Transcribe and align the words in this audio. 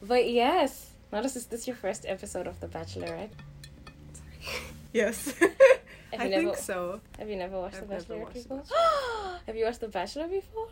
But 0.00 0.30
yes, 0.30 0.90
notice 1.12 1.34
is 1.34 1.46
this 1.46 1.66
your 1.66 1.76
first 1.76 2.06
episode 2.06 2.46
of 2.46 2.60
The 2.60 2.68
Bachelor, 2.68 3.12
right? 3.12 3.32
Yes. 4.92 5.34
Have 6.12 6.20
I 6.22 6.28
never, 6.28 6.42
think 6.44 6.56
so. 6.56 7.00
Have 7.18 7.28
you 7.28 7.36
never 7.36 7.58
watched 7.58 7.76
I've 7.76 7.88
The 7.88 7.94
Bachelor 7.96 8.18
watched 8.18 8.48
The 8.48 8.54
before? 8.54 8.62
have 9.46 9.56
you 9.56 9.64
watched 9.66 9.80
The 9.80 9.88
Bachelor 9.88 10.26
before? 10.28 10.68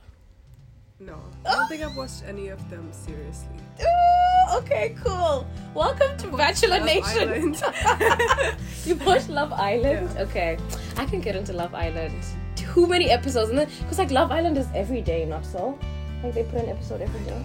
No. 0.99 1.21
I 1.45 1.53
don't 1.53 1.69
think 1.69 1.83
I've 1.83 1.95
watched 1.95 2.23
any 2.27 2.49
of 2.49 2.71
them 2.71 2.91
seriously. 2.91 3.59
Ooh, 3.83 4.57
okay, 4.59 4.97
cool. 5.05 5.47
Welcome 5.75 6.17
to 6.19 6.29
Bachelor 6.29 6.79
Love 6.79 6.87
Nation. 6.87 7.55
You 8.87 8.95
watched 9.05 9.29
Love 9.29 9.53
Island? 9.53 10.09
Yeah. 10.15 10.23
Okay, 10.23 10.59
I 10.97 11.05
can 11.05 11.21
get 11.21 11.37
into 11.37 11.53
Love 11.53 11.75
Island. 11.75 12.25
Too 12.55 12.87
many 12.87 13.11
episodes, 13.11 13.51
and 13.51 13.59
then 13.59 13.69
because 13.81 13.99
like 13.99 14.11
Love 14.11 14.31
Island 14.31 14.57
is 14.57 14.69
every 14.75 15.03
day, 15.03 15.27
not 15.27 15.45
so. 15.45 15.79
Like 16.23 16.33
they 16.33 16.45
put 16.45 16.63
an 16.63 16.71
episode 16.71 17.03
every 17.03 17.21
day. 17.27 17.43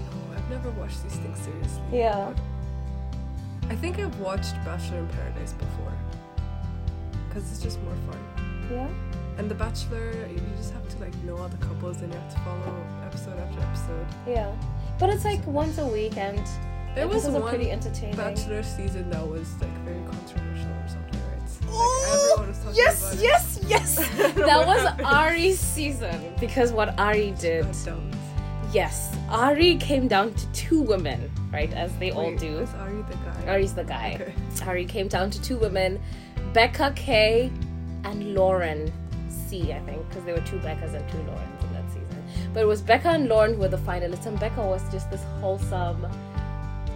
Never 0.52 0.70
watched 0.71 1.02
these 1.04 1.15
things 1.15 1.39
seriously. 1.39 1.81
Yeah. 1.93 2.33
I 3.69 3.75
think 3.75 4.00
I've 4.00 4.19
watched 4.19 4.54
Bachelor 4.65 4.97
in 5.00 5.07
Paradise 5.07 5.54
before. 5.54 5.93
Because 7.29 7.50
it's 7.50 7.64
just 7.64 7.82
more 7.83 7.96
fun. 8.11 8.68
Yeah. 8.69 8.89
And 9.37 9.50
The 9.50 9.55
Bachelor, 9.55 10.11
you 10.29 10.41
just 10.57 10.74
have 10.74 10.87
to 10.89 10.97
like 11.00 11.15
know 11.24 11.37
all 11.37 11.47
the 11.47 11.55
couples 11.65 12.01
and 12.01 12.11
you 12.14 12.19
have 12.19 12.33
to 12.33 12.39
follow 12.41 12.86
episode 13.05 13.39
after 13.39 13.61
episode. 13.61 14.05
Yeah. 14.27 14.54
But 15.00 15.10
it's 15.10 15.24
like 15.24 15.46
once 15.47 15.77
a 15.77 15.87
week, 15.87 16.18
and 16.18 16.46
There 16.96 17.07
was 17.07 17.25
one 17.29 17.47
pretty 17.47 17.71
entertaining. 17.71 18.18
Bachelor 18.18 18.61
season 18.61 19.10
that 19.11 19.25
was 19.25 19.49
like 19.61 19.71
very 19.86 20.04
controversial 20.04 20.69
or 20.69 20.88
something, 20.89 21.21
right? 21.32 21.41
Like 21.61 21.69
oh, 21.71 22.33
everyone 22.33 22.49
was 22.49 22.57
talking 22.60 22.75
yes, 22.75 23.02
about 23.02 23.15
it. 23.15 23.24
yes, 23.24 23.60
yes. 23.68 23.99
I 23.99 24.32
that 24.49 24.68
was. 24.68 24.99
Arie's 25.32 25.60
season 25.61 26.33
because 26.41 26.74
what 26.74 26.99
Arie 26.99 27.33
did. 27.39 27.65
Dumped. 27.86 28.18
Yes, 28.71 29.14
Arie 29.30 29.75
came 29.75 30.07
down 30.07 30.34
to 30.34 30.48
two 30.54 30.82
women, 30.82 31.30
right? 31.52 31.71
As 31.74 31.93
they 31.98 32.11
all 32.11 32.34
do. 32.36 32.58
Was 32.58 32.73
Arie 32.75 33.03
the 33.09 33.16
guy? 33.16 33.44
Arie's 33.45 33.73
the 33.73 33.84
guy. 33.84 34.17
Okay. 34.22 34.34
Arie 34.66 34.86
came 34.86 35.09
down 35.09 35.30
to 35.30 35.42
two 35.42 35.58
women, 35.58 36.00
Becca 36.53 36.94
K 36.95 37.52
and 38.05 38.33
Lauren 38.33 38.91
C, 39.30 39.73
I 39.73 39.80
think, 39.81 40.08
because 40.08 40.23
there 40.23 40.36
were 40.36 40.41
two 40.41 40.58
Beccas 40.59 40.94
and 40.94 41.09
two 41.11 41.17
Laurens 41.17 41.63
in 41.63 41.73
that 41.73 41.89
season. 41.89 42.23
But 42.53 42.61
it 42.61 42.66
was 42.66 42.81
Becca 42.81 43.09
and 43.09 43.28
Lauren 43.28 43.55
who 43.55 43.59
were 43.59 43.67
the 43.67 43.78
finalists, 43.78 44.25
and 44.25 44.39
Becca 44.39 44.61
was 44.61 44.81
just 44.89 45.11
this 45.11 45.23
wholesome, 45.41 46.08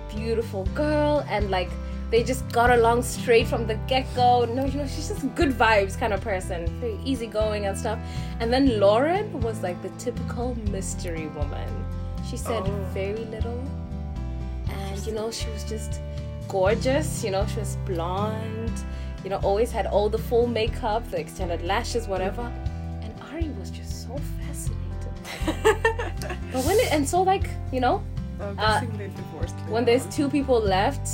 beautiful 0.10 0.64
girl, 0.76 1.26
and 1.28 1.52
like 1.52 1.70
they 2.12 2.24
just 2.24 2.48
got 2.50 2.70
along 2.70 3.02
straight 3.04 3.48
from 3.48 3.66
the 3.68 3.76
get 3.88 4.06
go. 4.16 4.46
No, 4.46 4.66
you 4.66 4.78
know, 4.80 4.88
she's 4.88 5.08
just 5.10 5.36
good 5.36 5.50
vibes 5.52 5.98
kind 5.98 6.14
of 6.14 6.22
person, 6.22 6.68
very 6.80 6.98
easygoing 7.04 7.66
and 7.66 7.78
stuff. 7.78 8.00
And 8.40 8.52
then 8.54 8.80
Lauren 8.80 9.32
was 9.42 9.62
like 9.64 9.82
the 9.82 9.90
typical 9.98 10.56
mystery 10.72 11.28
woman. 11.28 11.68
She 12.30 12.38
said 12.38 12.64
Oh. 12.66 12.72
very 12.94 13.26
little, 13.26 13.62
and 14.70 15.06
you 15.06 15.14
know, 15.14 15.32
she 15.32 15.50
was 15.50 15.64
just 15.64 16.00
gorgeous. 16.48 17.24
You 17.24 17.32
know, 17.32 17.46
she 17.48 17.60
was 17.60 17.78
blonde. 17.86 18.72
You 19.24 19.30
know, 19.32 19.40
always 19.44 19.72
had 19.72 19.88
all 19.88 20.08
the 20.10 20.18
full 20.20 20.46
makeup, 20.48 21.10
the 21.10 21.20
extended 21.20 21.64
lashes, 21.64 22.08
whatever. 22.08 22.52
And 23.02 23.12
Arie 23.32 23.50
was 23.60 23.70
just 23.72 24.04
so 24.08 24.16
fascinated. 24.38 25.14
but 26.52 26.64
when 26.66 26.78
it, 26.78 26.92
and 26.94 27.08
so 27.08 27.22
like 27.24 27.50
you 27.72 27.80
know, 27.80 28.04
I'm 28.40 28.60
Uh, 28.60 28.80
they 28.98 29.08
divorced. 29.08 29.56
when 29.70 29.86
there's 29.86 30.06
two 30.16 30.30
people 30.30 30.60
left, 30.60 31.08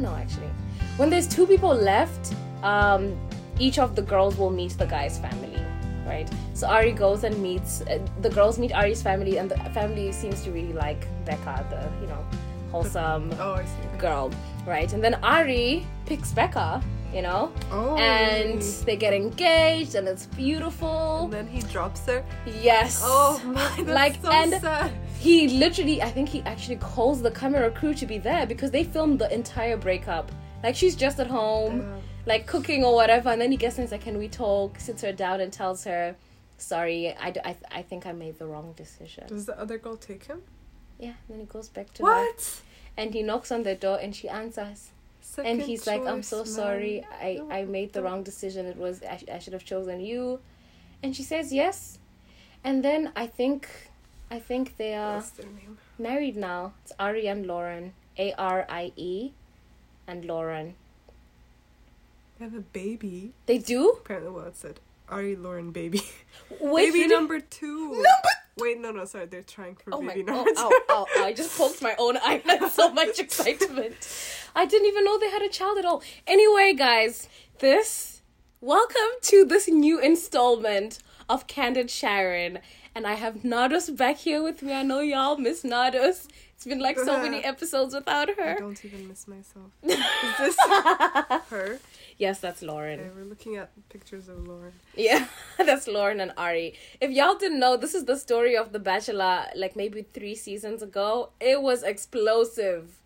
don't 0.00 0.10
know 0.12 0.16
actually. 0.16 0.50
When 0.96 1.10
there's 1.10 1.26
two 1.26 1.46
people 1.46 1.74
left, 1.74 2.34
um, 2.62 3.16
each 3.58 3.78
of 3.78 3.94
the 3.96 4.02
girls 4.02 4.36
will 4.36 4.50
meet 4.50 4.72
the 4.78 4.86
guy's 4.86 5.18
family, 5.18 5.58
right? 6.06 6.28
So 6.54 6.68
Arie 6.68 6.92
goes 6.92 7.24
and 7.24 7.40
meets 7.42 7.82
uh, 7.82 7.98
the 8.20 8.30
girls 8.30 8.58
meet 8.58 8.72
Arie's 8.72 9.02
family, 9.02 9.38
and 9.38 9.50
the 9.50 9.56
family 9.70 10.12
seems 10.12 10.42
to 10.44 10.50
really 10.50 10.72
like 10.72 11.06
Becca, 11.24 11.66
the 11.70 11.80
you 12.02 12.06
know 12.08 12.24
wholesome 12.70 13.32
Oh, 13.40 13.60
girl, 13.98 14.30
right? 14.66 14.92
And 14.92 15.02
then 15.02 15.14
Arie 15.24 15.86
picks 16.06 16.32
Becca, 16.32 16.82
you 17.12 17.22
know, 17.22 17.50
Oh. 17.72 17.96
and 17.96 18.62
they 18.86 18.96
get 18.96 19.12
engaged, 19.12 19.94
and 19.94 20.06
it's 20.08 20.26
beautiful. 20.26 21.24
And 21.24 21.32
then 21.32 21.46
he 21.48 21.60
drops 21.62 22.06
her. 22.06 22.24
Yes. 22.62 23.00
Oh 23.04 23.40
my, 23.46 23.68
that's 23.76 23.88
Like, 23.88 24.22
so 24.22 24.30
and- 24.30 24.60
sad. 24.60 24.92
He 25.20 25.48
literally, 25.48 26.00
I 26.00 26.10
think 26.10 26.30
he 26.30 26.40
actually 26.42 26.76
calls 26.76 27.20
the 27.20 27.30
camera 27.30 27.70
crew 27.70 27.92
to 27.94 28.06
be 28.06 28.16
there 28.16 28.46
because 28.46 28.70
they 28.70 28.84
filmed 28.84 29.18
the 29.18 29.32
entire 29.32 29.76
breakup. 29.76 30.32
Like 30.62 30.74
she's 30.74 30.96
just 30.96 31.20
at 31.20 31.26
home, 31.26 32.00
like 32.24 32.46
cooking 32.46 32.84
or 32.84 32.94
whatever, 32.94 33.28
and 33.30 33.40
then 33.40 33.50
he 33.50 33.58
gets 33.58 33.76
in, 33.76 33.82
he's 33.84 33.92
like, 33.92 34.00
"Can 34.02 34.16
we 34.18 34.28
talk?" 34.28 34.80
Sits 34.80 35.02
her 35.02 35.12
down 35.12 35.40
and 35.42 35.52
tells 35.52 35.84
her, 35.84 36.16
"Sorry, 36.56 37.08
I, 37.08 37.34
I, 37.44 37.56
I 37.70 37.82
think 37.82 38.06
I 38.06 38.12
made 38.12 38.38
the 38.38 38.46
wrong 38.46 38.72
decision." 38.76 39.24
Does 39.28 39.44
the 39.46 39.58
other 39.60 39.76
girl 39.78 39.96
take 39.96 40.24
him? 40.24 40.40
Yeah. 40.98 41.14
Then 41.28 41.40
he 41.40 41.46
goes 41.46 41.68
back 41.68 41.92
to 41.94 42.04
her, 42.04 42.08
What? 42.10 42.60
and 42.96 43.12
he 43.12 43.22
knocks 43.22 43.52
on 43.52 43.62
the 43.62 43.74
door, 43.74 43.98
and 44.00 44.14
she 44.16 44.28
answers, 44.28 44.90
Second 45.20 45.50
and 45.50 45.62
he's 45.62 45.86
like, 45.86 46.02
"I'm 46.06 46.22
so 46.22 46.38
man. 46.38 46.46
sorry. 46.46 47.06
I, 47.20 47.40
I 47.50 47.64
made 47.64 47.92
the 47.92 48.02
wrong 48.02 48.22
decision. 48.22 48.64
It 48.66 48.76
was 48.78 49.02
I, 49.02 49.16
sh- 49.18 49.24
I 49.32 49.38
should 49.38 49.52
have 49.52 49.64
chosen 49.66 50.00
you," 50.00 50.40
and 51.02 51.14
she 51.14 51.22
says 51.22 51.52
yes, 51.52 51.98
and 52.64 52.82
then 52.82 53.12
I 53.16 53.26
think, 53.26 53.68
I 54.30 54.38
think 54.38 54.76
they 54.76 54.94
are 54.94 55.24
married 55.98 56.36
now. 56.36 56.72
It's 56.84 56.92
Arie 57.00 57.26
and 57.26 57.46
Lauren. 57.46 57.94
A 58.16 58.32
R 58.34 58.64
I 58.68 58.92
E 58.96 59.32
and 60.06 60.24
Lauren. 60.24 60.74
They 62.38 62.44
have 62.44 62.54
a 62.54 62.60
baby. 62.60 63.32
They 63.46 63.58
do? 63.58 63.90
Apparently, 63.90 64.30
well, 64.30 64.46
it 64.46 64.56
said 64.56 64.78
Arie 65.08 65.34
Lauren 65.34 65.72
baby. 65.72 66.02
Wait, 66.60 66.92
baby 66.92 67.08
number 67.08 67.40
two. 67.40 67.88
Number 67.88 68.04
Wait, 68.56 68.78
no, 68.78 68.92
no, 68.92 69.04
sorry. 69.04 69.26
They're 69.26 69.42
trying 69.42 69.74
for 69.76 69.94
Oh 69.94 70.00
my 70.00 70.14
baby 70.14 70.30
oh, 70.30 70.34
number 70.34 70.50
oh, 70.56 70.70
two. 70.70 70.92
ow, 70.92 70.94
ow, 70.94 71.06
ow, 71.16 71.24
I 71.24 71.32
just 71.32 71.56
poked 71.56 71.82
my 71.82 71.94
own 71.98 72.16
eye. 72.18 72.42
That's 72.44 72.74
so 72.74 72.92
much 72.92 73.18
excitement. 73.26 73.96
I 74.54 74.64
didn't 74.66 74.86
even 74.86 75.04
know 75.04 75.18
they 75.18 75.30
had 75.30 75.42
a 75.42 75.48
child 75.48 75.78
at 75.78 75.84
all. 75.84 76.02
Anyway, 76.26 76.74
guys, 76.76 77.28
this 77.58 78.22
welcome 78.60 79.10
to 79.22 79.44
this 79.44 79.66
new 79.66 79.98
installment 79.98 80.98
of 81.28 81.46
Candid 81.46 81.90
Sharon. 81.90 82.58
And 82.94 83.06
I 83.06 83.14
have 83.14 83.36
Nados 83.36 83.96
back 83.96 84.16
here 84.18 84.42
with 84.42 84.62
me. 84.62 84.72
I 84.72 84.82
know 84.82 85.00
y'all 85.00 85.36
miss 85.36 85.62
Nados. 85.62 86.26
It's 86.56 86.66
been 86.66 86.80
like 86.80 86.98
so 86.98 87.22
many 87.22 87.42
episodes 87.52 87.94
without 87.94 88.28
her. 88.36 88.56
I 88.56 88.58
don't 88.58 88.84
even 88.84 89.08
miss 89.08 89.26
myself. 89.26 89.70
Is 89.82 89.96
this 90.38 90.56
her? 91.48 91.78
Yes, 92.18 92.38
that's 92.40 92.60
Lauren. 92.60 93.00
Okay, 93.00 93.08
we're 93.16 93.24
looking 93.24 93.56
at 93.56 93.70
pictures 93.88 94.28
of 94.28 94.46
Lauren. 94.46 94.72
Yeah, 94.94 95.26
that's 95.58 95.88
Lauren 95.88 96.20
and 96.20 96.32
Arie. 96.36 96.74
If 97.00 97.10
y'all 97.12 97.36
didn't 97.36 97.60
know, 97.60 97.78
this 97.78 97.94
is 97.94 98.04
the 98.04 98.16
story 98.16 98.56
of 98.58 98.72
The 98.72 98.78
Bachelor, 98.78 99.46
like 99.56 99.74
maybe 99.74 100.02
three 100.02 100.34
seasons 100.34 100.82
ago. 100.82 101.30
It 101.40 101.62
was 101.62 101.82
explosive. 101.82 102.99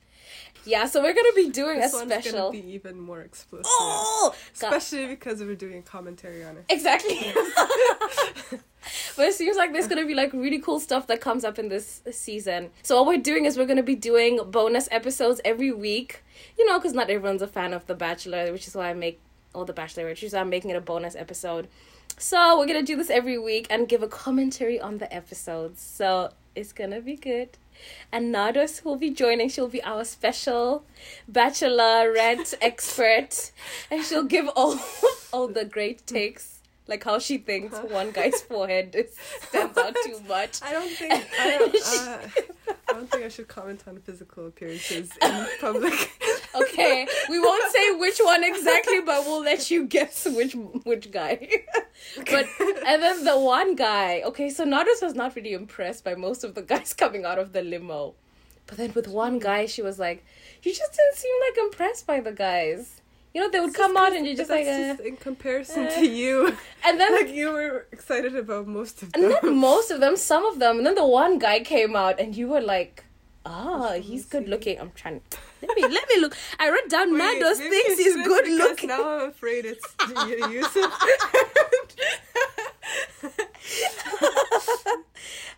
Yeah, 0.66 0.86
so 0.86 1.02
we're 1.02 1.14
gonna 1.14 1.32
be 1.34 1.50
doing 1.50 1.78
This 1.80 1.92
a 1.92 1.97
one's 1.98 2.12
special. 2.12 2.50
gonna 2.50 2.62
be 2.62 2.72
even 2.72 2.98
more 2.98 3.20
explosive. 3.20 3.66
Oh, 3.69 4.34
God. 4.60 4.72
Especially 4.75 5.06
because 5.08 5.41
we're 5.41 5.54
doing 5.54 5.82
commentary 5.82 6.44
on 6.44 6.56
it. 6.56 6.64
exactly. 6.69 7.32
but 9.16 9.26
it 9.26 9.34
seems 9.34 9.56
like 9.56 9.72
there's 9.72 9.88
gonna 9.88 10.06
be 10.06 10.14
like 10.14 10.32
really 10.32 10.58
cool 10.58 10.80
stuff 10.80 11.06
that 11.08 11.20
comes 11.20 11.44
up 11.44 11.58
in 11.58 11.69
this 11.69 12.02
season. 12.10 12.70
So 12.82 12.97
what 12.97 13.06
we're 13.06 13.22
doing 13.22 13.44
is 13.44 13.56
we're 13.56 13.66
gonna 13.66 13.82
be 13.82 13.94
doing 13.94 14.41
bonus 14.50 14.88
episodes 14.91 15.41
every 15.44 15.72
week. 15.72 16.22
You 16.58 16.66
know, 16.66 16.78
because 16.78 16.92
not 16.94 17.10
everyone's 17.10 17.42
a 17.42 17.46
fan 17.46 17.72
of 17.72 17.86
The 17.86 17.94
Bachelor, 17.94 18.52
which 18.52 18.66
is 18.66 18.75
why 18.75 18.91
I 18.91 18.94
make 18.94 19.20
all 19.54 19.64
The 19.64 19.72
Bachelor, 19.72 20.06
which 20.06 20.22
is 20.22 20.32
why 20.32 20.41
I'm 20.41 20.50
making 20.50 20.70
it 20.70 20.76
a 20.76 20.81
bonus 20.81 21.14
episode. 21.14 21.69
So 22.19 22.58
we're 22.58 22.66
gonna 22.66 22.82
do 22.82 22.96
this 22.96 23.10
every 23.10 23.38
week 23.38 23.66
and 23.70 23.88
give 23.88 24.02
a 24.02 24.08
commentary 24.08 24.81
on 24.81 24.98
the 24.98 25.12
episodes. 25.14 25.81
So 25.82 26.32
it's 26.54 26.72
gonna 26.72 27.00
be 27.00 27.16
good. 27.16 27.50
And 28.12 28.34
Nados 28.34 28.84
will 28.84 28.96
be 28.96 29.10
joining. 29.10 29.48
She'll 29.48 29.68
be 29.68 29.82
our 29.82 30.04
special 30.04 30.84
bachelorette 31.30 32.54
expert, 32.62 33.50
and 33.90 34.04
she'll 34.04 34.24
give 34.24 34.48
all 34.54 34.78
all 35.32 35.48
the 35.48 35.64
great 35.64 36.06
takes, 36.06 36.53
like 36.86 37.02
how 37.02 37.18
she 37.18 37.38
thinks 37.38 37.78
one 37.78 38.10
guy's 38.10 38.42
forehead 38.48 38.94
is, 38.94 39.16
stands 39.48 39.76
out 39.78 39.94
too 40.04 40.20
much. 40.28 40.60
I 40.62 40.72
don't 40.72 40.90
think 40.90 41.12
I 41.40 41.58
don't, 41.58 41.74
uh, 41.74 42.18
I 42.88 42.92
don't 42.92 43.10
think 43.10 43.24
I 43.24 43.28
should 43.28 43.48
comment 43.48 43.82
on 43.86 43.98
physical 43.98 44.46
appearances 44.46 45.10
in 45.22 45.46
public. 45.60 46.12
Okay, 46.56 47.08
we 47.28 47.40
won't 47.40 47.72
say 47.72 47.96
which 47.96 48.20
one 48.20 48.44
exactly, 48.44 49.00
but 49.00 49.25
we'll 49.25 49.42
let 49.42 49.72
you 49.72 49.86
guess 49.86 50.25
which 50.25 50.52
which 50.84 51.10
guy. 51.10 51.48
but 52.31 52.46
and 52.87 53.02
then 53.02 53.25
the 53.25 53.37
one 53.37 53.75
guy. 53.75 54.22
Okay, 54.25 54.50
so 54.50 54.64
Nados 54.64 55.02
was 55.02 55.16
not 55.16 55.34
really 55.34 55.52
impressed 55.52 56.04
by 56.04 56.14
most 56.14 56.44
of 56.44 56.54
the 56.54 56.62
guys 56.62 56.94
coming 56.94 57.25
out 57.25 57.40
of 57.40 57.52
the 57.54 57.60
limo, 57.60 58.14
but 58.69 58.78
then 58.78 58.92
with 58.94 59.08
one 59.08 59.40
guy, 59.40 59.66
she 59.66 59.82
was 59.82 59.98
like, 59.98 60.25
"You 60.62 60.72
just 60.72 60.92
didn't 60.92 61.16
seem 61.16 61.34
like 61.48 61.58
impressed 61.58 62.06
by 62.06 62.20
the 62.20 62.30
guys." 62.30 63.00
You 63.34 63.40
know, 63.40 63.50
they 63.50 63.58
would 63.58 63.75
come 63.75 63.96
out 63.96 64.12
and 64.12 64.25
you're 64.25 64.36
just 64.36 64.48
like, 64.48 64.64
just 64.64 65.00
in 65.00 65.16
comparison 65.16 65.88
uh. 65.88 65.90
to 65.90 66.06
you. 66.06 66.56
and 66.86 67.00
then 67.00 67.12
like 67.12 67.34
you 67.34 67.50
were 67.50 67.86
excited 67.90 68.36
about 68.36 68.69
most 68.69 69.02
of 69.02 69.12
them. 69.12 69.25
And 69.25 69.34
then 69.42 69.56
most 69.56 69.90
of 69.90 69.98
them, 70.00 70.16
some 70.16 70.46
of 70.46 70.60
them. 70.60 70.78
And 70.78 70.86
then 70.86 70.94
the 70.94 71.04
one 71.04 71.40
guy 71.40 71.58
came 71.58 71.96
out, 71.96 72.20
and 72.20 72.36
you 72.36 72.46
were 72.46 72.60
like, 72.60 73.02
"Ah, 73.44 73.94
me 73.94 74.00
he's 74.00 74.25
good 74.25 74.44
see. 74.44 74.50
looking." 74.50 74.81
I'm 74.81 74.92
trying. 74.92 75.20
Let 75.62 75.76
me 75.76 75.82
let 75.82 76.08
me 76.08 76.20
look. 76.20 76.36
I 76.60 76.70
wrote 76.70 76.88
down 76.88 77.10
Wait, 77.58 77.69
thinks 77.70 77.98
he's 77.98 78.14
good 78.14 78.46
looking. 78.48 78.88
Now 78.90 79.19
I'm 79.19 79.31
afraid 79.31 79.64
it's 79.64 79.84
Yusuf. 80.52 80.92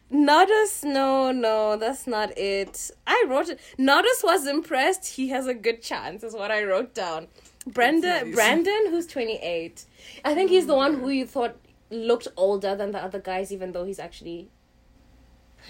Nodus, 0.08 0.84
no, 0.84 1.32
no, 1.32 1.76
that's 1.76 2.06
not 2.06 2.36
it. 2.38 2.90
I 3.06 3.24
wrote 3.28 3.50
it. 3.50 3.60
Nodus 3.76 4.22
was 4.22 4.46
impressed. 4.46 5.06
He 5.16 5.28
has 5.28 5.46
a 5.46 5.54
good 5.54 5.82
chance, 5.82 6.22
is 6.22 6.32
what 6.32 6.50
I 6.50 6.64
wrote 6.64 6.94
down. 6.94 7.28
Brenda, 7.66 8.24
nice. 8.24 8.34
Brandon, 8.34 8.86
who's 8.90 9.06
28. 9.06 9.84
I 10.24 10.34
think 10.34 10.50
he's 10.50 10.66
the 10.66 10.74
one 10.74 11.00
who 11.00 11.08
you 11.08 11.26
thought 11.26 11.56
looked 11.90 12.28
older 12.36 12.74
than 12.76 12.92
the 12.92 13.02
other 13.02 13.18
guys, 13.20 13.52
even 13.52 13.72
though 13.72 13.84
he's 13.84 13.98
actually. 13.98 14.48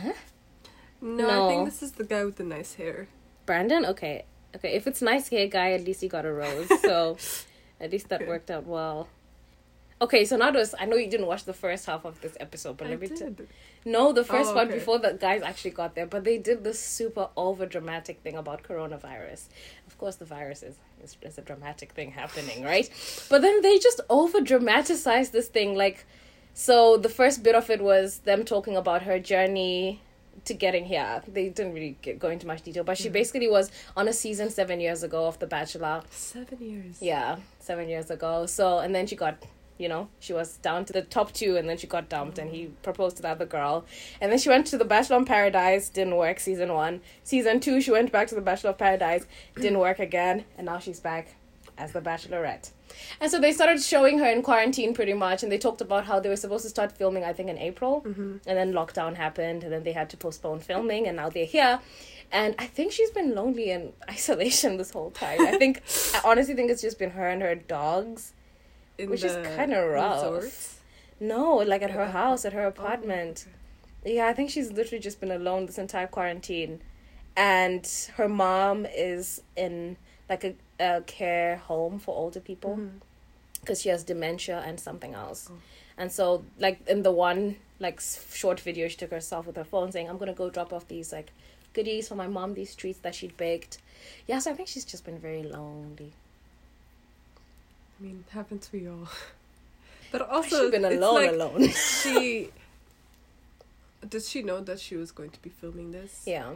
No, 0.05 0.13
No. 1.01 1.47
I 1.47 1.49
think 1.51 1.65
this 1.67 1.83
is 1.83 1.93
the 1.93 2.05
guy 2.05 2.25
with 2.25 2.37
the 2.37 2.45
nice 2.45 2.75
hair. 2.75 3.09
Brandon? 3.47 3.85
Okay. 3.87 4.25
Okay, 4.55 4.73
if 4.75 4.87
it's 4.87 5.03
nice 5.03 5.29
hair 5.29 5.47
guy, 5.49 5.73
at 5.73 5.85
least 5.85 6.01
he 6.01 6.09
got 6.09 6.25
a 6.25 6.33
rose. 6.33 6.69
So 6.81 7.17
at 7.81 7.93
least 7.93 8.09
that 8.09 8.21
Good. 8.21 8.29
worked 8.29 8.51
out 8.51 8.67
well. 8.67 9.09
Okay, 10.01 10.25
so 10.25 10.37
now 10.37 10.51
Nodus, 10.51 10.75
I 10.79 10.85
know 10.85 10.97
you 10.97 11.09
didn't 11.09 11.27
watch 11.27 11.45
the 11.45 11.53
first 11.55 11.87
half 11.87 12.05
of 12.05 12.21
this 12.21 12.37
episode, 12.41 12.77
but 12.77 12.87
I 12.87 12.91
let 12.91 13.01
me 13.01 13.09
tell. 13.09 13.35
No, 13.87 14.13
the 14.13 14.25
first 14.25 14.51
Oh, 14.51 14.57
one 14.57 14.67
okay. 14.67 14.79
before 14.79 14.99
the 14.99 15.13
guys 15.13 15.43
actually 15.43 15.71
got 15.71 15.95
there, 15.95 16.07
but 16.07 16.25
they 16.25 16.39
did 16.39 16.65
this 16.65 16.81
super 16.81 17.29
over 17.37 17.67
dramatic 17.67 18.19
thing 18.21 18.35
about 18.35 18.65
coronavirus. 18.65 19.45
Of 19.87 19.97
course, 19.97 20.17
the 20.17 20.25
virus 20.25 20.65
is, 20.65 20.75
is, 21.03 21.17
is 21.23 21.39
a 21.39 21.43
dramatic 21.43 21.93
thing 21.93 22.11
happening, 22.11 22.65
right? 22.65 22.91
But 23.31 23.43
then 23.43 23.63
they 23.63 23.79
just 23.79 24.01
over 24.11 24.41
dramatized 24.41 25.33
this 25.33 25.47
thing. 25.47 25.77
Like, 25.77 26.05
so 26.53 26.97
the 26.97 27.09
first 27.09 27.45
bit 27.45 27.55
of 27.55 27.71
it 27.71 27.81
was 27.81 28.19
them 28.31 28.45
talking 28.45 28.77
about 28.77 29.03
her 29.03 29.21
journey 29.21 30.03
to 30.47 30.55
getting 30.55 30.85
here. 30.85 31.23
They 31.29 31.49
didn't 31.51 31.73
really 31.73 31.97
get, 32.03 32.19
go 32.19 32.29
into 32.31 32.49
much 32.49 32.63
detail, 32.63 32.83
but 32.83 32.99
she 32.99 33.07
hmm. 33.07 33.15
basically 33.15 33.49
was 33.49 33.71
on 33.97 34.09
a 34.09 34.13
season 34.13 34.51
seven 34.51 34.81
years 34.81 35.05
ago 35.05 35.27
of 35.27 35.39
The 35.39 35.47
Bachelor. 35.47 36.03
Seven 36.11 36.59
years. 36.61 37.01
Yeah, 37.01 37.37
seven 37.61 37.89
years 37.89 38.11
ago. 38.11 38.47
So, 38.47 38.81
and 38.81 38.93
then 38.93 39.07
she 39.07 39.15
got, 39.15 39.37
you 39.79 39.89
know, 39.89 40.09
she 40.19 40.33
was 40.33 40.57
down 40.59 40.85
to 40.87 40.93
the 40.93 41.03
top 41.03 41.33
two, 41.33 41.57
and 41.57 41.69
then 41.69 41.77
she 41.77 41.87
got 41.87 42.09
dumped, 42.09 42.39
and 42.39 42.51
he 42.51 42.67
proposed 42.83 43.17
to 43.17 43.23
the 43.23 43.29
other 43.29 43.47
girl. 43.47 43.85
And 44.21 44.31
then 44.31 44.39
she 44.39 44.49
went 44.49 44.67
to 44.69 44.79
The 44.79 44.85
Bachelor 44.85 45.19
in 45.19 45.25
Paradise, 45.25 45.89
didn't 45.89 46.17
work, 46.17 46.41
season 46.41 46.73
one. 46.73 47.01
Season 47.25 47.61
two, 47.61 47.81
she 47.81 47.91
went 47.91 48.13
back 48.13 48.29
to 48.29 48.35
The 48.35 48.41
Bachelor 48.41 48.71
of 48.71 48.79
Paradise, 48.79 49.27
didn't 49.55 49.79
work 49.79 49.99
again, 49.99 50.45
and 50.57 50.67
now 50.67 50.79
she's 50.79 51.01
back 51.01 51.35
as 51.79 51.93
The 51.93 52.01
Bachelorette. 52.01 52.71
And 53.21 53.31
so 53.31 53.39
they 53.39 53.53
started 53.53 53.83
showing 53.83 54.19
her 54.19 54.27
in 54.31 54.43
quarantine 54.43 54.95
pretty 54.95 55.13
much, 55.13 55.43
and 55.43 55.51
they 55.51 55.59
talked 55.59 55.81
about 55.81 56.07
how 56.07 56.21
they 56.21 56.29
were 56.29 56.37
supposed 56.37 56.65
to 56.65 56.71
start 56.71 56.93
filming, 56.93 57.25
I 57.25 57.33
think, 57.33 57.49
in 57.49 57.59
April. 57.59 58.03
Mm-hmm. 58.07 58.37
And 58.47 58.59
then 58.59 58.73
lockdown 58.73 59.15
happened, 59.15 59.65
and 59.65 59.73
then 59.73 59.83
they 59.83 59.93
had 59.93 60.11
to 60.11 60.17
postpone 60.17 60.61
filming, 60.61 61.07
and 61.07 61.17
now 61.17 61.29
they're 61.29 61.45
here. 61.45 61.81
And 62.33 62.55
I 62.59 62.67
think 62.67 62.93
she's 62.93 63.11
been 63.11 63.35
lonely 63.35 63.71
in 63.71 63.93
isolation 64.11 64.77
this 64.77 64.91
whole 64.91 65.11
time. 65.11 65.41
I 65.41 65.57
think, 65.59 65.83
I 66.15 66.21
honestly 66.25 66.55
think 66.55 66.71
it's 66.71 66.83
just 66.83 66.99
been 66.99 67.11
her 67.11 67.29
and 67.29 67.43
her 67.43 67.55
dogs. 67.55 68.33
In 68.99 69.11
Which 69.11 69.25
is 69.25 69.35
kinda 69.57 69.87
rough. 69.87 70.23
resort? 70.23 70.55
No, 71.21 71.57
like 71.57 71.83
at 71.83 71.91
her 71.91 72.07
house, 72.07 72.45
at 72.45 72.53
her 72.53 72.65
Oh, 72.65 72.69
apartment. 72.69 73.47
okay. 74.03 74.17
Yeah, 74.17 74.27
I 74.27 74.33
think 74.33 74.51
she's 74.51 74.73
literally 74.73 75.01
just 75.01 75.21
been 75.21 75.31
alone 75.33 75.67
this 75.67 75.79
entire 75.79 76.07
quarantine. 76.07 76.81
And 77.37 77.87
her 78.17 78.29
mom 78.29 78.87
is 78.87 79.43
in 79.57 79.97
like 80.29 80.45
a, 80.45 80.55
a 80.81 81.03
care 81.03 81.57
home 81.57 81.99
for 81.99 82.15
older 82.15 82.41
people 82.41 82.77
mm-hmm. 82.77 82.99
because 83.61 83.83
she 83.83 83.89
has 83.89 84.05
dementia 84.05 84.63
and 84.65 84.81
something 84.81 85.15
else. 85.15 85.49
Oh. 85.51 85.57
And 85.99 86.13
so, 86.13 86.45
like 86.59 86.87
in 86.87 87.03
the 87.03 87.13
one 87.13 87.57
like 87.79 88.01
short 88.01 88.61
video, 88.61 88.89
she 88.89 88.97
took 88.97 89.11
herself 89.11 89.47
with 89.47 89.57
her 89.57 89.65
phone 89.65 89.93
saying, 89.93 90.09
"I'm 90.09 90.19
gonna 90.19 90.35
go 90.35 90.51
drop 90.51 90.73
off 90.73 90.89
these 90.89 91.13
like 91.13 91.33
goodies 91.73 92.09
for 92.09 92.15
my 92.15 92.27
mom, 92.27 92.55
these 92.55 92.75
treats 92.75 92.99
that 93.01 93.15
she'd 93.15 93.37
baked." 93.37 93.79
Yeah, 94.27 94.39
so 94.39 94.51
I 94.51 94.55
think 94.55 94.69
she's 94.69 94.85
just 94.85 95.05
been 95.05 95.19
very 95.19 95.43
lonely. 95.43 96.13
I 97.99 98.03
mean, 98.03 98.25
it 98.27 98.33
happens 98.33 98.71
we 98.73 98.89
all. 98.89 99.09
But 100.13 100.23
also, 100.31 100.63
she's 100.63 100.71
been 100.71 100.85
alone, 100.85 101.15
like 101.15 101.31
alone. 101.33 101.69
she. 102.03 102.51
Did 104.09 104.23
she 104.23 104.43
know 104.43 104.61
that 104.61 104.79
she 104.79 104.95
was 104.97 105.11
going 105.11 105.31
to 105.31 105.43
be 105.43 105.51
filming 105.51 105.91
this? 105.91 106.23
yeah, 106.27 106.53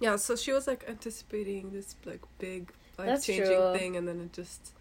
Yeah, 0.00 0.14
so 0.16 0.36
she 0.36 0.52
was 0.52 0.68
like 0.68 0.84
anticipating 0.88 1.72
this 1.72 1.96
like 2.04 2.20
big 2.38 2.72
life 2.96 3.24
changing 3.24 3.72
thing, 3.76 3.96
and 3.96 4.06
then 4.06 4.20
it 4.20 4.32
just 4.32 4.72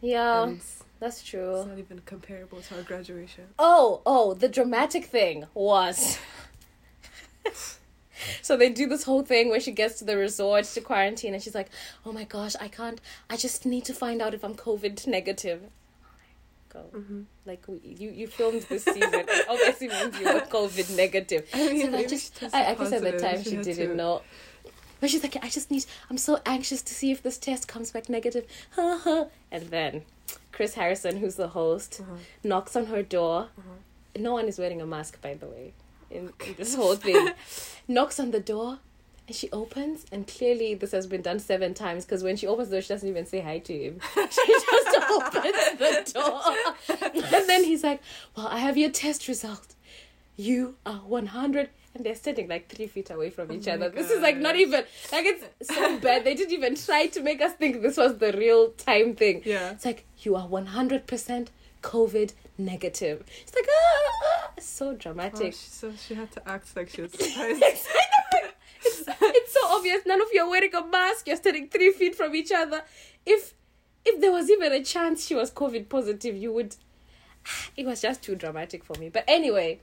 yeah, 0.00 0.42
ends. 0.42 0.82
that's 0.98 1.22
true. 1.22 1.56
It's 1.56 1.64
true. 1.64 1.70
not 1.72 1.78
even 1.78 1.98
comparable 2.06 2.60
to 2.62 2.76
our 2.76 2.82
graduation. 2.82 3.44
Oh, 3.58 4.00
oh, 4.06 4.32
the 4.34 4.48
dramatic 4.48 5.04
thing 5.04 5.44
was. 5.54 6.18
so 8.42 8.56
they 8.56 8.68
do 8.70 8.86
this 8.86 9.04
whole 9.04 9.22
thing 9.22 9.48
where 9.50 9.60
she 9.60 9.72
gets 9.72 9.98
to 10.00 10.04
the 10.04 10.16
resort 10.16 10.64
to 10.64 10.80
quarantine 10.80 11.34
and 11.34 11.42
she's 11.42 11.54
like, 11.54 11.68
"Oh 12.06 12.12
my 12.12 12.24
gosh, 12.24 12.54
I 12.60 12.68
can't. 12.68 13.00
I 13.30 13.36
just 13.36 13.66
need 13.66 13.84
to 13.86 13.94
find 13.94 14.20
out 14.22 14.34
if 14.34 14.44
I'm 14.44 14.54
COVID 14.54 15.06
negative." 15.06 15.62
Go. 16.72 16.84
Mm-hmm. 16.94 17.22
Like 17.44 17.62
we, 17.68 17.80
you, 17.84 18.10
you 18.10 18.26
filmed 18.26 18.62
this 18.62 18.84
season. 18.84 19.26
Obviously 19.48 19.88
means 19.88 20.18
you 20.18 20.24
were 20.24 20.40
COVID 20.40 20.96
negative. 20.96 21.46
I 21.52 21.70
mean, 21.72 21.90
So 21.92 21.98
I 21.98 22.06
just, 22.06 22.42
I, 22.54 22.70
I 22.70 22.74
guess 22.74 22.92
at 22.92 23.02
the 23.02 23.18
time 23.18 23.42
she 23.42 23.50
she 23.50 23.56
didn't 23.62 23.96
know. 23.96 24.22
But 24.98 25.10
she's 25.10 25.22
like, 25.22 25.36
I 25.44 25.48
just 25.50 25.70
need. 25.70 25.84
I'm 26.08 26.16
so 26.16 26.40
anxious 26.46 26.80
to 26.80 26.94
see 26.94 27.10
if 27.10 27.22
this 27.22 27.36
test 27.36 27.68
comes 27.68 27.90
back 27.90 28.08
negative. 28.08 28.46
and 28.78 29.68
then, 29.68 30.02
Chris 30.52 30.74
Harrison, 30.74 31.16
who's 31.18 31.34
the 31.34 31.48
host, 31.48 31.98
Uh-huh. 32.00 32.14
knocks 32.42 32.74
on 32.76 32.86
her 32.86 33.02
door. 33.02 33.48
Uh-huh. 33.58 33.68
No 34.16 34.32
one 34.32 34.46
is 34.46 34.58
wearing 34.58 34.80
a 34.80 34.86
mask, 34.86 35.20
by 35.20 35.34
the 35.34 35.46
way, 35.46 35.72
in, 36.12 36.32
in 36.46 36.54
this 36.58 36.74
whole 36.74 36.96
thing. 36.96 37.30
knocks 37.88 38.20
on 38.20 38.30
the 38.30 38.40
door, 38.40 38.78
and 39.26 39.36
she 39.36 39.50
opens, 39.50 40.04
and 40.12 40.26
clearly 40.26 40.74
this 40.74 40.92
has 40.92 41.06
been 41.06 41.22
done 41.22 41.38
seven 41.38 41.74
times 41.74 42.04
because 42.04 42.22
when 42.22 42.36
she 42.36 42.46
opens 42.46 42.68
the 42.68 42.76
door, 42.76 42.82
she 42.82 42.88
doesn't 42.88 43.08
even 43.08 43.26
say 43.26 43.40
hi 43.40 43.58
to 43.58 43.72
him. 43.72 44.00
she 44.14 44.46
just 44.46 45.10
opens 45.10 45.78
the 45.78 46.12
door, 46.14 47.12
and 47.14 47.48
then 47.48 47.64
he's 47.64 47.82
like, 47.84 48.00
"Well, 48.36 48.48
I 48.48 48.58
have 48.58 48.76
your 48.76 48.90
test 48.90 49.28
result. 49.28 49.74
You 50.36 50.76
are 50.86 50.96
one 50.98 51.26
hundred. 51.26 51.70
And 51.94 52.06
they're 52.06 52.14
sitting 52.14 52.48
like 52.48 52.70
three 52.70 52.86
feet 52.86 53.10
away 53.10 53.28
from 53.28 53.50
Oh 53.50 53.54
each 53.54 53.66
my 53.66 53.72
other. 53.74 53.90
This 53.90 54.10
is 54.10 54.22
like 54.22 54.38
not 54.38 54.56
even 54.56 54.82
like 55.12 55.26
it's 55.26 55.44
so 55.70 55.98
bad. 55.98 56.24
They 56.24 56.34
didn't 56.34 56.54
even 56.54 56.74
try 56.74 57.08
to 57.08 57.20
make 57.20 57.42
us 57.42 57.52
think 57.52 57.82
this 57.82 57.98
was 57.98 58.16
the 58.16 58.32
real 58.32 58.70
time 58.70 59.14
thing. 59.14 59.42
Yeah. 59.44 59.72
It's 59.72 59.84
like 59.84 60.06
you 60.20 60.34
are 60.34 60.48
one 60.48 60.64
hundred 60.64 61.06
percent 61.06 61.50
COVID 61.82 62.32
negative. 62.64 63.24
It's 63.42 63.54
like 63.54 63.66
ah, 63.68 64.10
ah, 64.24 64.50
it's 64.56 64.66
so 64.66 64.90
Oh, 64.90 64.94
dramatic. 64.94 65.52
she, 65.52 65.58
so 65.80 65.92
she 65.96 66.14
had 66.14 66.30
to 66.32 66.48
act 66.48 66.74
like 66.76 66.88
she 66.90 67.02
was 67.02 67.12
surprised. 67.18 67.62
it's, 67.62 67.88
it's 69.20 69.52
so 69.52 69.60
obvious. 69.68 70.02
None 70.06 70.20
of 70.20 70.28
you 70.32 70.42
are 70.42 70.48
wearing 70.50 70.74
a 70.74 70.84
mask. 70.86 71.26
You're 71.28 71.36
standing 71.36 71.68
three 71.68 71.92
feet 71.92 72.14
from 72.14 72.34
each 72.34 72.52
other. 72.52 72.82
If 73.26 73.54
if 74.04 74.20
there 74.20 74.32
was 74.32 74.50
even 74.50 74.72
a 74.72 74.82
chance 74.82 75.26
she 75.26 75.34
was 75.34 75.50
COVID 75.50 75.88
positive, 75.88 76.36
you 76.36 76.52
would. 76.52 76.76
It 77.76 77.86
was 77.86 78.00
just 78.02 78.22
too 78.22 78.34
dramatic 78.36 78.84
for 78.84 78.94
me. 78.98 79.08
But 79.08 79.24
anyway, 79.28 79.80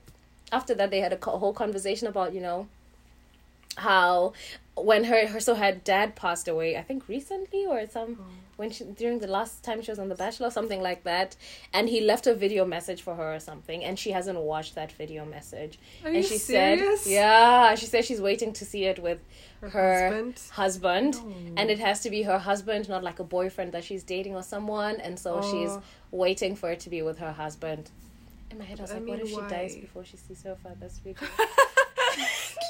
after 0.52 0.74
that, 0.74 0.90
they 0.90 1.00
had 1.00 1.12
a 1.12 1.16
co- 1.16 1.38
whole 1.38 1.52
conversation 1.52 2.08
about 2.08 2.34
you 2.34 2.40
know 2.40 2.68
how 3.76 4.32
when 4.76 5.04
her 5.04 5.26
her 5.28 5.40
so 5.40 5.54
her 5.54 5.72
dad 5.72 6.16
passed 6.16 6.48
away. 6.48 6.76
I 6.76 6.82
think 6.82 7.08
recently 7.08 7.66
or 7.66 7.86
some 7.86 8.18
Oh. 8.20 8.24
When 8.60 8.70
she 8.70 8.84
during 8.84 9.18
the 9.20 9.26
last 9.38 9.64
time 9.64 9.80
she 9.82 9.90
was 9.90 9.98
on 9.98 10.08
The 10.10 10.14
Bachelor, 10.14 10.48
or 10.48 10.50
something 10.50 10.82
like 10.82 11.02
that, 11.04 11.34
and 11.72 11.88
he 11.88 11.98
left 12.12 12.26
a 12.26 12.34
video 12.34 12.64
message 12.76 13.00
for 13.06 13.14
her 13.20 13.34
or 13.36 13.40
something, 13.40 13.82
and 13.82 13.98
she 13.98 14.10
hasn't 14.18 14.38
watched 14.38 14.74
that 14.74 14.92
video 14.92 15.24
message. 15.24 15.78
Are 16.04 16.08
and 16.08 16.16
you 16.18 16.22
she 16.22 16.36
serious? 16.38 17.00
said, 17.02 17.10
"Yeah," 17.10 17.74
she 17.74 17.86
said 17.86 18.04
she's 18.04 18.20
waiting 18.20 18.52
to 18.60 18.64
see 18.72 18.84
it 18.84 18.98
with 19.06 19.20
her 19.62 19.68
husband. 20.10 20.34
husband, 20.62 21.12
No. 21.24 21.54
and 21.58 21.70
it 21.74 21.78
has 21.88 22.00
to 22.04 22.10
be 22.10 22.20
her 22.30 22.38
husband, 22.50 22.82
not 22.88 23.02
like 23.02 23.18
a 23.18 23.24
boyfriend 23.38 23.72
that 23.72 23.84
she's 23.88 24.04
dating 24.04 24.34
or 24.36 24.42
someone, 24.42 24.96
and 25.06 25.18
so 25.18 25.30
oh. 25.42 25.50
she's 25.50 25.70
Oh. 25.70 25.82
waiting 26.24 26.54
for 26.60 26.68
it 26.74 26.80
to 26.80 26.90
be 26.90 27.00
with 27.08 27.18
her 27.24 27.32
husband. 27.32 27.84
In 28.50 28.58
my 28.58 28.64
head, 28.70 28.78
I 28.80 28.82
was 28.82 28.90
I 28.90 28.94
like, 28.94 29.08
"What 29.08 29.18
mean, 29.18 29.26
if 29.26 29.32
she 29.36 29.42
dies 29.56 29.74
before 29.86 30.04
she 30.10 30.18
sees 30.18 30.42
her 30.42 30.56
father's 30.64 30.98
video?" 30.98 31.26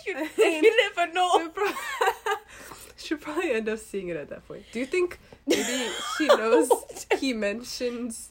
you, 0.06 0.14
you 0.62 0.76
never 0.84 1.12
know. 1.12 1.50
She'll 3.10 3.18
probably 3.18 3.50
end 3.50 3.68
up 3.68 3.80
seeing 3.80 4.06
it 4.06 4.16
at 4.16 4.28
that 4.28 4.46
point. 4.46 4.62
Do 4.70 4.78
you 4.78 4.86
think 4.86 5.18
maybe 5.48 5.88
she 6.16 6.28
knows 6.28 6.70
he 7.18 7.32
mentions 7.32 8.30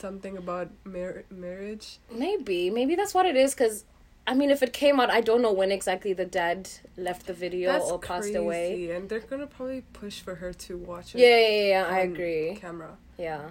something 0.00 0.36
about 0.36 0.70
mar- 0.84 1.22
marriage? 1.30 1.98
Maybe, 2.10 2.68
maybe 2.68 2.96
that's 2.96 3.14
what 3.14 3.26
it 3.26 3.36
is. 3.36 3.54
Because, 3.54 3.84
I 4.26 4.34
mean, 4.34 4.50
if 4.50 4.60
it 4.64 4.72
came 4.72 4.98
out, 4.98 5.08
I 5.08 5.20
don't 5.20 5.40
know 5.40 5.52
when 5.52 5.70
exactly 5.70 6.12
the 6.12 6.24
dad 6.24 6.68
left 6.96 7.26
the 7.26 7.32
video 7.32 7.70
That's 7.70 7.88
or 7.88 8.00
passed 8.00 8.22
crazy, 8.22 8.34
away. 8.34 8.90
and 8.90 9.08
they're 9.08 9.20
gonna 9.20 9.46
probably 9.46 9.82
push 9.92 10.18
for 10.20 10.34
her 10.34 10.52
to 10.52 10.76
watch 10.78 11.14
it. 11.14 11.20
Yeah, 11.20 11.38
yeah, 11.38 11.68
yeah, 11.68 11.86
I 11.88 12.00
agree. 12.00 12.58
Camera. 12.60 12.96
Yeah. 13.18 13.50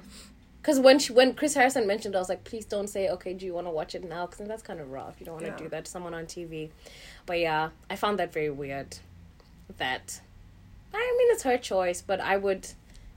Because 0.61 0.81
when 0.81 0.99
she, 0.99 1.13
when 1.13 1.33
Chris 1.33 1.53
Harrison 1.53 1.87
mentioned, 1.87 2.13
I 2.13 2.19
was 2.19 2.27
like, 2.27 2.43
please 2.43 2.65
don't 2.65 2.87
say, 2.89 3.07
okay, 3.07 3.33
do 3.33 3.45
you 3.45 3.53
want 3.53 3.67
to 3.67 3.71
watch 3.71 3.95
it 3.95 4.03
now? 4.03 4.25
Because 4.27 4.49
that's 4.49 4.63
kind 4.63 4.81
of 4.81 4.91
rough. 4.91 5.15
You 5.19 5.25
don't 5.25 5.35
want 5.35 5.45
to 5.45 5.51
Yeah. 5.51 5.57
do 5.57 5.69
that 5.69 5.85
to 5.85 5.91
someone 5.91 6.13
on 6.13 6.25
TV. 6.25 6.71
But 7.25 7.39
yeah, 7.39 7.69
I 7.89 7.95
found 7.95 8.19
that 8.19 8.33
very 8.33 8.49
weird. 8.49 8.97
That, 9.77 10.19
I 10.93 11.15
mean, 11.17 11.27
it's 11.31 11.43
her 11.43 11.57
choice, 11.57 12.01
but 12.01 12.19
I 12.19 12.37
would 12.37 12.67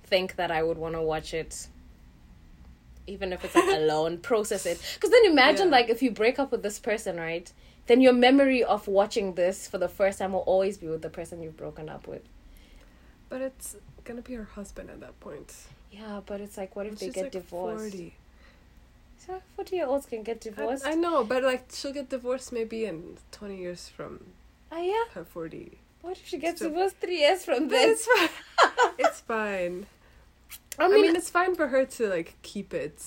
think 0.05 0.37
that 0.37 0.51
I 0.51 0.63
would 0.63 0.79
want 0.79 0.95
to 0.95 1.03
watch 1.03 1.35
it. 1.35 1.69
Even 3.07 3.33
if 3.33 3.45
it's 3.45 3.55
like 3.55 3.69
alone, 3.79 4.19
process 4.19 4.67
it. 4.67 4.81
Because 4.95 5.11
then 5.11 5.25
imagine, 5.27 5.67
Yeah. 5.69 5.73
like, 5.73 5.89
if 5.91 6.03
you 6.03 6.11
break 6.11 6.39
up 6.39 6.51
with 6.51 6.63
this 6.63 6.79
person, 6.79 7.17
right? 7.19 7.51
Then 7.87 8.01
your 8.01 8.13
memory 8.13 8.65
of 8.65 8.89
watching 8.89 9.35
this 9.35 9.69
for 9.69 9.79
the 9.79 9.89
first 9.89 10.19
time 10.19 10.33
will 10.33 10.41
always 10.41 10.77
be 10.79 10.89
with 10.89 11.03
the 11.03 11.11
person 11.11 11.43
you've 11.43 11.57
broken 11.57 11.89
up 11.89 12.09
with. 12.09 12.23
But 13.29 13.43
it's 13.43 13.77
gonna 14.05 14.23
be 14.23 14.35
her 14.35 14.45
husband 14.45 14.91
at 14.91 15.01
that 15.01 15.19
point. 15.21 15.53
Yeah, 15.93 16.21
but 16.27 16.41
it's 16.41 16.57
like, 16.57 16.75
what 16.75 16.87
if 16.87 16.99
they 16.99 17.11
get 17.11 17.25
like 17.25 17.33
divorced? 17.33 17.95
40. 17.95 18.15
So 19.19 19.43
forty 19.57 19.77
year 19.77 19.87
olds 19.87 20.07
can 20.07 20.23
get 20.23 20.41
divorced. 20.41 20.87
I 20.87 20.95
know, 20.95 21.25
but 21.25 21.43
like 21.43 21.67
she'll 21.73 21.93
get 21.93 22.09
divorced 22.09 22.53
maybe 22.53 22.85
in 22.85 23.17
twenty 23.33 23.57
years 23.57 23.89
from 23.89 24.21
Ah 24.71 24.79
yeah. 24.81 25.05
her 25.15 25.25
forty. 25.25 25.79
What 26.07 26.19
if 26.19 26.29
she 26.29 26.39
gets 26.39 26.61
So- 26.61 26.69
divorced 26.69 26.99
three 26.99 27.19
years 27.19 27.45
from 27.45 27.67
this? 27.67 28.07
it's 28.07 28.07
fine. 28.07 28.91
it's 28.99 29.21
fine. 29.21 29.87
I 30.79 30.85
I 30.85 30.89
mean, 30.89 31.03
mean, 31.03 31.17
it's 31.17 31.31
fine 31.31 31.57
for 31.57 31.67
her 31.67 31.85
to 31.85 32.07
like 32.09 32.37
keep 32.43 32.73
it 32.73 33.03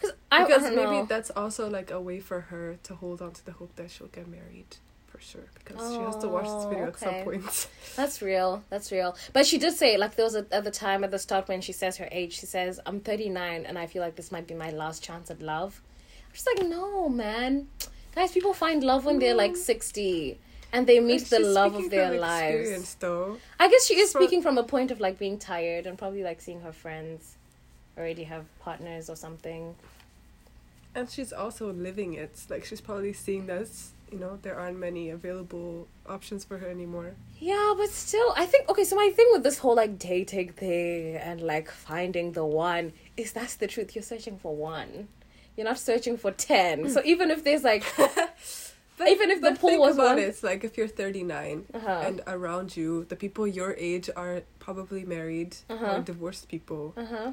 cause 0.00 0.12
I, 0.32 0.44
because 0.44 0.64
I 0.64 0.70
maybe 0.70 0.82
know. 0.82 1.06
that's 1.06 1.30
also 1.30 1.70
like 1.70 1.92
a 1.92 2.00
way 2.00 2.18
for 2.18 2.40
her 2.40 2.76
to 2.82 2.94
hold 2.96 3.22
on 3.22 3.32
to 3.34 3.44
the 3.46 3.52
hope 3.52 3.76
that 3.76 3.92
she'll 3.92 4.08
get 4.08 4.26
married 4.26 4.78
for 5.06 5.20
sure 5.20 5.44
because 5.54 5.92
she 5.94 6.00
has 6.00 6.16
to 6.16 6.28
watch 6.28 6.44
this 6.44 6.52
oh, 6.54 6.68
video 6.70 6.84
Oh, 6.86 6.88
at 6.88 6.98
some 6.98 7.14
point. 7.22 7.68
That's 7.94 8.20
real. 8.20 8.64
That's 8.68 8.90
real. 8.90 9.16
But 9.32 9.46
she 9.46 9.56
did 9.56 9.74
say, 9.74 9.96
like, 9.96 10.16
there 10.16 10.24
was 10.24 10.34
a, 10.34 10.44
at 10.50 10.64
the 10.64 10.72
time 10.72 11.04
at 11.04 11.12
the 11.12 11.20
start 11.20 11.46
when 11.46 11.60
she 11.60 11.72
says 11.72 11.98
her 11.98 12.08
age, 12.10 12.36
she 12.40 12.46
says, 12.46 12.80
I'm 12.84 12.98
39 12.98 13.64
and 13.64 13.78
I 13.78 13.86
feel 13.86 14.02
like 14.02 14.16
this 14.16 14.32
might 14.32 14.48
be 14.48 14.54
my 14.54 14.70
last 14.70 15.04
chance 15.04 15.30
at 15.30 15.40
love. 15.40 15.80
I'm 16.28 16.34
just 16.34 16.48
like, 16.52 16.66
no, 16.66 17.08
man. 17.08 17.68
Guys, 18.14 18.32
people 18.32 18.54
find 18.54 18.82
love 18.82 19.04
when 19.04 19.18
they're 19.20 19.34
like 19.36 19.56
60 19.56 20.40
and 20.72 20.86
they 20.86 21.00
meet 21.00 21.24
the 21.30 21.40
love 21.40 21.74
of 21.74 21.90
their 21.90 22.18
lives. 22.18 22.96
though. 23.00 23.38
I 23.58 23.68
guess 23.68 23.86
she 23.86 23.98
is 23.98 24.12
Fro- 24.12 24.22
speaking 24.22 24.42
from 24.42 24.58
a 24.58 24.62
point 24.62 24.90
of 24.90 25.00
like 25.00 25.18
being 25.18 25.38
tired 25.38 25.86
and 25.86 25.96
probably 25.98 26.22
like 26.22 26.40
seeing 26.40 26.60
her 26.60 26.72
friends 26.72 27.36
already 27.96 28.24
have 28.24 28.44
partners 28.60 29.08
or 29.08 29.16
something. 29.16 29.74
And 30.94 31.10
she's 31.10 31.32
also 31.32 31.72
living 31.72 32.14
it. 32.14 32.38
Like 32.48 32.64
she's 32.64 32.80
probably 32.80 33.12
seeing 33.12 33.46
that 33.46 33.68
you 34.10 34.18
know 34.18 34.38
there 34.42 34.58
aren't 34.58 34.78
many 34.78 35.10
available 35.10 35.88
options 36.08 36.44
for 36.44 36.58
her 36.58 36.68
anymore. 36.68 37.14
Yeah, 37.38 37.74
but 37.76 37.90
still, 37.90 38.32
I 38.36 38.46
think 38.46 38.68
okay. 38.70 38.84
So 38.84 38.96
my 38.96 39.10
thing 39.10 39.26
with 39.32 39.42
this 39.42 39.58
whole 39.58 39.76
like 39.76 39.98
dating 39.98 40.52
thing 40.52 41.16
and 41.16 41.40
like 41.40 41.70
finding 41.70 42.32
the 42.32 42.44
one 42.44 42.92
is 43.16 43.32
that's 43.32 43.56
the 43.56 43.66
truth. 43.66 43.94
You're 43.94 44.02
searching 44.02 44.38
for 44.38 44.54
one. 44.54 45.08
You're 45.56 45.66
not 45.66 45.78
searching 45.78 46.16
for 46.16 46.30
ten. 46.30 46.88
So 46.90 47.02
even 47.04 47.30
if 47.30 47.44
there's 47.44 47.64
like, 47.64 47.84
But, 48.98 49.08
Even 49.08 49.30
if 49.30 49.40
the 49.42 49.52
pool 49.52 49.78
was 49.78 49.96
about 49.96 50.16
one- 50.16 50.18
it, 50.18 50.28
it's 50.28 50.42
like 50.42 50.64
if 50.64 50.78
you're 50.78 50.88
39 50.88 51.66
uh-huh, 51.74 52.02
and 52.06 52.22
around 52.26 52.76
you, 52.76 53.04
the 53.04 53.16
people 53.16 53.46
your 53.46 53.74
age 53.78 54.08
are 54.16 54.42
probably 54.58 55.04
married 55.04 55.56
Uh-huh. 55.68 55.96
or 55.96 56.00
divorced 56.00 56.48
people. 56.48 56.94
uh 56.96 57.04
huh, 57.04 57.32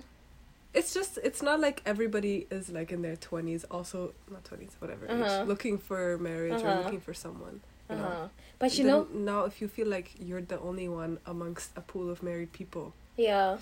It's 0.74 0.94
just 0.94 1.20
it's 1.24 1.42
not 1.42 1.60
like 1.60 1.82
everybody 1.86 2.48
is 2.50 2.70
like 2.70 2.92
in 2.92 3.02
their 3.02 3.16
20s, 3.16 3.64
also 3.72 4.14
not 4.30 4.44
20s, 4.44 4.74
whatever, 4.80 5.06
Uh-huh. 5.10 5.24
age, 5.42 5.48
looking 5.48 5.78
for 5.78 6.18
marriage 6.18 6.62
Uh-huh. 6.64 6.68
or 6.80 6.84
looking 6.84 7.00
for 7.08 7.14
someone. 7.14 7.62
You 7.90 7.98
know. 7.98 8.30
But 8.60 8.78
you 8.78 8.84
Then 8.86 8.94
know, 8.94 9.08
now 9.34 9.40
if 9.46 9.62
you 9.62 9.68
feel 9.68 9.88
like 9.88 10.08
you're 10.20 10.42
the 10.54 10.60
only 10.60 10.88
one 10.90 11.20
amongst 11.26 11.68
a 11.78 11.82
pool 11.82 12.10
of 12.10 12.24
married 12.24 12.52
people, 12.60 12.94
Yeah. 13.18 13.58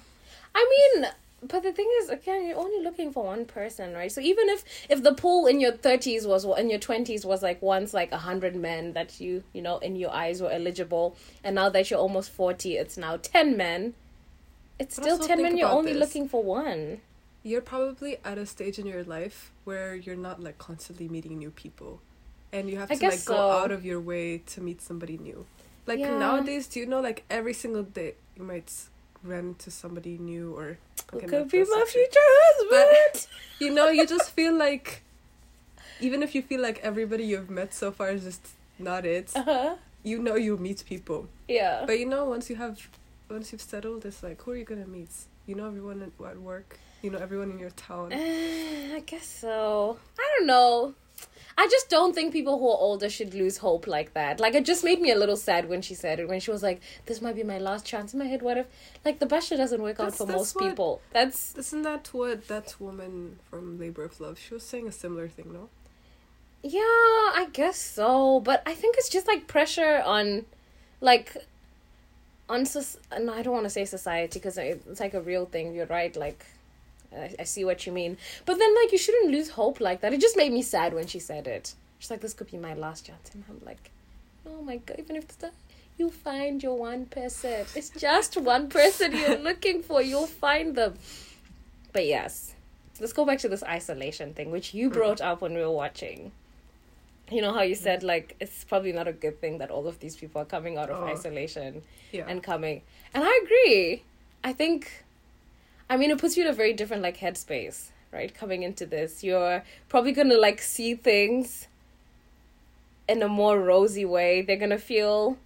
I 0.56 0.62
mean, 0.74 1.08
but 1.44 1.64
the 1.64 1.72
thing 1.72 1.90
is, 2.02 2.10
again, 2.10 2.46
you're 2.48 2.58
only 2.60 2.84
looking 2.84 3.12
for 3.12 3.24
one 3.26 3.46
person, 3.46 3.94
right? 3.94 4.12
So 4.12 4.22
even 4.22 4.48
if 4.50 4.64
if 4.90 5.02
the 5.04 5.14
pool 5.14 5.48
in 5.48 5.60
your 5.60 5.72
thirties 5.72 6.28
was 6.28 6.46
in 6.46 6.70
your 6.70 6.80
twenties 6.80 7.26
was 7.26 7.42
like 7.42 7.62
once 7.62 7.94
like 7.94 8.12
a 8.12 8.18
hundred 8.20 8.56
men 8.56 8.94
that 8.94 9.20
you 9.20 9.44
you 9.54 9.62
know 9.62 9.78
in 9.80 9.96
your 9.96 10.12
eyes 10.12 10.42
were 10.42 10.52
eligible, 10.52 11.16
and 11.44 11.56
now 11.56 11.70
that 11.70 11.90
you're 11.90 12.00
almost 12.00 12.32
forty, 12.32 12.78
it's 12.78 12.98
now 12.98 13.18
ten 13.18 13.58
men. 13.58 13.94
It's 14.80 14.96
But 14.98 15.04
still 15.04 15.18
ten 15.20 15.42
men. 15.42 15.58
You're 15.58 15.70
only 15.70 15.94
this. 15.94 16.00
looking 16.00 16.28
for 16.30 16.44
one. 16.44 17.02
you're 17.44 17.62
probably 17.62 18.18
at 18.24 18.38
a 18.38 18.46
stage 18.46 18.78
in 18.78 18.86
your 18.86 19.04
life 19.04 19.52
where 19.64 19.96
you're 19.96 20.16
not 20.30 20.40
like 20.44 20.58
constantly 20.60 21.08
meeting 21.10 21.40
new 21.40 21.50
people 21.50 22.00
and 22.54 22.70
you 22.70 22.78
have 22.78 22.92
I 22.92 22.96
to 22.96 23.04
like 23.04 23.12
guess 23.14 23.26
go 23.26 23.50
out 23.50 23.72
of 23.72 23.84
your 23.84 24.00
way 24.00 24.38
to 24.54 24.62
meet 24.62 24.80
somebody 24.80 25.18
new 25.18 25.46
like 25.88 25.98
Yeah. 26.00 26.18
nowadays 26.20 26.68
do 26.68 26.80
you 26.80 26.86
know 26.86 27.02
like 27.02 27.24
every 27.32 27.54
single 27.54 27.82
day 27.82 28.14
you 28.38 28.44
might 28.44 28.72
run 29.24 29.46
into 29.58 29.72
somebody 29.72 30.20
new 30.20 30.56
or 30.56 30.78
Who 31.12 31.20
could 31.20 31.50
be 31.50 31.60
my 31.60 31.86
future 31.88 32.20
husband? 32.44 33.28
you 33.60 33.70
know 33.74 33.90
you 33.90 34.08
just 34.08 34.32
feel 34.32 34.54
like 34.58 35.04
even 36.00 36.24
if 36.24 36.34
you 36.34 36.42
feel 36.42 36.62
like 36.62 36.80
everybody 36.80 37.24
you've 37.26 37.50
met 37.50 37.74
so 37.74 37.92
far 37.92 38.10
is 38.10 38.24
just 38.24 38.48
not 38.80 39.06
it 39.06 39.32
uh-huh. 39.36 39.76
you 40.04 40.18
know 40.20 40.36
you'll 40.36 40.60
meet 40.62 40.84
people 40.88 41.28
Yeah. 41.48 41.84
but 41.86 42.00
you 42.00 42.06
know 42.08 42.26
once 42.26 42.50
you 42.50 42.56
have 42.56 42.88
once 43.30 43.52
you've 43.52 43.62
settled 43.62 44.06
it's 44.06 44.24
like 44.24 44.42
who 44.42 44.52
are 44.52 44.56
you 44.56 44.66
gonna 44.66 44.88
meet 44.88 45.10
you 45.46 45.54
know 45.56 45.68
everyone 45.68 46.02
at, 46.02 46.26
at 46.26 46.40
work 46.40 46.80
you 47.04 47.10
know 47.12 47.20
everyone 47.20 47.52
in 47.52 47.60
your 47.60 47.70
town 47.72 48.12
Uh, 48.14 48.96
I 48.98 49.04
guess 49.06 49.26
so. 49.26 49.98
I 50.20 50.26
don't 50.38 50.48
know. 50.48 50.94
I 51.58 51.68
just 51.68 51.90
don't 51.90 52.14
think 52.14 52.32
people 52.34 52.58
who 52.60 52.68
are 52.70 52.78
older 52.78 53.10
should 53.10 53.34
lose 53.34 53.58
hope 53.58 53.86
like 53.88 54.14
that. 54.14 54.40
Like 54.40 54.56
it 54.56 54.66
just 54.66 54.84
made 54.84 55.02
me 55.02 55.12
a 55.12 55.16
little 55.16 55.36
sad 55.38 55.68
when 55.70 55.82
she 55.82 55.94
said 55.94 56.20
it. 56.20 56.28
When 56.28 56.40
she 56.40 56.52
was 56.52 56.64
like, 56.64 56.82
"This 57.06 57.22
might 57.22 57.36
be 57.36 57.44
my 57.44 57.60
last 57.60 57.86
chance." 57.86 58.14
In 58.14 58.20
my 58.20 58.26
head, 58.26 58.42
what 58.42 58.58
if 58.58 58.68
like 59.06 59.20
the 59.20 59.26
bachelor 59.26 59.58
doesn't 59.58 59.82
work 59.82 60.00
out 60.00 60.16
for 60.16 60.26
most 60.26 60.56
what- 60.56 60.70
people? 60.70 61.02
That's 61.12 61.56
Isn't 61.56 61.82
that 61.84 62.14
what 62.14 62.48
that 62.48 62.76
woman 62.80 63.40
from 63.50 63.78
Labor 63.80 64.04
of 64.06 64.20
Love? 64.20 64.40
She 64.40 64.54
was 64.54 64.64
saying 64.64 64.88
a 64.88 64.92
similar 64.92 65.28
thing, 65.28 65.52
no? 65.54 65.70
yeah, 66.64 66.80
I 66.82 67.48
guess 67.54 67.78
so. 67.78 68.40
But 68.40 68.62
I 68.66 68.74
think 68.74 68.96
it's 68.98 69.10
just 69.10 69.28
like 69.28 69.48
pressure 69.48 70.02
on, 70.06 70.46
like, 71.00 71.36
on 72.48 72.66
soc- 72.66 73.02
no, 73.20 73.34
I 73.34 73.42
don't 73.42 73.54
want 73.54 73.66
to 73.66 73.70
say 73.70 73.86
society 73.86 74.40
because 74.40 74.58
uh, 74.58 74.62
it's 74.90 75.00
like 75.00 75.14
a 75.14 75.22
real 75.22 75.46
thing. 75.46 75.74
You're 75.74 75.88
right. 75.88 76.16
Like, 76.16 76.46
I, 77.16 77.36
I 77.40 77.44
see 77.44 77.66
what 77.66 77.86
you 77.86 77.92
mean. 77.92 78.18
But 78.46 78.58
then 78.60 78.76
like 78.76 78.92
you 78.92 78.98
shouldn't 78.98 79.32
lose 79.32 79.50
hope 79.50 79.80
like 79.80 80.02
that. 80.02 80.14
It 80.14 80.22
just 80.22 80.38
made 80.38 80.52
me 80.52 80.62
sad 80.62 80.94
when 80.94 81.08
she 81.08 81.20
said 81.20 81.48
it. 81.48 81.76
She's 82.00 82.10
like, 82.10 82.22
"This 82.22 82.34
could 82.34 82.50
be 82.50 82.58
my 82.58 82.74
last 82.74 83.06
chance," 83.06 83.30
and 83.34 83.44
I'm 83.50 83.62
like, 83.66 83.92
"Oh 84.46 84.62
my 84.62 84.78
god!" 84.78 84.98
Even 85.00 85.16
if 85.16 85.26
it's 85.26 85.38
you 86.02 86.10
find 86.10 86.64
your 86.64 86.78
one 86.78 87.06
person. 87.06 87.66
It's 87.76 87.90
just 87.92 88.36
one 88.36 88.70
person 88.70 89.16
you're 89.16 89.38
looking 89.50 89.84
for. 89.84 90.02
You'll 90.02 90.26
find 90.26 90.76
them. 90.76 90.96
But 91.94 92.08
yes, 92.08 92.56
let's 93.00 93.14
go 93.14 93.24
back 93.24 93.40
to 93.40 93.50
this 93.50 93.64
isolation 93.64 94.34
thing, 94.34 94.50
which 94.52 94.74
you 94.74 94.90
mm. 94.90 94.94
brought 94.94 95.22
up 95.22 95.42
when 95.42 95.54
we 95.54 95.62
were 95.62 95.70
watching. 95.72 96.32
You 97.30 97.42
know 97.42 97.54
how 97.54 97.62
you 97.62 97.76
mm. 97.76 97.84
said 97.88 98.04
like 98.04 98.36
it's 98.40 98.64
probably 98.64 98.94
not 98.94 99.08
a 99.08 99.14
good 99.14 99.40
thing 99.40 99.60
that 99.60 99.70
all 99.70 99.88
of 99.88 100.00
these 100.00 100.16
people 100.16 100.42
are 100.42 100.46
coming 100.46 100.78
out 100.78 100.90
of 100.90 101.04
Oh. 101.04 101.08
isolation 101.08 101.84
Yeah. 102.12 102.26
and 102.28 102.42
coming. 102.42 102.82
And 103.14 103.24
I 103.24 103.40
agree. 103.44 104.04
I 104.44 104.54
think 104.54 105.04
I 105.92 105.98
mean 105.98 106.10
it 106.10 106.18
puts 106.18 106.38
you 106.38 106.46
in 106.46 106.50
a 106.50 106.54
very 106.54 106.72
different 106.72 107.04
like 107.04 107.18
headspace, 107.18 107.90
right? 108.14 108.34
Coming 108.34 108.64
into 108.64 108.86
this. 108.86 109.26
You're 109.26 109.62
probably 109.90 110.14
gonna 110.14 110.38
like 110.38 110.62
see 110.62 110.96
things 110.96 111.68
in 113.10 113.22
a 113.22 113.28
more 113.28 113.60
rosy 113.60 114.06
way. 114.06 114.42
They're 114.42 114.56
gonna 114.56 114.78
feel 114.78 115.38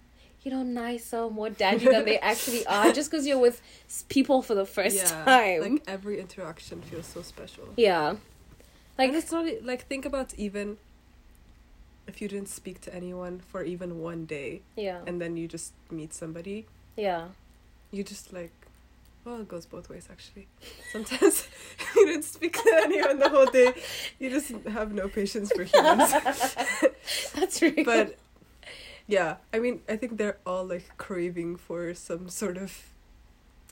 you 0.44 0.52
know, 0.52 0.62
nicer, 0.62 1.28
more 1.28 1.50
dandy 1.50 1.86
than 1.86 2.04
they 2.04 2.18
actually 2.32 2.64
are, 2.68 2.92
just 2.92 3.10
because 3.10 3.26
you're 3.26 3.40
with 3.40 3.60
people 4.08 4.42
for 4.42 4.54
the 4.54 4.64
first 4.64 4.98
yeah. 4.98 5.24
time. 5.24 5.60
Like 5.62 5.82
every 5.88 6.20
interaction 6.20 6.80
feels 6.82 7.06
so 7.06 7.22
special. 7.22 7.64
yeah, 7.76 8.14
like 8.96 9.08
and 9.08 9.16
it's 9.16 9.32
not 9.32 9.46
like 9.64 9.88
think 9.88 10.04
about 10.04 10.32
even 10.34 10.76
if 12.06 12.22
you 12.22 12.28
didn't 12.28 12.48
speak 12.48 12.80
to 12.82 12.94
anyone 12.94 13.40
for 13.40 13.64
even 13.64 13.98
one 13.98 14.26
day 14.26 14.62
yeah, 14.76 15.00
and 15.08 15.20
then 15.20 15.36
you 15.36 15.48
just 15.48 15.72
meet 15.90 16.14
somebody, 16.14 16.66
yeah, 16.96 17.26
you 17.90 18.04
just 18.04 18.32
like 18.32 18.65
well 19.26 19.40
it 19.40 19.48
goes 19.48 19.66
both 19.66 19.90
ways 19.90 20.08
actually. 20.10 20.46
Sometimes 20.92 21.48
you 21.96 22.06
don't 22.06 22.24
speak 22.24 22.54
to 22.54 22.80
anyone 22.84 23.18
the 23.18 23.28
whole 23.28 23.46
day. 23.46 23.74
You 24.18 24.30
just 24.30 24.52
have 24.68 24.92
no 24.94 25.08
patience 25.08 25.52
for 25.52 25.64
humans. 25.64 26.12
that's 27.34 27.60
real. 27.60 27.84
but 27.84 28.16
yeah, 29.06 29.36
I 29.52 29.58
mean 29.58 29.82
I 29.88 29.96
think 29.96 30.16
they're 30.16 30.38
all 30.46 30.64
like 30.64 30.96
craving 30.96 31.56
for 31.56 31.92
some 31.92 32.28
sort 32.28 32.56
of 32.56 32.94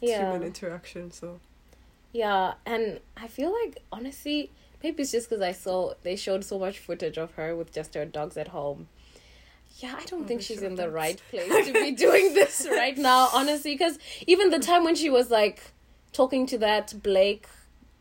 yeah, 0.00 0.32
human 0.32 0.42
interaction, 0.46 1.12
so 1.12 1.38
Yeah, 2.12 2.54
and 2.66 3.00
I 3.16 3.28
feel 3.28 3.52
like 3.52 3.78
honestly, 3.92 4.50
maybe 4.82 5.02
it's 5.02 5.12
just 5.12 5.30
because 5.30 5.42
I 5.42 5.52
saw 5.52 5.94
they 6.02 6.16
showed 6.16 6.44
so 6.44 6.58
much 6.58 6.80
footage 6.80 7.16
of 7.16 7.32
her 7.34 7.54
with 7.54 7.72
just 7.72 7.94
her 7.94 8.04
dogs 8.04 8.36
at 8.36 8.48
home. 8.48 8.88
Yeah, 9.78 9.96
I 9.98 10.04
don't 10.04 10.26
think 10.26 10.40
she's 10.42 10.62
in 10.62 10.76
the 10.76 10.88
right 10.88 11.20
place 11.30 11.66
to 11.66 11.72
be 11.72 11.90
doing 11.92 12.32
this 12.34 12.66
right 12.70 12.96
now, 12.96 13.28
honestly. 13.32 13.74
Because 13.74 13.98
even 14.26 14.50
the 14.50 14.58
time 14.60 14.84
when 14.84 14.94
she 14.94 15.10
was 15.10 15.30
like 15.30 15.72
talking 16.12 16.46
to 16.46 16.58
that 16.58 16.94
Blake 17.02 17.48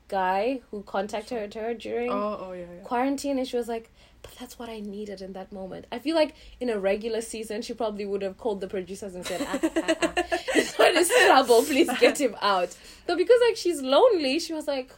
guy 0.08 0.62
who 0.70 0.84
contacted 0.84 1.54
her 1.56 1.74
during 1.74 2.12
Oh, 2.12 2.38
oh 2.50 2.52
yeah, 2.54 2.66
yeah. 2.78 2.84
quarantine, 2.84 3.40
and 3.40 3.48
she 3.48 3.58
was 3.58 3.68
like, 3.68 3.90
"But 4.22 4.36
that's 4.40 4.60
what 4.60 4.70
I 4.70 4.82
needed 4.82 5.22
in 5.22 5.34
that 5.34 5.52
moment." 5.52 5.88
I 5.92 5.98
feel 5.98 6.16
like 6.16 6.36
in 6.60 6.70
a 6.70 6.78
regular 6.80 7.22
season, 7.22 7.64
she 7.64 7.74
probably 7.74 8.06
would 8.06 8.22
have 8.22 8.38
called 8.38 8.62
the 8.62 8.68
producers 8.68 9.16
and 9.16 9.26
said, 9.26 9.42
ah, 9.42 9.60
ah, 9.64 9.96
ah, 10.02 10.14
"This 10.54 10.78
one 10.78 10.96
is 10.96 11.10
trouble. 11.26 11.64
Please 11.64 11.90
get 12.00 12.22
him 12.22 12.36
out." 12.42 12.78
But 13.08 13.18
because 13.18 13.40
like 13.48 13.58
she's 13.58 13.82
lonely, 13.82 14.38
she 14.40 14.54
was 14.54 14.68
like, 14.68 14.92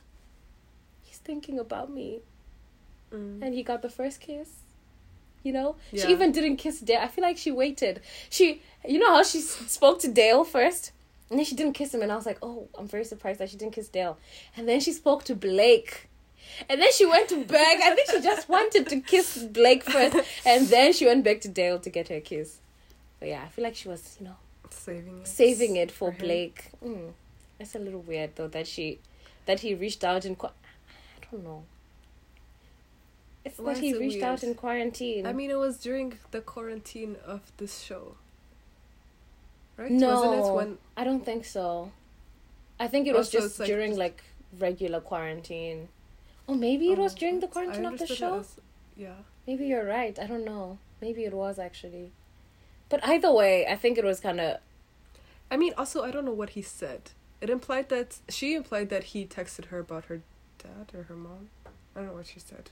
"He's 1.03 1.20
thinking 1.20 1.58
about 1.58 1.89
me," 1.89 2.20
Mm. 3.13 3.41
and 3.41 3.53
he 3.53 3.63
got 3.63 3.82
the 3.82 3.89
first 3.89 4.20
kiss. 4.20 4.50
You 5.46 5.54
know, 5.54 5.75
Yeah. 5.92 6.06
she 6.06 6.12
even 6.12 6.32
didn't 6.32 6.58
kiss 6.58 6.80
Dale. 6.80 7.00
I 7.02 7.08
feel 7.08 7.22
like 7.24 7.38
she 7.38 7.52
waited. 7.52 8.02
She, 8.32 8.62
you 8.86 8.98
know 9.00 9.12
how 9.16 9.24
she 9.24 9.40
spoke 9.42 10.00
to 10.00 10.08
Dale 10.22 10.44
first, 10.44 10.92
and 11.30 11.38
then 11.38 11.46
she 11.46 11.56
didn't 11.56 11.74
kiss 11.74 11.94
him, 11.94 12.02
and 12.02 12.12
I 12.12 12.16
was 12.16 12.25
like, 12.25 12.40
"Oh, 12.42 12.68
I'm 12.78 12.88
very 12.88 13.06
surprised 13.06 13.40
that 13.40 13.50
she 13.52 13.58
didn't 13.58 13.74
kiss 13.74 13.88
Dale." 13.88 14.18
And 14.58 14.68
then 14.68 14.80
she 14.80 14.92
spoke 14.92 15.24
to 15.25 15.36
Blake. 15.36 16.10
And 16.70 16.82
then 16.82 16.92
she 16.98 17.06
went 17.06 17.30
to 17.30 17.44
beg. 17.44 17.80
I 17.82 17.94
think 17.96 18.10
she 18.10 18.22
just 18.22 18.48
wanted 18.56 18.88
to 18.90 19.02
kiss 19.02 19.38
Blake 19.60 19.84
first, 19.84 20.16
and 20.46 20.68
then 20.68 20.94
she 20.94 21.06
went 21.06 21.24
back 21.24 21.42
to 21.42 21.48
Dale 21.48 21.78
to 21.80 21.90
get 21.92 22.08
her 22.08 22.20
kiss. 22.22 22.58
But 23.20 23.30
yeah, 23.30 23.44
I 23.46 23.50
feel 23.50 23.64
like 23.64 23.75
she 23.75 23.88
was, 23.88 24.18
you 24.20 24.25
know, 24.28 24.36
saving 24.72 25.20
it. 25.22 25.28
saving 25.28 25.75
it 25.75 25.92
for 25.92 26.12
for. 26.12 26.18
Blake. 26.20 26.72
Mm. 26.84 27.12
It's 27.60 27.75
a 27.75 27.80
little 27.80 28.02
weird 28.02 28.36
though 28.36 28.48
that 28.50 28.66
she, 28.68 29.00
that 29.46 29.60
he 29.60 29.75
reached 29.75 30.04
out 30.04 30.25
and. 30.25 30.38
Qu- 30.38 30.48
I 31.22 31.25
don't 31.32 31.44
know. 31.44 31.64
It's 33.46 33.60
Why 33.60 33.75
that 33.75 33.84
he 33.84 33.94
reached 33.96 34.24
out 34.24 34.44
in 34.44 34.56
quarantine. 34.56 35.25
I 35.28 35.32
mean, 35.34 35.52
it 35.52 35.58
was 35.60 35.78
during 35.78 36.18
the 36.32 36.42
quarantine 36.42 37.16
of 37.25 37.42
this 37.58 37.80
show. 37.80 38.16
Right? 39.78 39.92
no, 39.92 40.54
when 40.56 40.78
I 40.98 41.04
don't 41.04 41.24
think 41.24 41.46
so. 41.46 41.92
I 42.80 42.88
think 42.88 43.08
it 43.08 43.14
Oh, 43.14 43.18
was 43.20 43.30
just 43.30 43.60
like 43.60 43.68
during 43.68 43.92
just- 43.92 44.00
like 44.00 44.24
regular 44.58 45.00
quarantine. 45.02 45.90
Or 46.48 46.56
maybe 46.56 46.90
it 46.92 46.98
um, 46.98 47.04
was 47.04 47.14
Oh, 47.14 47.18
during 47.18 47.40
the 47.40 47.48
quarantine 47.48 47.86
of 47.86 47.98
the 48.00 48.08
show. 48.08 48.36
it 48.36 48.40
as- 48.40 48.60
yeah. 48.96 49.16
Maybe 49.48 49.68
you're 49.68 49.86
right. 49.86 50.18
I 50.18 50.25
don't 50.28 50.46
know. 50.46 50.78
Maybe 51.02 51.24
it 51.25 51.34
was 51.34 51.60
actually. 51.60 52.12
But 52.90 53.06
either 53.06 53.32
way, 53.32 53.68
I 53.68 53.75
think 53.75 53.98
it 53.98 54.04
was 54.04 54.20
kind 54.20 54.40
of. 54.40 54.58
I 55.52 55.58
mean, 55.58 55.74
also, 55.78 56.04
I 56.04 56.12
don't 56.12 56.25
know 56.25 56.32
what 56.32 56.52
he 56.52 56.62
said. 56.62 57.12
It 57.42 57.50
implied 57.50 57.90
that 57.90 58.18
she 58.30 58.56
implied 58.56 58.90
that 58.90 59.06
he 59.06 59.25
texted 59.25 59.66
her 59.66 59.80
about 59.80 60.06
her 60.06 60.22
dad 60.58 60.92
or 60.96 61.04
her 61.04 61.16
mom. 61.16 61.50
I 61.96 62.00
don't 62.00 62.08
know 62.08 62.14
what 62.14 62.28
she 62.28 62.40
said. 62.40 62.72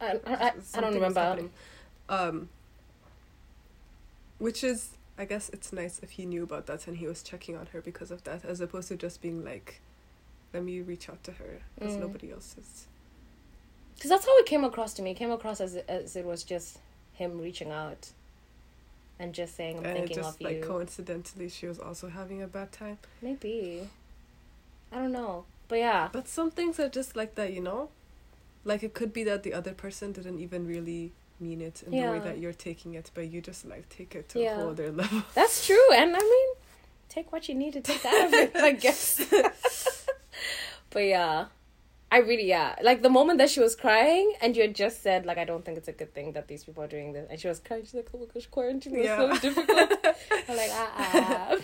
I, 0.00 0.20
I, 0.26 0.52
I, 0.74 0.80
don't 0.80 0.94
remember. 0.94 1.38
Um, 2.08 2.48
which 4.38 4.64
is, 4.64 4.90
I 5.18 5.24
guess, 5.26 5.50
it's 5.50 5.72
nice 5.72 6.00
if 6.02 6.10
he 6.12 6.24
knew 6.24 6.42
about 6.42 6.66
that 6.66 6.86
and 6.86 6.96
he 6.96 7.06
was 7.06 7.22
checking 7.22 7.56
on 7.56 7.66
her 7.72 7.80
because 7.80 8.10
of 8.10 8.24
that, 8.24 8.44
as 8.44 8.60
opposed 8.60 8.88
to 8.88 8.96
just 8.96 9.20
being 9.20 9.44
like, 9.44 9.80
"Let 10.54 10.64
me 10.64 10.80
reach 10.80 11.08
out 11.08 11.22
to 11.24 11.32
her," 11.32 11.60
because 11.78 11.96
Mm. 11.96 12.00
nobody 12.00 12.32
else 12.32 12.56
is. 12.58 12.86
Because 13.94 14.10
that's 14.10 14.24
how 14.24 14.38
it 14.38 14.46
came 14.46 14.64
across 14.64 14.94
to 14.94 15.02
me. 15.02 15.10
It 15.10 15.14
came 15.18 15.30
across 15.30 15.60
as, 15.60 15.76
as 15.76 16.16
it 16.16 16.24
was 16.24 16.42
just 16.42 16.78
him 17.12 17.38
reaching 17.38 17.70
out 17.70 18.10
and 19.18 19.34
just 19.34 19.54
saying, 19.54 19.76
I'm 19.78 19.84
and 19.84 19.98
thinking 19.98 20.16
just 20.16 20.36
of 20.36 20.40
like 20.40 20.56
you. 20.56 20.62
coincidentally, 20.62 21.50
she 21.50 21.66
was 21.66 21.78
also 21.78 22.08
having 22.08 22.42
a 22.42 22.46
bad 22.46 22.72
time. 22.72 22.96
Maybe. 23.20 23.86
I 24.90 24.96
don't 24.96 25.12
know. 25.12 25.44
But 25.68 25.80
yeah. 25.80 26.08
But 26.10 26.26
some 26.26 26.50
things 26.50 26.80
are 26.80 26.88
just 26.88 27.14
like 27.14 27.34
that, 27.34 27.52
you 27.52 27.60
know? 27.60 27.90
Like 28.64 28.82
it 28.82 28.94
could 28.94 29.12
be 29.12 29.24
that 29.24 29.42
the 29.42 29.54
other 29.54 29.72
person 29.72 30.12
didn't 30.12 30.38
even 30.40 30.66
really 30.66 31.12
mean 31.38 31.60
it 31.62 31.82
in 31.82 31.92
the 31.92 32.10
way 32.10 32.18
that 32.20 32.38
you're 32.38 32.52
taking 32.52 32.94
it, 32.94 33.10
but 33.14 33.30
you 33.30 33.40
just 33.40 33.64
like 33.64 33.88
take 33.88 34.14
it 34.14 34.28
to 34.30 34.40
Yeah. 34.40 34.52
a 34.52 34.60
whole 34.60 34.70
other 34.70 34.90
level. 34.92 35.22
That's 35.34 35.66
true. 35.66 35.92
And 35.94 36.14
I 36.14 36.18
mean, 36.20 36.48
take 37.08 37.32
what 37.32 37.48
you 37.48 37.54
need 37.54 37.72
to 37.72 37.80
take 37.80 38.04
out 38.04 38.26
of 38.26 38.32
it, 38.34 38.54
I 38.56 38.72
guess. 38.72 39.20
but 40.90 41.00
yeah. 41.00 41.46
I 42.12 42.18
really, 42.18 42.46
yeah. 42.48 42.74
Like 42.82 43.02
the 43.02 43.08
moment 43.08 43.38
that 43.38 43.50
she 43.50 43.60
was 43.60 43.76
crying 43.76 44.34
and 44.42 44.56
you 44.56 44.62
had 44.62 44.74
just 44.74 45.00
said, 45.02 45.24
like, 45.24 45.38
I 45.38 45.44
don't 45.44 45.64
think 45.64 45.78
it's 45.78 45.86
a 45.86 45.92
good 45.92 46.12
thing 46.12 46.32
that 46.32 46.48
these 46.48 46.64
people 46.64 46.82
are 46.82 46.88
doing 46.88 47.12
this. 47.12 47.26
And 47.30 47.38
she 47.38 47.46
was 47.46 47.60
crying. 47.60 47.82
She's 47.84 47.94
like, 47.94 48.08
oh 48.12 48.18
my 48.18 48.26
gosh, 48.34 48.46
quarantine 48.46 48.96
is 48.96 49.06
so 49.06 49.26
Yeah. 49.32 49.38
difficult. 49.38 49.78
I'm 50.48 50.56
like, 50.56 50.70
ah, 50.72 50.90
ah. 50.98 51.56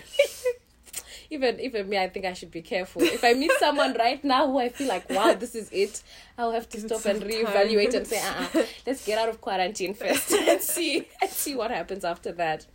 Even, 1.29 1.59
even 1.59 1.89
me, 1.89 1.97
I 1.97 2.09
think 2.09 2.25
I 2.25 2.33
should 2.33 2.51
be 2.51 2.61
careful. 2.61 3.01
If 3.01 3.23
I 3.23 3.33
meet 3.33 3.51
someone 3.59 3.93
right 3.93 4.23
now 4.23 4.47
who 4.47 4.59
I 4.59 4.69
feel 4.69 4.87
like, 4.87 5.09
wow, 5.09 5.33
this 5.33 5.55
is 5.55 5.69
it, 5.71 6.01
I'll 6.37 6.51
have 6.51 6.67
to 6.69 6.77
Give 6.77 6.87
stop 6.87 7.05
and 7.05 7.21
time. 7.21 7.29
reevaluate 7.29 7.93
and 7.93 8.05
say, 8.07 8.19
uh 8.19 8.45
uh 8.59 8.63
let's 8.85 9.05
get 9.05 9.17
out 9.19 9.29
of 9.29 9.41
quarantine 9.41 9.93
first 10.01 10.31
and 10.31 10.61
see, 10.61 11.07
and 11.21 11.29
see 11.29 11.55
what 11.55 11.71
happens 11.71 12.03
after 12.05 12.31
that. 12.33 12.65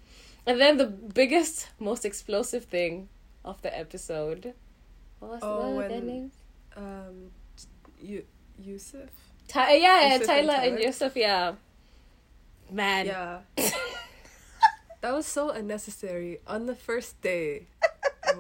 And 0.47 0.61
then 0.61 0.77
the 0.77 0.87
biggest, 0.87 1.69
most 1.79 2.05
explosive 2.05 2.65
thing 2.65 3.09
of 3.45 3.63
the 3.63 3.77
episode. 3.79 4.55
What 5.21 5.31
was 5.33 5.41
Oh, 5.43 5.79
their 5.89 6.01
names? 6.01 6.33
Um, 6.77 7.31
you, 8.01 8.25
Yusuf? 8.59 9.09
Ty- 9.49 9.75
yeah, 9.77 10.03
Yusuf 10.03 10.13
and 10.21 10.25
Tyler 10.29 10.53
and 10.55 10.73
Tyler? 10.77 10.79
Yusuf, 10.81 11.17
yeah. 11.17 11.53
Man. 12.71 13.07
Yeah. 13.07 13.39
that 15.01 15.13
was 15.13 15.27
so 15.27 15.51
unnecessary 15.51 16.41
on 16.47 16.67
the 16.67 16.75
first 16.75 17.21
day 17.21 17.67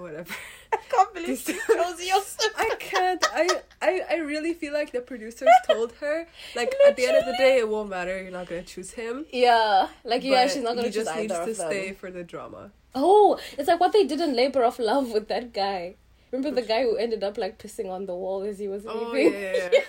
whatever. 0.00 0.34
I 0.72 0.78
can't 0.88 1.14
believe 1.14 1.38
she 1.38 1.52
chose 1.52 2.00
Yusuf. 2.04 2.52
I 2.56 2.74
can't. 2.78 3.24
I, 3.32 3.48
I 3.80 4.00
I 4.10 4.16
really 4.16 4.54
feel 4.54 4.72
like 4.72 4.92
the 4.92 5.00
producers 5.00 5.48
told 5.66 5.92
her 6.00 6.26
like 6.56 6.74
at 6.86 6.96
the 6.96 7.06
end 7.06 7.16
of 7.16 7.26
the 7.26 7.34
day 7.36 7.58
it 7.58 7.68
won't 7.68 7.90
matter. 7.90 8.20
You're 8.22 8.30
not 8.32 8.46
gonna 8.46 8.62
choose 8.62 8.92
him. 8.92 9.26
Yeah, 9.32 9.88
like 10.04 10.22
yeah, 10.24 10.46
she's 10.48 10.62
not 10.62 10.76
gonna 10.76 10.88
he 10.88 10.92
choose 10.92 11.04
just 11.04 11.16
needs 11.16 11.32
either 11.32 11.46
to 11.46 11.54
stay 11.54 11.92
for 11.92 12.10
the 12.10 12.24
drama. 12.24 12.70
Oh, 12.94 13.38
it's 13.58 13.68
like 13.68 13.80
what 13.80 13.92
they 13.92 14.06
did 14.06 14.20
in 14.20 14.34
Labor 14.36 14.64
of 14.64 14.78
Love 14.78 15.10
with 15.12 15.28
that 15.28 15.52
guy. 15.52 15.96
Remember 16.30 16.58
the 16.60 16.66
guy 16.66 16.82
who 16.82 16.96
ended 16.96 17.22
up 17.22 17.36
like 17.36 17.58
pissing 17.58 17.90
on 17.90 18.06
the 18.06 18.14
wall 18.14 18.42
as 18.42 18.58
he 18.58 18.66
was 18.68 18.86
Oh 18.86 19.10
leaving? 19.12 19.32
yeah, 19.34 19.68
yeah, 19.72 19.80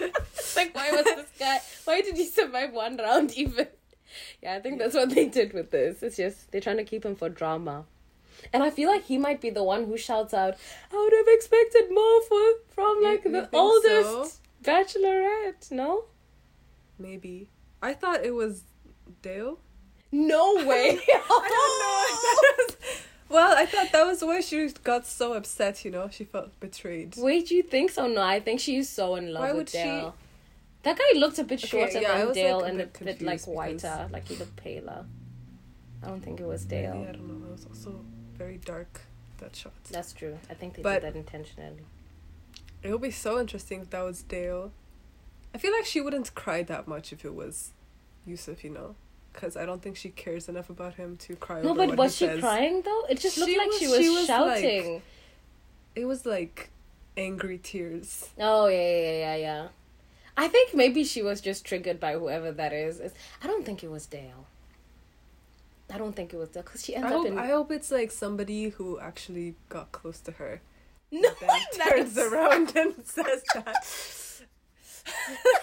yeah. 0.00 0.06
Like 0.56 0.74
why 0.74 0.90
was 0.90 1.04
this 1.04 1.30
guy? 1.38 1.58
Why 1.84 2.02
did 2.02 2.16
he 2.16 2.26
survive 2.26 2.72
one 2.74 2.96
round 2.98 3.32
even? 3.32 3.68
Yeah, 4.42 4.56
I 4.56 4.60
think 4.60 4.78
that's 4.78 4.94
what 4.94 5.10
they 5.14 5.26
did 5.26 5.52
with 5.52 5.70
this. 5.70 6.02
It's 6.02 6.16
just 6.16 6.50
they're 6.50 6.60
trying 6.60 6.78
to 6.78 6.84
keep 6.84 7.04
him 7.04 7.14
for 7.14 7.28
drama. 7.28 7.84
And 8.52 8.62
I 8.62 8.70
feel 8.70 8.88
like 8.88 9.04
he 9.04 9.18
might 9.18 9.40
be 9.40 9.50
the 9.50 9.62
one 9.62 9.84
who 9.84 9.96
shouts 9.96 10.32
out, 10.34 10.54
"I 10.92 10.96
would 10.96 11.12
have 11.12 11.28
expected 11.28 11.90
more 11.90 12.22
for 12.22 12.42
from 12.74 13.02
like 13.02 13.24
you 13.24 13.32
the 13.32 13.42
think 13.46 13.54
oldest 13.54 14.40
bachelorette." 14.62 15.70
No, 15.70 16.04
Maybe. 16.98 17.48
I 17.82 17.94
thought 17.94 18.24
it 18.24 18.34
was 18.34 18.62
Dale. 19.22 19.58
no 20.12 20.54
way. 20.66 20.98
I 21.08 21.46
don't 21.54 22.68
know. 22.70 22.76
well, 23.28 23.56
I 23.56 23.64
thought 23.66 23.90
that 23.92 24.06
was 24.06 24.22
why 24.22 24.40
she 24.40 24.68
got 24.84 25.06
so 25.06 25.32
upset. 25.34 25.84
You 25.84 25.90
know, 25.92 26.08
she 26.10 26.24
felt 26.24 26.58
betrayed. 26.60 27.14
Wait, 27.16 27.48
do 27.48 27.54
you 27.54 27.62
think 27.62 27.90
so? 27.90 28.06
No, 28.06 28.22
I 28.22 28.40
think 28.40 28.60
she's 28.60 28.88
so 28.88 29.14
in 29.16 29.32
love 29.32 29.42
Why 29.42 29.48
with 29.48 29.56
would 29.56 29.68
she- 29.70 29.78
Dale. 29.78 30.14
That 30.82 30.96
guy 30.96 31.18
looked 31.18 31.38
a 31.38 31.44
bit 31.44 31.58
Okay, 31.62 31.66
shorter 31.68 32.00
yeah, 32.00 32.24
than 32.24 32.32
Dale 32.34 32.60
like, 32.60 32.70
and 32.70 32.80
a 32.80 32.84
bit 32.86 32.92
bit 33.04 33.22
like 33.22 33.42
confused 33.42 33.46
because- 33.46 33.82
whiter, 33.82 34.08
like 34.12 34.26
he 34.28 34.36
looked 34.36 34.56
paler. 34.56 35.04
I 36.02 36.06
don't 36.08 36.22
think 36.22 36.40
it 36.40 36.46
was 36.46 36.64
Maybe, 36.66 36.86
Dale. 36.86 37.06
I 37.08 37.12
don't 37.12 37.28
know. 37.28 37.46
It 37.48 37.52
was 37.52 37.66
also 37.66 38.00
very 38.40 38.56
dark. 38.58 39.02
That 39.38 39.54
shot. 39.54 39.72
That's 39.90 40.12
true. 40.12 40.38
I 40.50 40.54
think 40.54 40.74
they 40.74 40.82
But- 40.82 41.02
did 41.02 41.14
that 41.14 41.18
intentionally. 41.18 41.84
It 42.82 42.90
would 42.92 43.02
be 43.02 43.10
so 43.10 43.38
interesting 43.38 43.82
if 43.82 43.90
that 43.90 44.00
was 44.02 44.22
Dale. 44.22 44.72
I 45.54 45.58
feel 45.58 45.72
like 45.72 45.84
she 45.84 46.00
wouldn't 46.00 46.34
cry 46.34 46.62
that 46.62 46.88
much 46.88 47.12
if 47.12 47.24
it 47.24 47.34
was 47.34 47.72
Yusuf, 48.24 48.64
you 48.64 48.70
know? 48.70 48.94
Because 49.32 49.56
I 49.56 49.66
don't 49.66 49.82
think 49.82 49.96
she 49.96 50.08
cares 50.08 50.48
enough 50.48 50.70
about 50.70 50.94
him 50.94 51.16
to 51.18 51.36
cry 51.36 51.60
No, 51.60 51.70
over 51.70 51.86
but 51.88 51.96
was 51.96 52.18
he 52.18 52.24
she 52.26 52.30
says. 52.32 52.40
crying 52.40 52.80
though? 52.82 53.04
It 53.10 53.20
just 53.20 53.36
looked 53.36 53.50
She 53.50 53.58
like 53.58 53.66
was- 53.68 53.78
she 53.78 53.86
was, 53.88 53.98
she 54.00 54.08
was, 54.08 54.28
like- 54.28 54.60
shouting. 54.62 55.02
It 55.94 56.04
was 56.06 56.24
like 56.24 56.70
angry 57.16 57.58
tears. 57.58 58.30
Oh 58.38 58.66
yeah, 58.68 58.78
yeah, 58.80 59.00
yeah, 59.02 59.18
yeah, 59.18 59.36
yeah. 59.36 59.68
I 60.36 60.48
think 60.48 60.74
maybe 60.74 61.04
she 61.04 61.22
was 61.22 61.40
just 61.42 61.64
triggered 61.66 62.00
by 62.00 62.12
whoever 62.14 62.50
that 62.52 62.72
is. 62.72 62.98
It's, 63.00 63.14
I 63.42 63.46
don't 63.46 63.64
think 63.66 63.84
it 63.84 63.90
was 63.90 64.06
Dale. 64.06 64.46
I 65.92 65.98
don't 65.98 66.14
think 66.14 66.32
it 66.32 66.36
was 66.36 66.48
Dale 66.50 66.62
because 66.62 66.84
she 66.84 66.94
ends 66.94 67.06
I 67.06 67.10
up 67.10 67.16
hope, 67.18 67.26
in. 67.26 67.38
I 67.38 67.46
hope 67.48 67.70
it's 67.72 67.90
like 67.90 68.10
somebody 68.10 68.68
who 68.70 68.98
actually 69.00 69.54
got 69.68 69.92
close 69.92 70.20
to 70.20 70.32
her. 70.32 70.60
no, 71.10 71.28
that 71.40 71.66
turns 71.88 72.16
around 72.18 72.74
and 72.76 72.94
says 73.04 73.42
that. 73.54 73.76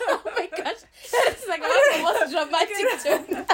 oh 0.09 0.21
my 0.25 0.49
gosh, 0.57 0.75
it's 1.03 1.47
like 1.47 1.61
one 1.61 1.71
of 1.71 1.95
the 1.95 2.03
most 2.03 2.31
dramatic 2.31 3.03
turn. 3.03 3.45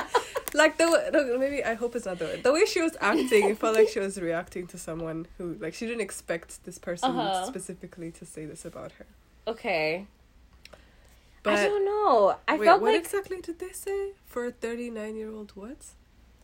Like 0.55 0.77
the, 0.77 1.09
no, 1.11 1.37
maybe 1.39 1.63
I 1.63 1.73
hope 1.73 1.95
it's 1.95 2.05
not 2.05 2.19
the 2.19 2.25
way. 2.25 2.41
The 2.41 2.53
way 2.53 2.65
she 2.65 2.81
was 2.81 2.95
acting, 3.01 3.49
it 3.49 3.57
felt 3.57 3.75
like 3.75 3.89
she 3.89 3.99
was 3.99 4.19
reacting 4.21 4.67
to 4.67 4.77
someone 4.77 5.25
who 5.37 5.55
like 5.59 5.73
she 5.73 5.85
didn't 5.87 6.01
expect 6.01 6.63
this 6.63 6.77
person 6.77 7.09
Uh-huh. 7.09 7.45
specifically 7.47 8.11
to 8.11 8.25
say 8.25 8.45
this 8.45 8.63
about 8.63 8.91
her. 8.93 9.05
Okay, 9.47 10.05
But 11.41 11.55
I 11.55 11.65
don't 11.65 11.85
know. 11.85 12.37
I 12.47 12.57
wait, 12.57 12.65
felt 12.67 12.81
what 12.81 12.93
like 12.93 13.01
exactly 13.03 13.41
did 13.41 13.59
they 13.59 13.71
say 13.71 14.11
for 14.25 14.45
a 14.45 14.51
thirty-nine-year-old? 14.51 15.51
What? 15.55 15.77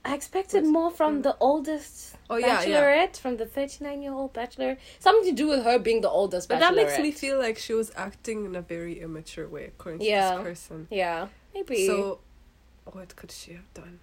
I 0.10 0.16
expected 0.16 0.66
more 0.66 0.90
from 0.90 1.20
mm. 1.20 1.24
the 1.24 1.38
oldest 1.40 2.16
Oh 2.32 2.38
yeah, 2.38 2.64
yeah. 2.64 2.82
bachelorette, 2.82 3.18
from 3.18 3.38
the 3.38 3.46
thirty-nine-year-old 3.46 4.34
bachelor. 4.34 4.78
Something 5.00 5.30
to 5.30 5.36
do 5.36 5.48
with 5.48 5.64
her 5.64 5.78
being 5.78 6.02
the 6.02 6.10
oldest 6.10 6.50
But 6.50 6.56
bachelorette. 6.56 6.60
that 6.60 6.76
makes 6.76 7.00
me 7.00 7.12
feel 7.12 7.38
like 7.38 7.60
she 7.60 7.74
was 7.74 7.92
acting 7.96 8.46
in 8.46 8.56
a 8.56 8.62
very 8.62 9.00
immature 9.00 9.48
way, 9.48 9.66
according 9.66 10.00
to 10.00 10.06
this 10.06 10.42
person. 10.42 10.88
Yeah, 10.90 11.28
maybe. 11.54 11.86
So, 11.86 12.20
what 12.86 13.16
could 13.16 13.32
she 13.32 13.54
have 13.54 13.72
done? 13.76 14.00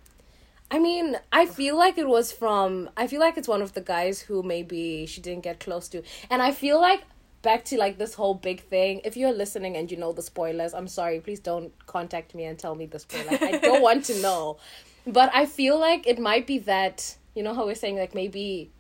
I 0.71 0.79
mean, 0.79 1.17
I 1.33 1.47
feel 1.47 1.77
like 1.77 1.99
it 1.99 2.09
was 2.09 2.31
from. 2.31 2.89
I 2.97 3.09
feel 3.09 3.21
like 3.21 3.37
it's 3.37 3.49
one 3.49 3.63
of 3.63 3.73
the 3.75 3.81
guys 3.81 4.21
who 4.21 4.45
maybe 4.45 5.07
she 5.07 5.21
didn't 5.21 5.43
get 5.43 5.59
close 5.59 5.89
to, 5.89 6.03
and 6.31 6.41
I 6.41 6.53
feel 6.53 6.81
like 6.81 7.03
back 7.43 7.65
to 7.65 7.79
like 7.79 7.97
this 7.97 8.15
whole 8.15 8.35
big 8.35 8.61
thing. 8.63 9.01
If 9.05 9.17
you're 9.17 9.33
listening 9.33 9.77
and 9.77 9.91
you 9.91 9.97
know 9.97 10.13
the 10.13 10.23
spoilers, 10.23 10.75
I'm 10.75 10.89
sorry. 10.89 11.21
Please 11.21 11.39
don't 11.41 11.73
contact 11.87 12.35
me 12.35 12.45
and 12.45 12.59
tell 12.59 12.75
me 12.75 12.87
the 12.87 12.99
spoilers. 12.99 13.41
I 13.41 13.59
don't 13.59 13.83
want 13.89 14.05
to 14.07 14.21
know. 14.21 14.59
But 15.07 15.31
I 15.35 15.47
feel 15.47 15.79
like 15.79 16.07
it 16.07 16.19
might 16.19 16.47
be 16.47 16.59
that 16.61 17.17
you 17.35 17.43
know 17.43 17.55
how 17.55 17.67
we're 17.67 17.75
saying 17.75 17.97
like 17.97 18.15
maybe 18.15 18.71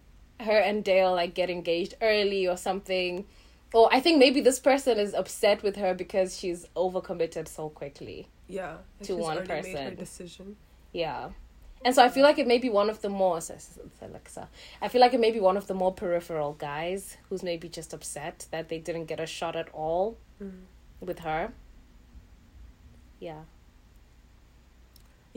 her 0.41 0.59
and 0.59 0.85
Dale 0.85 1.12
like 1.12 1.35
get 1.35 1.51
engaged 1.51 1.95
early 2.03 2.47
or 2.47 2.57
something. 2.57 3.27
Or 3.73 3.89
I 3.93 4.01
think 4.01 4.19
maybe 4.19 4.41
this 4.41 4.59
person 4.59 4.99
is 4.99 5.12
upset 5.12 5.62
with 5.62 5.77
her 5.77 5.93
because 5.95 6.39
she's 6.39 6.67
overcommitted 6.77 7.49
so 7.49 7.69
quickly. 7.69 8.29
Yeah, 8.49 8.77
To 9.03 9.17
one 9.17 9.39
already 9.39 9.73
Made 9.73 9.79
her 9.79 9.85
person. 9.85 9.97
decision. 9.97 10.57
Yeah. 10.93 11.31
And 11.85 11.95
so 11.95 12.03
I 12.03 12.09
feel 12.09 12.23
like 12.23 12.39
it 12.39 12.47
may 12.47 12.59
be 12.59 12.71
one 12.71 12.89
of 12.89 13.03
the 13.03 13.09
more 13.09 13.39
Alexa. 14.01 14.49
I 14.81 14.89
feel 14.89 15.01
like 15.01 15.15
it 15.15 15.21
may 15.21 15.31
be 15.31 15.41
one 15.41 15.57
of 15.57 15.67
the 15.67 15.75
more 15.75 15.93
peripheral 15.93 16.55
guys 16.55 17.17
who's 17.29 17.43
maybe 17.43 17.69
just 17.69 17.93
upset 17.93 18.47
that 18.51 18.69
they 18.69 18.79
didn't 18.79 19.05
get 19.07 19.21
a 19.21 19.27
shot 19.27 19.57
at 19.57 19.69
all 19.73 20.17
mm. 20.43 20.62
with 21.01 21.21
her. 21.21 21.53
Yeah. 23.21 23.43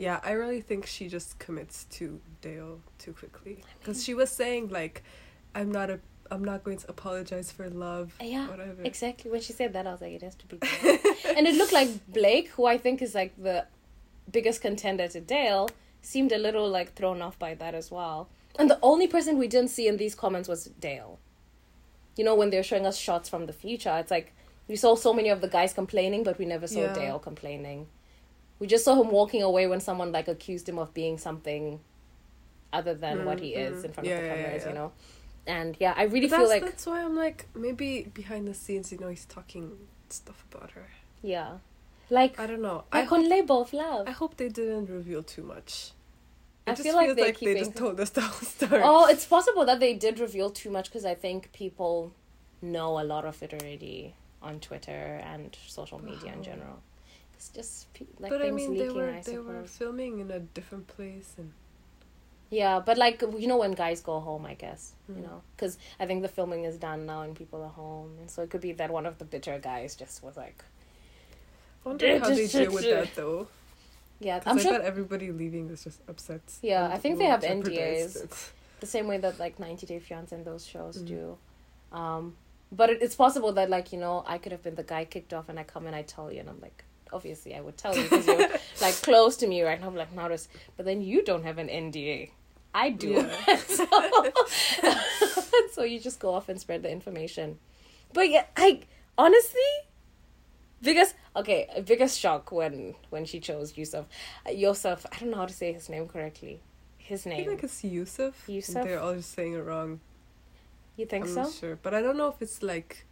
Yeah, 0.00 0.18
I 0.24 0.32
really 0.32 0.62
think 0.62 0.86
she 0.86 1.08
just 1.08 1.38
commits 1.38 1.84
to 1.96 2.20
Dale 2.40 2.80
too 2.98 3.12
quickly 3.12 3.62
because 3.78 4.02
she 4.04 4.14
was 4.14 4.30
saying 4.30 4.70
like, 4.70 5.02
"I'm 5.54 5.70
not 5.70 5.90
a, 5.90 6.00
I'm 6.30 6.42
not 6.42 6.64
going 6.64 6.78
to 6.78 6.88
apologize 6.90 7.52
for 7.52 7.68
love." 7.68 8.14
Yeah. 8.20 8.48
whatever. 8.48 8.82
Exactly. 8.82 9.30
When 9.30 9.42
she 9.42 9.52
said 9.52 9.72
that 9.74 9.86
I 9.86 9.92
was 9.92 10.00
like 10.00 10.12
it 10.12 10.22
has 10.22 10.36
to 10.36 10.46
be 10.46 10.56
Dale. 10.82 10.98
and 11.36 11.46
it 11.46 11.54
looked 11.56 11.74
like 11.80 11.90
Blake, 12.18 12.48
who 12.56 12.64
I 12.64 12.78
think 12.78 13.02
is 13.02 13.14
like 13.14 13.32
the 13.36 13.66
biggest 14.32 14.62
contender 14.62 15.06
to 15.08 15.20
Dale, 15.20 15.68
seemed 16.02 16.32
a 16.32 16.38
little 16.38 16.68
like 16.70 16.94
thrown 16.94 17.20
off 17.20 17.38
by 17.38 17.52
that 17.54 17.74
as 17.74 17.90
well. 17.90 18.28
And 18.58 18.70
the 18.70 18.78
only 18.82 19.06
person 19.06 19.38
we 19.38 19.48
didn't 19.48 19.70
see 19.70 19.86
in 19.86 19.96
these 19.98 20.14
comments 20.14 20.48
was 20.48 20.64
Dale. 20.80 21.18
You 22.16 22.24
know, 22.24 22.34
when 22.34 22.48
they're 22.50 22.62
showing 22.62 22.86
us 22.86 22.96
shots 22.96 23.28
from 23.28 23.46
the 23.46 23.52
future, 23.52 23.94
it's 23.98 24.10
like 24.10 24.32
we 24.66 24.76
saw 24.76 24.94
so 24.94 25.12
many 25.12 25.28
of 25.28 25.40
the 25.42 25.48
guys 25.48 25.72
complaining, 25.74 26.22
but 26.24 26.38
we 26.38 26.46
never 26.46 26.66
saw 26.66 26.80
Yeah. 26.80 26.94
Dale 26.94 27.18
complaining. 27.18 27.86
We 28.60 28.66
just 28.68 28.84
saw 28.84 28.94
him 29.02 29.10
walking 29.10 29.42
away 29.42 29.66
when 29.66 29.80
someone 29.80 30.12
like 30.12 30.28
accused 30.28 30.68
him 30.68 30.78
of 30.78 30.94
being 30.94 31.18
something 31.18 31.80
other 32.72 32.94
than 32.94 33.24
what 33.24 33.40
he 33.40 33.54
is 33.54 33.82
Mm, 33.82 33.86
in 33.86 33.92
front 33.92 34.06
yeah, 34.08 34.16
of 34.16 34.22
the 34.22 34.28
yeah, 34.28 34.34
yeah, 34.34 34.42
cameras, 34.42 34.62
yeah. 34.62 34.68
you 34.68 34.74
know. 34.74 34.92
And 35.46 35.76
yeah, 35.80 35.94
I 35.96 36.04
really 36.04 36.28
But 36.28 36.36
feel 36.36 36.48
that's, 36.48 36.50
like 36.50 36.62
that's 36.62 36.86
why 36.86 37.02
I'm 37.02 37.16
like 37.16 37.46
maybe 37.54 38.02
behind 38.14 38.46
the 38.46 38.54
scenes, 38.54 38.92
you 38.92 38.98
know, 38.98 39.08
he's 39.08 39.24
talking 39.24 39.72
stuff 40.10 40.44
about 40.52 40.70
her. 40.72 40.86
yeah, 41.22 41.58
like 42.10 42.38
I 42.38 42.46
don't 42.46 42.62
know. 42.62 42.84
I 42.92 43.00
like 43.00 43.08
hope, 43.08 43.18
on 43.20 43.28
labor 43.28 43.54
of 43.54 43.72
love. 43.72 44.06
I 44.06 44.12
hope 44.12 44.36
they 44.36 44.48
didn't 44.48 44.88
reveal 44.90 45.22
too 45.22 45.42
much. 45.42 45.92
It 46.66 46.72
I 46.72 46.74
just 46.74 46.82
feel 46.82 46.94
like 46.94 47.06
feels 47.06 47.16
they're 47.16 47.26
like 47.26 47.40
they 47.40 47.54
just 47.54 47.74
told 47.76 47.98
us 47.98 48.10
the 48.10 48.20
whole 48.20 48.46
story. 48.56 48.82
Oh, 48.84 49.06
it's 49.08 49.24
possible 49.24 49.64
that 49.64 49.80
they 49.80 49.94
did 49.94 50.20
reveal 50.20 50.50
too 50.50 50.70
much 50.70 50.86
because 50.90 51.04
I 51.06 51.14
think 51.14 51.50
people 51.52 52.12
know 52.62 53.00
a 53.00 53.04
lot 53.04 53.24
of 53.24 53.42
it 53.42 53.54
already 53.54 54.14
on 54.42 54.60
Twitter 54.60 55.20
and 55.24 55.56
social 55.66 55.98
media 56.02 56.32
in 56.34 56.40
Oh. 56.40 56.42
general. 56.42 56.82
It's 57.40 57.48
just 57.48 57.86
like 58.18 58.28
but 58.28 58.42
I 58.44 58.50
mean, 58.50 58.72
leaking. 58.72 58.88
they 58.88 58.90
were 59.00 59.08
I 59.08 59.22
they 59.22 59.38
were 59.38 59.64
filming 59.64 60.18
in 60.20 60.30
a 60.30 60.40
different 60.40 60.86
place, 60.88 61.36
and 61.38 61.52
Yeah, 62.50 62.80
but 62.84 62.98
like 62.98 63.22
you 63.38 63.48
know 63.48 63.56
when 63.56 63.72
guys 63.72 64.02
go 64.02 64.20
home, 64.20 64.44
I 64.44 64.52
guess 64.52 64.92
you 65.08 65.22
Mm. 65.22 65.22
know 65.22 65.40
because 65.56 65.78
I 65.98 66.04
think 66.04 66.20
the 66.20 66.28
filming 66.28 66.64
is 66.64 66.76
done 66.76 67.06
now 67.06 67.22
and 67.22 67.34
people 67.34 67.62
are 67.62 67.70
home, 67.70 68.10
and 68.20 68.30
so 68.30 68.42
it 68.42 68.50
could 68.50 68.60
be 68.60 68.72
that 68.72 68.90
one 68.90 69.06
of 69.06 69.16
the 69.16 69.24
bitter 69.24 69.58
guys 69.58 69.96
just 69.96 70.22
was 70.22 70.36
like, 70.36 70.62
I 71.86 71.88
wonder 71.88 72.18
how 72.18 72.28
they 72.28 72.46
deal 72.46 72.72
with 72.72 72.82
that 72.90 73.14
though. 73.22 73.48
Yeah, 74.20 74.42
I'm 74.44 74.58
I 74.58 74.62
sure 74.62 74.82
everybody 74.82 75.32
leaving 75.32 75.70
is 75.70 75.82
just 75.82 76.00
upset. 76.08 76.42
Yeah, 76.60 76.90
I 76.92 76.98
think 76.98 77.18
they 77.18 77.24
have 77.24 77.40
NDAs. 77.40 78.52
the 78.80 78.86
same 78.86 79.06
way 79.08 79.16
that 79.16 79.38
like 79.38 79.58
90 79.58 79.86
Day 79.86 79.98
Fiance 79.98 80.36
and 80.36 80.44
those 80.44 80.66
shows 80.66 80.98
Mhm. 80.98 81.06
do. 81.06 81.38
Um, 81.92 82.36
but 82.70 82.90
it, 82.90 82.98
it's 83.00 83.14
possible 83.14 83.52
that 83.52 83.70
like 83.70 83.94
you 83.94 83.98
know 83.98 84.24
I 84.26 84.36
could 84.36 84.52
have 84.52 84.62
been 84.62 84.74
the 84.74 84.82
guy 84.94 85.06
kicked 85.06 85.32
off 85.32 85.48
and 85.48 85.58
I 85.58 85.64
come 85.64 85.86
and 85.86 85.96
I 85.96 86.02
tell 86.02 86.30
you 86.30 86.40
and 86.40 86.48
I'm 86.50 86.60
like 86.60 86.84
obviously 87.12 87.54
I 87.54 87.60
would 87.60 87.76
tell 87.76 87.96
you 87.96 88.02
because 88.04 88.26
you're 88.26 88.38
like 88.80 88.94
close 89.02 89.36
to 89.38 89.46
me 89.46 89.62
right 89.62 89.80
now. 89.80 89.88
I'm 89.88 89.96
like 89.96 90.12
notice, 90.12 90.48
but 90.76 90.86
then 90.86 91.02
you 91.02 91.24
don't 91.24 91.44
have 91.44 91.58
an 91.58 91.68
NDA. 91.68 92.30
I 92.74 92.90
do. 92.90 93.28
Yeah. 93.48 93.56
so, 93.56 93.86
so 95.72 95.82
you 95.82 95.98
just 95.98 96.20
go 96.20 96.34
off 96.34 96.48
and 96.48 96.60
spread 96.60 96.82
the 96.82 96.90
information. 96.90 97.58
But 98.12 98.28
yeah, 98.30 98.44
I 98.56 98.80
honestly 99.18 99.60
biggest 100.82 101.14
okay 101.36 101.68
biggest 101.84 102.18
shock 102.18 102.50
when 102.52 102.94
when 103.10 103.24
she 103.24 103.40
chose 103.40 103.76
Yusuf. 103.76 104.06
Uh, 104.46 104.50
Yusuf, 104.50 105.04
I 105.12 105.18
don't 105.18 105.30
know 105.30 105.38
how 105.38 105.46
to 105.46 105.52
say 105.52 105.72
his 105.72 105.88
name 105.88 106.08
correctly. 106.08 106.60
His 106.98 107.26
name. 107.26 107.34
I 107.34 107.40
name. 107.40 107.50
like 107.50 107.64
it's 107.64 107.82
Yusuf. 107.82 108.48
Yusuf? 108.48 108.84
They're 108.84 109.00
all 109.00 109.14
just 109.14 109.32
saying 109.32 109.54
it 109.54 109.58
wrong. 109.58 110.00
You 110.96 111.06
think 111.06 111.24
I'm 111.24 111.30
so? 111.30 111.42
not 111.42 111.52
sure, 111.52 111.78
but 111.82 111.94
I 111.94 112.02
don't 112.02 112.16
know 112.16 112.28
if 112.28 112.40
it's 112.40 112.62
like. 112.62 113.06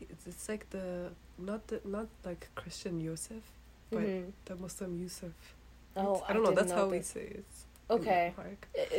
It's, 0.00 0.26
it's 0.26 0.48
like 0.48 0.68
the 0.70 1.12
not 1.38 1.66
the 1.68 1.80
not 1.84 2.06
like 2.24 2.48
Christian 2.54 3.00
Yusuf, 3.00 3.42
but 3.90 4.02
Mhm. 4.02 4.32
the 4.44 4.56
Muslim 4.56 4.98
Yusuf. 4.98 5.32
Oh, 5.96 6.24
I 6.28 6.32
don't 6.32 6.42
know. 6.42 6.50
didn't 6.50 6.56
That's 6.68 6.72
how 6.72 6.86
we 6.88 7.02
say 7.02 7.20
it. 7.40 7.44
Okay. 7.90 8.32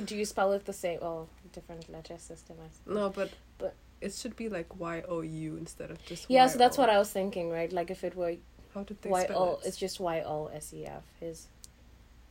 Do 0.06 0.16
you 0.16 0.26
spell 0.26 0.52
it 0.54 0.66
the 0.66 0.74
same? 0.74 1.00
Well, 1.02 1.28
different 1.54 1.90
letter 1.90 2.18
system. 2.18 2.58
I 2.64 2.70
suppose. 2.72 2.96
No, 2.96 3.10
but 3.10 3.32
But- 3.58 3.74
it 4.02 4.14
should 4.14 4.36
be 4.36 4.48
like 4.50 4.80
Y 4.80 5.02
O 5.08 5.22
U 5.22 5.56
instead 5.58 5.90
of 5.92 6.04
just. 6.06 6.30
Yeah, 6.30 6.48
so 6.48 6.58
that's 6.58 6.78
what 6.78 6.90
I 6.90 6.98
was 7.00 7.12
thinking, 7.12 7.50
right? 7.50 7.72
Like 7.72 7.90
if 7.90 8.04
it 8.04 8.16
were 8.16 8.36
How 8.74 8.84
did 8.84 9.02
they 9.02 9.10
Y 9.10 9.24
spell 9.24 9.42
O, 9.44 9.52
it? 9.56 9.68
it's 9.68 9.78
just 9.78 10.00
Y 10.00 10.22
O 10.22 10.48
S 10.48 10.74
E 10.74 10.86
F. 10.86 11.04
His, 11.20 11.48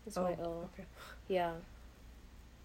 his 0.05 0.17
Oh, 0.19 0.25
Y 0.25 0.37
O. 0.43 0.69
okay. 0.73 0.85
Yeah, 1.29 1.55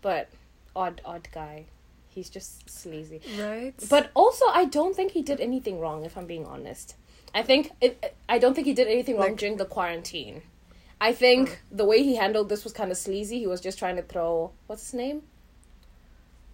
but 0.01 0.29
odd, 0.75 1.01
odd 1.05 1.27
guy. 1.31 1.65
He's 2.09 2.29
just 2.29 2.69
sleazy. 2.69 3.21
Right. 3.37 3.73
But 3.89 4.11
also, 4.15 4.45
I 4.47 4.65
don't 4.65 4.95
think 4.95 5.11
he 5.13 5.21
did 5.21 5.39
anything 5.39 5.79
wrong. 5.79 6.03
If 6.05 6.17
I'm 6.17 6.25
being 6.25 6.45
honest, 6.45 6.95
I 7.33 7.41
think 7.43 7.71
it. 7.81 8.15
I 8.27 8.39
don't 8.39 8.53
think 8.53 8.67
he 8.67 8.73
did 8.73 8.87
anything 8.87 9.15
wrong 9.17 9.29
Like- 9.29 9.37
during 9.37 9.57
the 9.57 9.65
quarantine. 9.65 10.41
I 11.01 11.13
think 11.13 11.49
Hmm. 11.69 11.77
the 11.77 11.85
way 11.85 12.03
he 12.03 12.15
handled 12.15 12.49
this 12.49 12.63
was 12.63 12.73
kind 12.73 12.91
of 12.91 12.97
sleazy. 12.97 13.39
He 13.39 13.47
was 13.47 13.61
just 13.61 13.79
trying 13.79 13.95
to 13.95 14.01
throw 14.01 14.51
what's 14.67 14.83
his 14.83 14.93
name, 14.93 15.23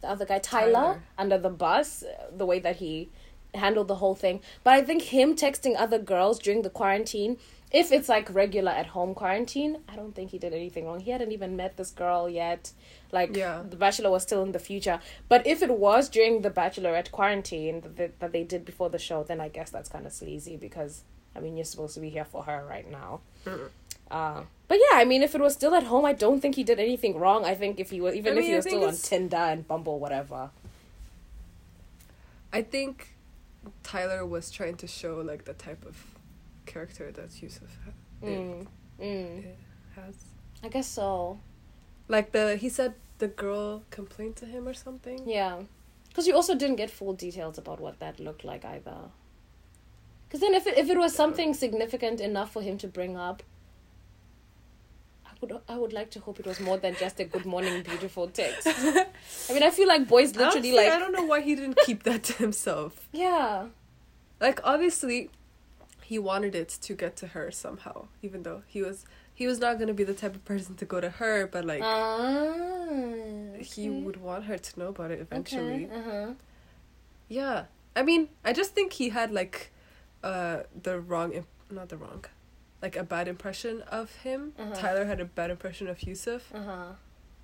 the 0.01 0.09
other 0.09 0.25
guy 0.25 0.39
Tyler, 0.39 0.71
Tyler. 0.73 1.03
under 1.17 1.37
the 1.37 1.49
bus. 1.49 2.03
The 2.35 2.45
way 2.45 2.59
that 2.59 2.75
he 2.77 3.09
handled 3.53 3.87
the 3.87 3.95
whole 3.95 4.15
thing, 4.15 4.41
but 4.63 4.73
I 4.73 4.81
think 4.81 5.03
him 5.03 5.35
texting 5.35 5.75
other 5.77 5.97
girls 5.97 6.39
during 6.39 6.61
the 6.61 6.69
quarantine. 6.69 7.37
If 7.75 7.91
it's 7.91 8.07
like 8.07 8.33
regular 8.33 8.71
at 8.71 8.87
home 8.87 9.13
quarantine, 9.13 9.79
I 9.89 9.97
don't 9.97 10.15
think 10.15 10.31
he 10.31 10.37
did 10.37 10.53
anything 10.53 10.85
wrong. 10.85 11.01
He 11.01 11.11
hadn't 11.11 11.33
even 11.33 11.57
met 11.57 11.75
this 11.75 11.91
girl 11.91 12.29
yet. 12.29 12.71
Like 13.11 13.35
Yeah. 13.35 13.63
the 13.69 13.75
bachelor 13.75 14.11
was 14.11 14.23
still 14.23 14.43
in 14.43 14.53
the 14.53 14.59
future. 14.59 15.01
But 15.27 15.45
if 15.45 15.61
it 15.61 15.71
was 15.77 16.07
during 16.07 16.41
the 16.41 16.49
bachelorette 16.49 17.11
quarantine 17.11 17.81
that 17.81 17.97
they, 17.97 18.11
that 18.19 18.31
they 18.31 18.43
did 18.45 18.63
before 18.63 18.89
the 18.89 18.97
show, 18.97 19.23
then 19.23 19.41
I 19.41 19.49
guess 19.49 19.71
that's 19.71 19.89
kind 19.89 20.05
of 20.05 20.13
sleazy 20.13 20.55
because 20.55 21.03
I 21.35 21.41
mean 21.41 21.57
you're 21.57 21.65
supposed 21.65 21.95
to 21.95 21.99
be 21.99 22.09
here 22.09 22.23
for 22.23 22.43
her 22.43 22.65
right 22.65 22.89
now. 22.89 23.19
Mm. 23.45 23.67
Uh, 24.09 24.41
but 24.69 24.77
yeah, 24.79 24.97
I 24.97 25.03
mean 25.03 25.21
if 25.21 25.35
it 25.35 25.41
was 25.41 25.53
still 25.53 25.75
at 25.75 25.83
home, 25.83 26.05
I 26.05 26.13
don't 26.13 26.39
think 26.39 26.55
he 26.55 26.63
did 26.63 26.79
anything 26.79 27.19
wrong. 27.19 27.43
I 27.43 27.55
think 27.55 27.77
if 27.81 27.89
he 27.89 27.99
was 27.99 28.15
even 28.15 28.37
I 28.37 28.39
if 28.39 28.45
he 28.45 28.55
was 28.55 28.65
still 28.65 28.85
on 28.85 28.95
Tinder 28.95 29.35
and 29.35 29.67
Bumble, 29.67 29.99
whatever. 29.99 30.49
I 32.53 32.61
think 32.61 33.09
Tyler 33.83 34.25
was 34.25 34.49
trying 34.49 34.77
to 34.77 34.87
show 34.87 35.19
like 35.19 35.43
the 35.43 35.53
type 35.53 35.85
of 35.85 36.14
character 36.65 37.11
that 37.11 37.41
Yusuf 37.41 37.69
ha- 37.85 37.91
Mm. 38.25 38.67
Mm. 38.99 39.43
has. 39.95 40.15
I 40.63 40.67
guess 40.69 40.87
so. 40.87 41.39
Like 42.07 42.31
the 42.31 42.55
he 42.57 42.69
said 42.69 42.93
the 43.17 43.27
girl 43.27 43.83
complained 43.91 44.35
to 44.37 44.45
him 44.45 44.67
or 44.67 44.73
something. 44.73 45.19
Yeah, 45.27 45.63
because 46.09 46.27
you 46.27 46.35
also 46.35 46.55
didn't 46.55 46.77
get 46.77 46.89
full 46.89 47.13
details 47.13 47.57
about 47.57 47.79
what 47.79 47.99
that 47.99 48.19
looked 48.19 48.43
like 48.43 48.63
either. 48.65 49.09
Because 50.27 50.41
then, 50.41 50.53
if 50.55 50.65
it, 50.67 50.77
if 50.77 50.89
it 50.89 50.97
was 50.97 51.13
something 51.13 51.53
significant 51.53 52.19
enough 52.19 52.51
for 52.51 52.61
him 52.61 52.77
to 52.79 52.87
bring 52.87 53.15
up, 53.15 53.43
I 55.25 55.31
would 55.41 55.51
I 55.69 55.77
would 55.77 55.93
like 55.93 56.09
to 56.11 56.19
hope 56.19 56.39
it 56.39 56.45
was 56.45 56.59
more 56.59 56.77
than 56.77 56.95
just 56.95 57.19
a 57.19 57.25
"Good 57.25 57.45
morning, 57.45 57.83
beautiful" 57.83 58.27
text. 58.27 58.67
I 58.67 59.53
mean, 59.53 59.63
I 59.63 59.69
feel 59.69 59.87
like 59.87 60.07
boys 60.07 60.35
literally 60.35 60.71
Honestly, 60.71 60.75
like 60.75 60.91
I 60.91 60.99
don't 60.99 61.11
know 61.11 61.25
why 61.25 61.41
he 61.41 61.55
didn't 61.55 61.77
keep 61.85 62.03
that 62.03 62.23
to 62.23 62.33
himself. 62.33 63.07
yeah 63.11 63.67
Like 64.39 64.59
obviously, 64.63 65.29
he 66.09 66.19
wanted 66.19 66.53
it 66.55 66.69
to 66.81 66.93
get 66.93 67.15
to 67.17 67.27
her 67.27 67.49
somehow, 67.51 68.07
even 68.21 68.43
though 68.43 68.61
he 68.67 68.81
was 68.81 69.05
he 69.33 69.47
was 69.47 69.59
not 69.59 69.79
gonna 69.79 69.93
be 70.01 70.03
the 70.03 70.13
type 70.13 70.35
of 70.35 70.43
person 70.45 70.75
to 70.75 70.85
go 70.85 71.01
to 71.01 71.09
her, 71.09 71.47
but 71.47 71.65
like 71.65 71.81
ah, 71.83 73.57
he 73.59 73.89
would 73.89 74.17
want 74.21 74.45
her 74.45 74.57
to 74.57 74.79
know 74.79 74.87
about 74.89 75.11
it 75.11 75.19
eventually. 75.19 75.89
Uh 75.93 76.01
huh. 76.09 76.33
Yeah, 77.27 77.65
I 77.95 78.03
mean, 78.03 78.29
I 78.43 78.53
just 78.53 78.71
think 78.75 78.93
he 78.93 79.09
had 79.09 79.31
like, 79.31 79.71
uh, 80.23 80.57
the 80.83 80.99
wrong, 80.99 81.31
imp- 81.33 81.47
not 81.71 81.89
the 81.89 81.97
wrong, 81.97 82.23
like 82.83 82.95
a 82.95 83.03
bad 83.03 83.27
impression 83.27 83.81
of 83.89 84.13
him. 84.17 84.53
Uh-huh. 84.59 84.75
Tyler 84.75 85.05
had 85.05 85.19
a 85.19 85.25
bad 85.25 85.49
impression 85.49 85.87
of 85.87 86.03
Yusuf, 86.03 86.51
Uh 86.53 86.63
huh. 86.63 86.85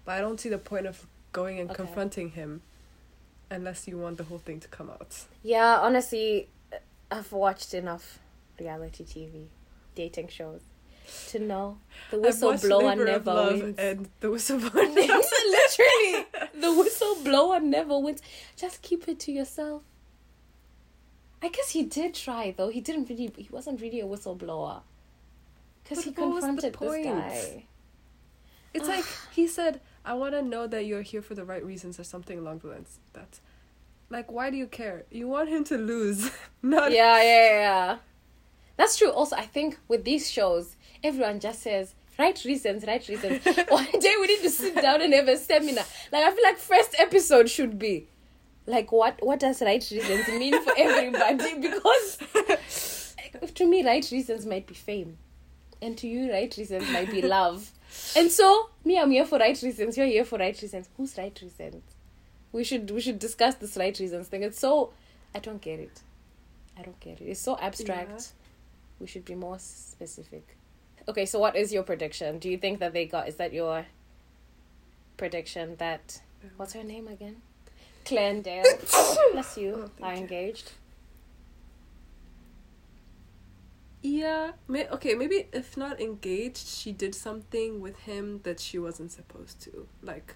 but 0.05 0.11
I 0.17 0.21
don't 0.21 0.39
see 0.39 0.49
the 0.49 0.59
point 0.59 0.85
of 0.85 1.07
going 1.31 1.59
and 1.59 1.69
Okay. 1.71 1.77
confronting 1.83 2.29
him, 2.31 2.61
unless 3.49 3.87
you 3.87 3.97
want 3.97 4.17
the 4.17 4.25
whole 4.25 4.37
thing 4.47 4.59
to 4.59 4.67
come 4.67 4.89
out. 4.91 5.25
Yeah, 5.41 5.79
honestly, 5.81 6.47
I've 7.09 7.31
watched 7.33 7.73
enough 7.73 8.19
reality 8.61 9.03
TV, 9.03 9.45
dating 9.95 10.29
shows, 10.29 10.61
to 11.27 11.39
know 11.39 11.77
the 12.11 12.17
whistleblower 12.17 13.05
never 13.05 13.51
wins. 13.51 13.77
and 13.77 14.09
the 14.19 14.27
whistleblower. 14.27 14.73
Literally, 14.95 16.25
the 16.53 16.67
whistleblower 16.67 17.61
never 17.61 17.97
wins. 17.99 18.21
Just 18.55 18.81
keep 18.81 19.07
it 19.07 19.19
to 19.21 19.31
yourself. 19.31 19.83
I 21.43 21.49
guess 21.49 21.71
he 21.71 21.83
did 21.83 22.13
try 22.13 22.53
though. 22.55 22.69
He 22.69 22.81
didn't 22.81 23.09
really. 23.09 23.31
He 23.35 23.47
wasn't 23.49 23.81
really 23.81 23.99
a 23.99 24.05
whistleblower. 24.05 24.81
Because 25.83 26.03
he 26.03 26.11
what 26.11 26.29
was 26.29 26.43
the 26.43 26.47
confronted 26.47 26.79
this 26.79 27.05
guy. 27.05 27.65
It's 28.73 28.87
like 28.87 29.05
he 29.33 29.47
said, 29.47 29.81
"I 30.05 30.13
want 30.13 30.33
to 30.35 30.41
know 30.41 30.67
that 30.67 30.85
you're 30.85 31.01
here 31.01 31.21
for 31.21 31.35
the 31.35 31.43
right 31.43 31.65
reasons" 31.65 31.99
or 31.99 32.03
something 32.03 32.37
along 32.37 32.59
the 32.59 32.67
lines. 32.67 32.99
That, 33.13 33.39
like, 34.09 34.31
why 34.31 34.49
do 34.49 34.57
you 34.57 34.67
care? 34.67 35.05
You 35.09 35.27
want 35.27 35.49
him 35.49 35.63
to 35.65 35.77
lose, 35.77 36.31
not 36.61 36.91
Yeah, 36.91 37.21
yeah, 37.21 37.45
yeah. 37.59 37.97
That's 38.77 38.97
true. 38.97 39.11
Also, 39.11 39.35
I 39.35 39.45
think 39.45 39.77
with 39.87 40.03
these 40.03 40.29
shows, 40.29 40.75
everyone 41.03 41.39
just 41.39 41.61
says 41.61 41.93
right 42.17 42.43
reasons, 42.45 42.85
right 42.85 43.05
reasons. 43.07 43.43
One 43.69 43.87
day 43.99 44.15
we 44.19 44.27
need 44.27 44.41
to 44.41 44.49
sit 44.49 44.75
down 44.75 45.01
and 45.01 45.13
have 45.13 45.27
a 45.27 45.37
seminar. 45.37 45.85
Like 46.11 46.23
I 46.23 46.31
feel 46.31 46.43
like 46.43 46.57
first 46.57 46.95
episode 46.99 47.49
should 47.49 47.77
be 47.77 48.07
like 48.65 48.91
what 48.91 49.19
what 49.21 49.39
does 49.39 49.61
right 49.61 49.85
reasons 49.91 50.27
mean 50.27 50.61
for 50.63 50.73
everybody? 50.77 51.55
Because 51.61 53.53
to 53.55 53.65
me, 53.65 53.85
right 53.85 54.07
reasons 54.11 54.45
might 54.45 54.67
be 54.67 54.73
fame, 54.73 55.17
and 55.81 55.97
to 55.97 56.07
you, 56.07 56.31
right 56.31 56.53
reasons 56.57 56.89
might 56.91 57.09
be 57.09 57.21
love. 57.21 57.71
And 58.15 58.31
so, 58.31 58.69
me, 58.83 58.99
I'm 58.99 59.11
here 59.11 59.25
for 59.25 59.37
right 59.39 59.59
reasons. 59.61 59.97
You're 59.97 60.05
here 60.05 60.25
for 60.25 60.37
right 60.37 60.59
reasons. 60.61 60.89
Who's 60.97 61.17
right 61.17 61.37
reasons? 61.41 61.83
We 62.51 62.63
should 62.63 62.91
we 62.91 63.01
should 63.01 63.19
discuss 63.19 63.55
this 63.55 63.77
right 63.77 63.97
reasons 63.97 64.27
thing. 64.27 64.43
It's 64.43 64.59
so 64.59 64.91
I 65.33 65.39
don't 65.39 65.61
get 65.61 65.79
it. 65.79 66.01
I 66.77 66.81
don't 66.81 66.99
get 66.99 67.21
it. 67.21 67.25
It's 67.25 67.39
so 67.39 67.57
abstract. 67.57 68.33
We 69.01 69.07
should 69.07 69.25
be 69.25 69.35
more 69.35 69.57
specific. 69.59 70.57
Okay, 71.07 71.25
so 71.25 71.39
what 71.39 71.55
is 71.55 71.73
your 71.73 71.83
prediction? 71.83 72.37
Do 72.37 72.49
you 72.49 72.57
think 72.57 72.79
that 72.79 72.93
they 72.93 73.05
got? 73.05 73.27
Is 73.27 73.35
that 73.37 73.51
your 73.51 73.87
prediction 75.17 75.75
that 75.77 76.21
what's 76.57 76.73
her 76.73 76.83
name 76.83 77.07
again? 77.07 77.37
Clare. 78.05 78.41
Oh, 78.93 79.29
Bless 79.33 79.57
you. 79.57 79.89
Oh, 80.01 80.05
are 80.05 80.13
engaged. 80.13 80.71
Yeah. 84.01 84.51
May- 84.67 84.87
okay, 84.89 85.13
maybe 85.15 85.47
if 85.51 85.77
not 85.77 85.99
engaged, 86.01 86.67
she 86.67 86.91
did 86.91 87.13
something 87.13 87.81
with 87.81 87.97
him 87.99 88.41
that 88.43 88.59
she 88.59 88.79
wasn't 88.79 89.11
supposed 89.11 89.61
to. 89.61 89.87
Like, 90.01 90.35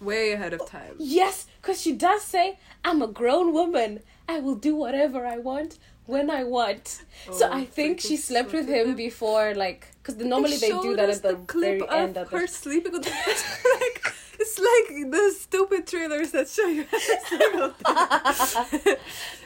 way 0.00 0.32
ahead 0.32 0.52
of 0.52 0.62
oh, 0.62 0.66
time. 0.66 0.94
Yes, 0.98 1.46
because 1.60 1.80
she 1.80 1.92
does 1.92 2.22
say, 2.22 2.58
"I'm 2.84 3.02
a 3.02 3.06
grown 3.06 3.52
woman. 3.52 4.00
I 4.28 4.40
will 4.40 4.54
do 4.54 4.74
whatever 4.74 5.26
I 5.26 5.38
want 5.38 5.78
when 6.10 6.30
I 6.30 6.42
want." 6.44 6.86
so 7.32 7.44
Oh, 7.48 7.52
I 7.60 7.64
think 7.76 8.00
she 8.00 8.16
slept 8.16 8.52
with 8.52 8.68
him 8.68 8.94
before, 8.96 9.54
like, 9.54 9.80
because 10.02 10.16
normally 10.34 10.56
they, 10.56 10.70
do 10.70 10.96
that 10.96 11.10
at 11.16 11.22
the, 11.22 11.34
clip 11.52 11.78
very 11.80 11.90
end 12.02 12.16
of 12.16 12.30
her 12.30 12.42
the. 12.46 12.48
sleeping 12.48 12.92
with 12.92 13.04
the 13.04 13.10
like 13.80 14.14
it's 14.42 14.58
like 14.70 15.10
the 15.16 15.24
stupid 15.38 15.86
trailers 15.86 16.30
that 16.36 16.48
show 16.48 16.66
you 16.66 16.84
every 16.98 17.18
single 17.28 17.70
thing. 17.70 18.96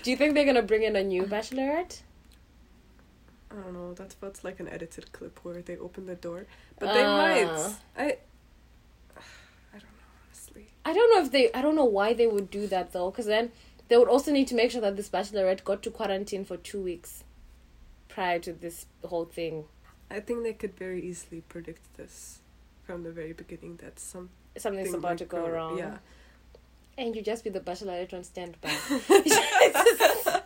Do 0.02 0.10
you 0.10 0.16
think 0.16 0.34
they're 0.34 0.44
gonna 0.52 0.62
bring 0.72 0.82
in 0.84 0.94
a 0.96 1.02
new 1.14 1.24
bachelorette? 1.24 2.02
I 3.50 3.54
don't 3.62 3.72
know. 3.74 3.92
That 3.94 4.12
felt 4.14 4.42
like 4.42 4.58
an 4.60 4.68
edited 4.68 5.12
clip 5.12 5.38
where 5.44 5.62
they 5.62 5.76
open 5.76 6.06
the 6.06 6.16
door, 6.16 6.46
but 6.78 6.92
they 6.94 7.04
Ah. 7.04 7.16
might. 7.22 7.48
I. 7.96 8.06
I 9.74 9.78
don't 9.82 9.94
know 10.00 10.10
honestly. 10.26 10.66
I 10.84 10.92
don't 10.92 11.10
know 11.14 11.22
if 11.24 11.30
they. 11.32 11.52
I 11.52 11.60
don't 11.62 11.76
know 11.76 11.84
why 11.98 12.14
they 12.14 12.26
would 12.34 12.50
do 12.50 12.66
that 12.74 12.92
though, 12.92 13.10
because 13.10 13.26
then 13.26 13.52
they 13.94 13.98
would 13.98 14.08
also 14.08 14.32
need 14.32 14.48
to 14.48 14.56
make 14.56 14.72
sure 14.72 14.80
that 14.80 14.96
this 14.96 15.08
bachelorette 15.08 15.62
got 15.62 15.80
to 15.84 15.88
quarantine 15.88 16.44
for 16.44 16.56
two 16.56 16.82
weeks 16.82 17.22
prior 18.08 18.40
to 18.40 18.52
this 18.52 18.86
whole 19.04 19.24
thing. 19.24 19.66
I 20.10 20.18
think 20.18 20.42
they 20.42 20.52
could 20.52 20.76
very 20.76 21.00
easily 21.00 21.42
predict 21.42 21.96
this 21.96 22.40
from 22.82 23.04
the 23.04 23.12
very 23.12 23.32
beginning 23.32 23.76
that 23.84 24.00
some 24.00 24.30
Something's 24.56 24.92
about 24.94 25.18
to 25.18 25.26
go 25.26 25.48
wrong. 25.48 25.78
Yeah. 25.78 25.98
And 26.98 27.14
you 27.14 27.22
just 27.22 27.44
be 27.44 27.50
the 27.50 27.60
bachelorette 27.60 28.12
on 28.12 28.24
standby. 28.24 28.72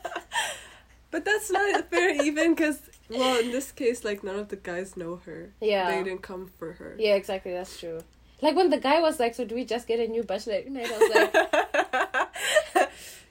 But 1.10 1.24
that's 1.24 1.50
not 1.50 1.88
fair 1.88 2.22
even 2.22 2.54
because, 2.54 2.82
well, 3.08 3.40
in 3.40 3.50
this 3.50 3.72
case, 3.72 4.04
like, 4.04 4.22
none 4.22 4.38
of 4.38 4.50
the 4.50 4.56
guys 4.56 4.94
know 4.94 5.22
her. 5.24 5.54
Yeah. 5.58 5.90
They 5.90 6.04
didn't 6.04 6.20
come 6.20 6.50
for 6.58 6.74
her. 6.74 6.96
Yeah, 6.98 7.14
exactly. 7.14 7.52
That's 7.52 7.80
true. 7.80 8.02
Like 8.40 8.54
when 8.54 8.70
the 8.70 8.78
guy 8.78 9.00
was 9.00 9.18
like, 9.18 9.34
"So 9.34 9.44
do 9.44 9.54
we 9.54 9.64
just 9.64 9.88
get 9.88 9.98
a 9.98 10.06
new 10.06 10.22
bachelorette?" 10.22 10.68
night?" 10.68 10.90
I 10.90 10.98
was 10.98 11.14
like, 11.14 11.47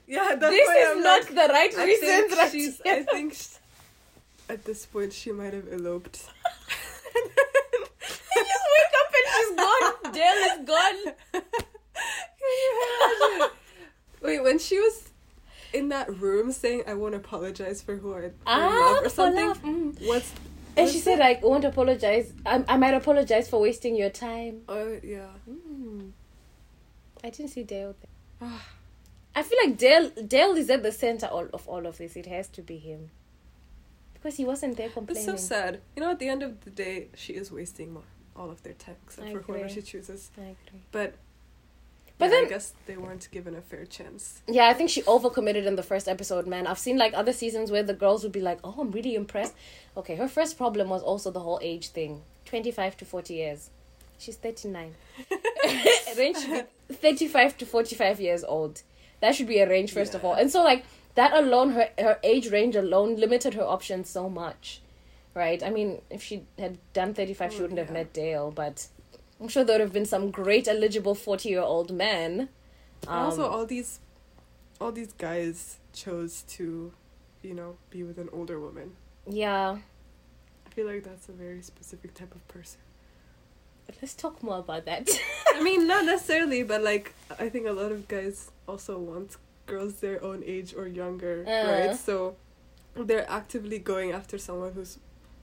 yeah, 0.08 0.36
that's 0.36 0.52
"This 0.54 0.68
why 0.68 0.78
is 0.78 0.88
I'm 0.98 1.04
not 1.04 1.20
like, 1.22 1.30
the 1.30 1.54
right 1.54 1.74
I 1.78 1.86
reason." 1.86 2.30
think 2.30 2.52
she's. 2.52 2.82
I 2.86 3.04
think 3.04 3.34
sh 3.34 3.48
at 4.50 4.64
this 4.66 4.86
point 4.86 5.12
she 5.14 5.32
might 5.32 5.54
have 5.54 5.68
eloped. 5.72 6.24
You 8.36 8.44
just 8.44 8.66
wake 8.76 8.96
up 9.02 9.10
and 9.18 9.28
she's 9.36 9.52
gone. 9.56 10.14
Dale 10.14 10.44
is 10.52 10.58
gone. 10.68 11.14
Can 11.34 12.52
you 12.64 12.70
imagine? 13.32 13.50
Wait, 14.22 14.44
when 14.44 14.60
she 14.60 14.80
was 14.80 15.10
in 15.74 15.90
that 15.90 16.08
room 16.20 16.52
saying, 16.52 16.84
I 16.88 16.94
won't 16.94 17.16
apologize 17.16 17.82
for 17.82 17.96
who 17.98 18.14
I 18.16 18.32
Ah, 18.46 18.68
love 18.94 18.98
or 19.00 19.10
for 19.10 19.10
something, 19.10 19.48
love. 19.48 19.62
Mm. 19.64 20.08
what's. 20.08 20.32
And 20.78 20.88
she 20.90 21.00
said? 21.00 21.20
"I 21.22 21.40
won't 21.42 21.66
apologize. 21.66 22.32
I, 22.46 22.64
I 22.68 22.78
might 22.78 22.94
apologize 22.94 23.50
for 23.50 23.60
wasting 23.60 23.96
your 23.96 24.12
time." 24.12 24.62
Oh, 24.70 25.00
yeah. 25.04 25.26
Mm. 25.50 26.12
I 27.24 27.30
didn't 27.32 27.50
see 27.52 27.64
Dale. 27.64 27.96
There. 28.40 28.50
I 29.38 29.44
feel 29.44 29.60
like 29.64 29.78
Dale 29.78 30.10
Dale 30.36 30.56
is 30.58 30.70
at 30.72 30.82
the 30.82 30.92
center 30.92 31.28
all, 31.28 31.48
of 31.54 31.68
all 31.68 31.86
of 31.86 31.98
this. 32.00 32.16
It 32.16 32.26
has 32.26 32.48
to 32.50 32.62
be 32.64 32.78
him 32.78 33.12
because 34.16 34.36
he 34.38 34.46
wasn't 34.46 34.78
there 34.78 34.88
It's 34.88 34.96
complaining. 34.96 35.26
so 35.26 35.36
sad. 35.36 35.80
You 35.96 36.02
know, 36.02 36.10
at 36.12 36.18
the 36.20 36.28
end 36.28 36.42
of 36.42 36.62
the 36.66 36.72
day, 36.72 37.10
she 37.16 37.34
is 37.34 37.52
wasting 37.52 37.94
mo- 37.94 38.04
all 38.36 38.50
of 38.50 38.64
their 38.64 38.74
time 38.74 38.96
except 39.06 39.28
I 39.28 39.34
for 39.34 39.42
whoever 39.42 39.70
she 39.70 39.84
chooses. 39.84 40.32
I 40.38 40.56
agree. 40.56 40.82
But. 40.92 41.14
But 42.18 42.26
yeah, 42.26 42.32
then- 42.32 42.46
I 42.46 42.50
guess 42.50 42.74
they 42.88 42.98
weren't 42.98 43.28
given 43.30 43.54
a 43.56 43.62
fair 43.62 43.86
chance. 43.86 44.42
Yeah, 44.48 44.68
I 44.68 44.74
think 44.74 44.90
she 44.90 45.04
overcommitted 45.04 45.68
in 45.68 45.76
the 45.76 45.84
first 45.84 46.08
episode, 46.08 46.48
man. 46.48 46.66
I've 46.66 46.80
seen 46.80 46.98
like 46.98 47.14
other 47.14 47.32
seasons 47.32 47.70
where 47.70 47.84
the 47.84 47.94
girls 47.94 48.24
would 48.24 48.32
be 48.32 48.42
like, 48.42 48.60
"Oh, 48.64 48.76
I'm 48.80 48.90
really 48.92 49.14
impressed." 49.14 49.54
Okay, 49.96 50.16
her 50.16 50.28
first 50.28 50.58
problem 50.58 50.90
was 50.90 51.04
also 51.04 51.30
the 51.30 51.42
whole 51.42 51.60
age 51.62 51.90
thing. 51.90 52.24
25 52.46 52.98
to 52.98 53.06
40 53.06 53.34
years. 53.36 53.70
She's 54.18 54.36
39. 54.36 54.96
range 56.18 56.38
should 56.40 56.66
be 56.88 56.94
35 56.96 57.58
to 57.60 57.66
45 57.68 58.20
years 58.20 58.44
old. 58.44 58.82
That 59.22 59.36
should 59.36 59.48
be 59.48 59.60
a 59.60 59.68
range 59.70 59.92
first 59.94 60.14
of 60.16 60.24
all. 60.24 60.34
And 60.34 60.52
so 60.52 60.64
like 60.64 60.86
that 61.16 61.34
alone 61.34 61.72
her 61.72 61.90
her 62.00 62.20
age 62.24 62.52
range 62.52 62.76
alone 62.76 63.16
limited 63.16 63.54
her 63.56 63.64
options 63.64 64.10
so 64.10 64.30
much. 64.30 64.82
Right? 65.34 65.62
I 65.62 65.70
mean, 65.70 66.02
if 66.10 66.24
she 66.24 66.46
had 66.58 66.78
done 66.94 67.14
35, 67.14 67.52
she 67.54 67.60
Oh, 67.60 67.62
wouldn't 67.64 67.78
have 67.80 67.92
met 67.92 68.12
Dale, 68.14 68.50
but 68.52 68.88
I'm 69.40 69.48
sure 69.48 69.64
there 69.64 69.76
would 69.76 69.82
have 69.82 69.94
been 69.94 70.06
some 70.06 70.32
great 70.32 70.68
eligible 70.68 71.14
40-year-old 71.14 71.92
men. 71.94 72.50
And 73.04 73.10
also, 73.12 73.46
Um, 73.46 73.52
all 73.54 73.66
these, 73.68 74.00
all 74.82 74.92
these 74.92 75.14
guys 75.14 75.78
chose 75.94 76.42
to, 76.58 76.92
you 77.44 77.54
know, 77.54 77.78
be 77.92 78.02
with 78.02 78.18
an 78.18 78.30
older 78.34 78.60
woman. 78.60 78.96
yeah. 79.28 79.78
I 80.66 80.70
feel 80.72 80.88
like 80.88 81.04
that's 81.04 81.30
a 81.30 81.34
very 81.34 81.62
specific 81.62 82.14
type 82.16 82.34
of 82.34 82.48
person. 82.48 82.80
Let's 84.02 84.14
talk 84.16 84.44
more 84.44 84.60
about 84.60 84.86
that. 84.86 85.10
I 85.56 85.64
mean, 85.64 85.88
not 85.88 86.06
necessarily, 86.14 86.64
but 86.64 86.84
like, 86.84 87.14
I 87.40 87.50
think 87.50 87.66
a 87.68 87.72
lot 87.72 87.92
of 87.92 88.08
guys 88.08 88.52
also 88.68 89.00
want 89.00 89.38
girls 89.66 89.96
their 89.96 90.24
own 90.24 90.44
age 90.46 90.74
or 90.76 90.88
younger, 90.88 91.44
Uh. 91.48 91.72
right? 91.88 91.96
So 91.96 92.36
they're 92.96 93.30
actively 93.30 93.80
going 93.80 94.12
after 94.12 94.38
someone 94.38 94.74
who's 94.74 94.98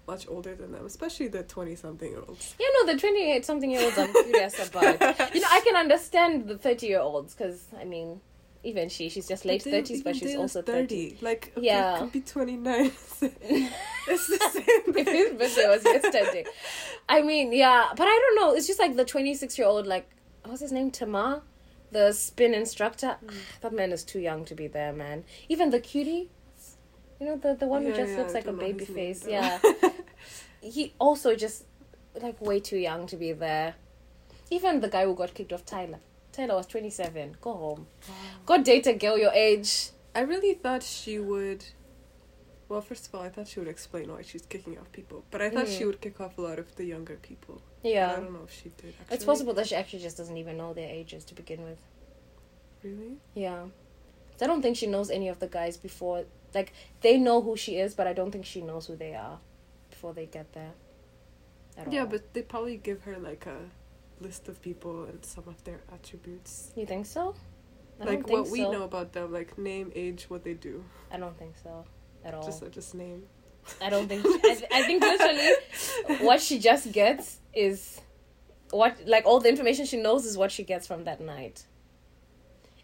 much 0.07 0.28
older 0.28 0.54
than 0.54 0.72
them, 0.72 0.85
especially 0.85 1.28
the 1.28 1.42
20 1.42 1.74
something 1.76 2.11
year 2.11 2.22
olds. 2.28 2.54
you 2.61 2.70
know, 2.87 2.92
the 2.92 2.98
28 2.98 3.44
something 3.44 3.70
year 3.70 3.83
olds 3.83 3.96
I'm 3.98 4.12
curious 4.12 4.68
about. 4.68 5.00
You 5.35 5.40
know, 5.40 5.48
I 5.50 5.61
can 5.64 5.76
understand 5.76 6.46
the 6.46 6.59
30 6.59 6.87
year 6.87 7.00
olds 7.00 7.35
because, 7.35 7.64
I 7.80 7.85
mean, 7.85 8.20
even 8.64 8.88
she, 8.88 9.09
she's 9.09 9.29
just 9.29 9.44
late 9.44 9.62
30s, 9.62 10.03
but 10.03 10.16
she's 10.16 10.35
also 10.37 10.62
30. 10.62 11.18
Like, 11.20 11.53
Yeah. 11.57 11.98
could 11.98 12.12
be 12.12 12.20
29. 12.20 12.87
it's 13.20 13.20
the 13.20 14.50
same 14.53 14.94
If 14.96 15.05
thing. 15.07 15.07
his 15.07 15.31
birthday 15.33 15.68
was 15.68 15.85
yesterday. 15.85 16.44
I 17.09 17.22
mean, 17.22 17.53
yeah, 17.53 17.88
but 17.96 18.05
I 18.07 18.18
don't 18.18 18.37
know. 18.37 18.55
It's 18.57 18.66
just 18.66 18.79
like 18.79 18.96
the 18.96 19.05
26 19.05 19.59
year 19.59 19.66
old, 19.66 19.87
like, 19.87 20.09
what's 20.44 20.61
his 20.62 20.72
name? 20.72 20.90
Tamar? 20.90 21.42
The 21.92 22.12
spin 22.12 22.55
instructor. 22.55 23.16
Mm. 23.24 23.35
That 23.61 23.72
man 23.72 23.92
is 23.92 24.03
too 24.03 24.18
young 24.20 24.44
to 24.46 24.55
be 24.55 24.66
there, 24.66 24.92
man. 24.92 25.24
Even 25.48 25.70
the 25.70 25.81
cutie, 25.81 26.31
you 27.20 27.27
know, 27.27 27.37
the, 27.37 27.55
the 27.55 27.66
one 27.66 27.85
who 27.85 27.92
just 27.94 28.12
yeah, 28.12 28.18
looks 28.18 28.33
I 28.33 28.38
like 28.38 28.46
a 28.46 28.53
baby 28.53 28.85
face. 28.85 29.27
Yeah. 29.29 29.59
he 30.61 30.94
also 30.98 31.35
just, 31.37 31.64
like, 32.20 32.40
way 32.40 32.61
too 32.61 32.79
young 32.79 33.07
to 33.09 33.16
be 33.16 33.33
there. 33.33 33.74
Even 34.50 34.81
the 34.81 34.88
guy 34.88 35.05
who 35.05 35.14
got 35.14 35.35
kicked 35.35 35.53
off, 35.53 35.64
Tyler. 35.64 35.98
Tyler 36.34 36.56
was 36.56 36.66
27. 36.66 37.36
Go 37.40 37.52
home. 37.54 37.86
Go 38.44 38.62
date 38.62 38.86
a 38.86 38.92
girl 38.94 39.16
your 39.16 39.32
age. 39.32 39.90
I 40.14 40.20
really 40.20 40.54
thought 40.54 40.82
she 40.82 41.18
would. 41.18 41.64
Well, 42.68 42.80
first 42.80 43.06
of 43.06 43.14
all, 43.14 43.22
I 43.22 43.28
thought 43.28 43.46
she 43.46 43.60
would 43.60 43.68
explain 43.68 44.10
why 44.10 44.22
she's 44.22 44.44
kicking 44.46 44.76
off 44.78 44.90
people, 44.90 45.24
but 45.30 45.40
I 45.40 45.50
thought 45.50 45.68
she 45.68 45.82
Mm. 45.84 45.86
would 45.88 46.00
kick 46.00 46.20
off 46.20 46.38
a 46.38 46.40
lot 46.40 46.58
of 46.58 46.74
the 46.76 46.84
younger 46.84 47.16
people. 47.16 47.60
But 47.82 47.92
I 47.96 48.16
don't 48.16 48.32
know 48.32 48.44
if 48.44 48.52
she 48.52 48.70
did. 48.70 48.94
Actually. 49.00 49.14
It's 49.14 49.24
possible 49.24 49.54
that 49.54 49.66
she 49.68 49.74
actually 49.76 49.98
just 50.00 50.16
doesn't 50.16 50.36
even 50.36 50.56
know 50.56 50.72
their 50.72 50.88
ages 50.88 51.24
to 51.26 51.34
begin 51.34 51.62
with. 51.62 51.78
Really? 52.82 53.16
Yeah. 53.34 53.66
I 54.40 54.46
don't 54.46 54.62
think 54.62 54.76
she 54.76 54.86
knows 54.86 55.10
any 55.10 55.28
of 55.28 55.38
the 55.38 55.46
guys 55.46 55.76
before. 55.76 56.24
Like, 56.54 56.72
they 57.02 57.18
know 57.18 57.40
who 57.42 57.56
she 57.56 57.76
is, 57.78 57.94
but 57.94 58.06
I 58.06 58.12
don't 58.12 58.30
think 58.32 58.44
she 58.46 58.60
knows 58.62 58.86
who 58.86 58.96
they 58.96 59.14
are 59.14 59.38
before 59.90 60.12
they 60.14 60.26
get 60.26 60.52
there. 60.54 60.72
Yeah, 61.90 62.00
all. 62.02 62.06
but 62.06 62.32
they 62.34 62.42
probably 62.42 62.76
give 62.76 63.02
her 63.02 63.18
like 63.18 63.46
a 63.46 63.58
list 64.24 64.48
of 64.48 64.60
people 64.62 65.04
and 65.04 65.24
some 65.24 65.44
of 65.46 65.62
their 65.64 65.80
attributes, 65.92 66.72
You 66.76 66.87
think 66.87 67.06
so? 67.06 67.34
I 68.00 68.04
like 68.04 68.08
don't 68.20 68.26
think 68.26 68.38
what 68.40 68.50
we 68.50 68.58
so. 68.60 68.72
know 68.72 68.82
about 68.82 69.12
them, 69.12 69.32
like 69.32 69.56
name, 69.56 69.92
age, 69.94 70.26
what 70.28 70.42
they 70.42 70.54
do. 70.54 70.84
I 71.12 71.16
don't 71.18 71.38
think 71.38 71.54
so 71.62 71.84
at 72.24 72.34
all. 72.34 72.44
Just 72.44 72.62
uh, 72.62 72.68
just 72.68 72.94
name. 72.94 73.22
I 73.80 73.88
don't 73.88 74.08
think. 74.08 74.26
I, 74.26 74.54
th- 74.54 74.70
I 74.72 74.82
think 74.82 75.02
literally, 75.02 76.18
what 76.26 76.40
she 76.40 76.58
just 76.58 76.90
gets 76.92 77.38
is 77.54 78.00
what 78.70 78.96
like 79.06 79.24
all 79.26 79.40
the 79.40 79.48
information 79.48 79.87
she 79.87 79.96
knows 79.96 80.24
is 80.26 80.37
what 80.37 80.50
she 80.50 80.64
gets 80.64 80.87
from 80.87 81.04
that 81.04 81.20
night, 81.20 81.64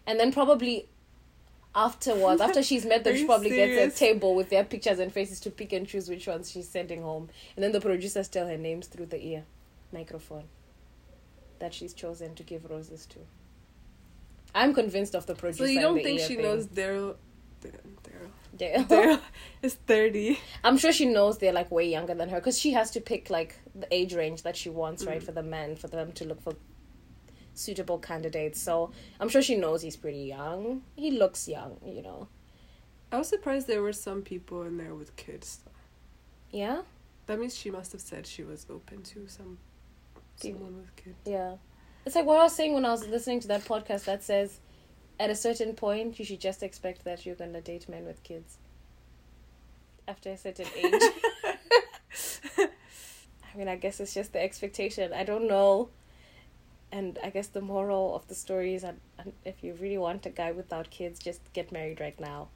and 0.07 0.19
then 0.19 0.31
probably 0.31 0.87
afterwards, 1.75 2.41
after 2.47 2.63
she's 2.63 2.85
met 2.85 3.03
them, 3.03 3.15
she 3.15 3.25
probably 3.25 3.49
gets 3.49 3.95
a 3.95 3.99
table 3.99 4.33
with 4.33 4.49
their 4.49 4.63
pictures 4.63 4.99
and 4.99 5.11
faces 5.11 5.39
to 5.41 5.51
pick 5.51 5.73
and 5.73 5.87
choose 5.87 6.07
which 6.09 6.27
ones 6.27 6.49
she's 6.49 6.69
sending 6.69 7.01
home, 7.01 7.29
and 7.55 7.63
then 7.63 7.73
the 7.73 7.81
producers 7.81 8.29
tell 8.29 8.47
her 8.47 8.57
names 8.57 8.87
through 8.87 9.07
the 9.07 9.21
ear 9.23 9.43
microphone 9.91 10.45
that 11.61 11.73
she's 11.73 11.93
chosen 11.93 12.35
to 12.35 12.43
give 12.43 12.69
roses 12.69 13.05
to. 13.07 13.19
I'm 14.53 14.73
convinced 14.73 15.15
of 15.15 15.25
the 15.25 15.35
producer. 15.35 15.65
So 15.65 15.71
you 15.71 15.79
don't 15.79 16.03
think 16.03 16.19
she 16.19 16.35
thing. 16.35 16.41
knows 16.43 16.67
Daryl? 16.67 17.15
Daryl. 17.63 18.29
Dale. 18.57 18.83
Daryl 18.83 19.21
is 19.63 19.75
thirty. 19.75 20.37
I'm 20.63 20.77
sure 20.77 20.91
she 20.91 21.05
knows 21.05 21.37
they're 21.37 21.53
like 21.53 21.71
way 21.71 21.87
younger 21.89 22.13
than 22.13 22.27
her 22.29 22.37
because 22.37 22.59
she 22.59 22.71
has 22.73 22.91
to 22.91 22.99
pick 23.01 23.29
like 23.29 23.55
the 23.73 23.87
age 23.93 24.13
range 24.13 24.43
that 24.43 24.57
she 24.57 24.69
wants, 24.69 25.05
right, 25.05 25.21
Mm. 25.21 25.25
for 25.25 25.31
the 25.31 25.41
men, 25.43 25.75
for 25.77 25.87
them 25.87 26.11
to 26.13 26.25
look 26.25 26.41
for 26.41 26.53
suitable 27.53 27.97
candidates. 27.97 28.61
So 28.61 28.91
I'm 29.19 29.29
sure 29.29 29.41
she 29.41 29.55
knows 29.55 29.81
he's 29.81 29.95
pretty 29.95 30.23
young. 30.23 30.81
He 30.95 31.11
looks 31.11 31.47
young, 31.47 31.77
you 31.85 32.01
know. 32.01 32.27
I 33.11 33.17
was 33.17 33.29
surprised 33.29 33.67
there 33.67 33.81
were 33.81 33.93
some 33.93 34.21
people 34.21 34.63
in 34.63 34.77
there 34.77 34.95
with 34.95 35.15
kids. 35.15 35.59
Yeah? 36.51 36.81
That 37.27 37.39
means 37.39 37.55
she 37.57 37.71
must 37.71 37.91
have 37.93 38.01
said 38.01 38.27
she 38.27 38.43
was 38.43 38.65
open 38.69 39.03
to 39.03 39.27
some 39.27 39.57
People. 40.41 40.59
someone 40.59 40.81
with 40.81 40.95
kids. 40.95 41.17
Yeah. 41.25 41.55
It's 42.05 42.15
like 42.15 42.25
what 42.25 42.39
I 42.39 42.43
was 42.43 42.55
saying 42.55 42.73
when 42.73 42.85
I 42.85 42.91
was 42.91 43.07
listening 43.07 43.39
to 43.41 43.47
that 43.49 43.63
podcast 43.65 44.05
that 44.05 44.23
says 44.23 44.59
at 45.19 45.29
a 45.29 45.35
certain 45.35 45.73
point 45.73 46.17
you 46.17 46.25
should 46.25 46.39
just 46.39 46.63
expect 46.63 47.03
that 47.05 47.25
you're 47.25 47.35
gonna 47.35 47.61
date 47.61 47.87
men 47.87 48.05
with 48.05 48.23
kids. 48.23 48.57
After 50.07 50.31
a 50.31 50.37
certain 50.37 50.67
age. 50.75 51.01
I 53.53 53.57
mean 53.57 53.67
I 53.67 53.75
guess 53.75 53.99
it's 53.99 54.13
just 54.13 54.33
the 54.33 54.41
expectation. 54.41 55.13
I 55.13 55.23
don't 55.23 55.47
know. 55.47 55.89
And 56.91 57.17
I 57.23 57.29
guess 57.29 57.47
the 57.47 57.61
moral 57.61 58.15
of 58.15 58.27
the 58.27 58.35
story 58.35 58.75
is 58.75 58.81
that 58.81 58.95
uh, 59.17 59.23
if 59.45 59.63
you 59.63 59.73
really 59.75 59.97
want 59.97 60.25
a 60.25 60.29
guy 60.29 60.51
without 60.51 60.89
kids, 60.89 61.19
just 61.19 61.39
get 61.53 61.71
married 61.71 62.01
right 62.01 62.19
now. 62.19 62.49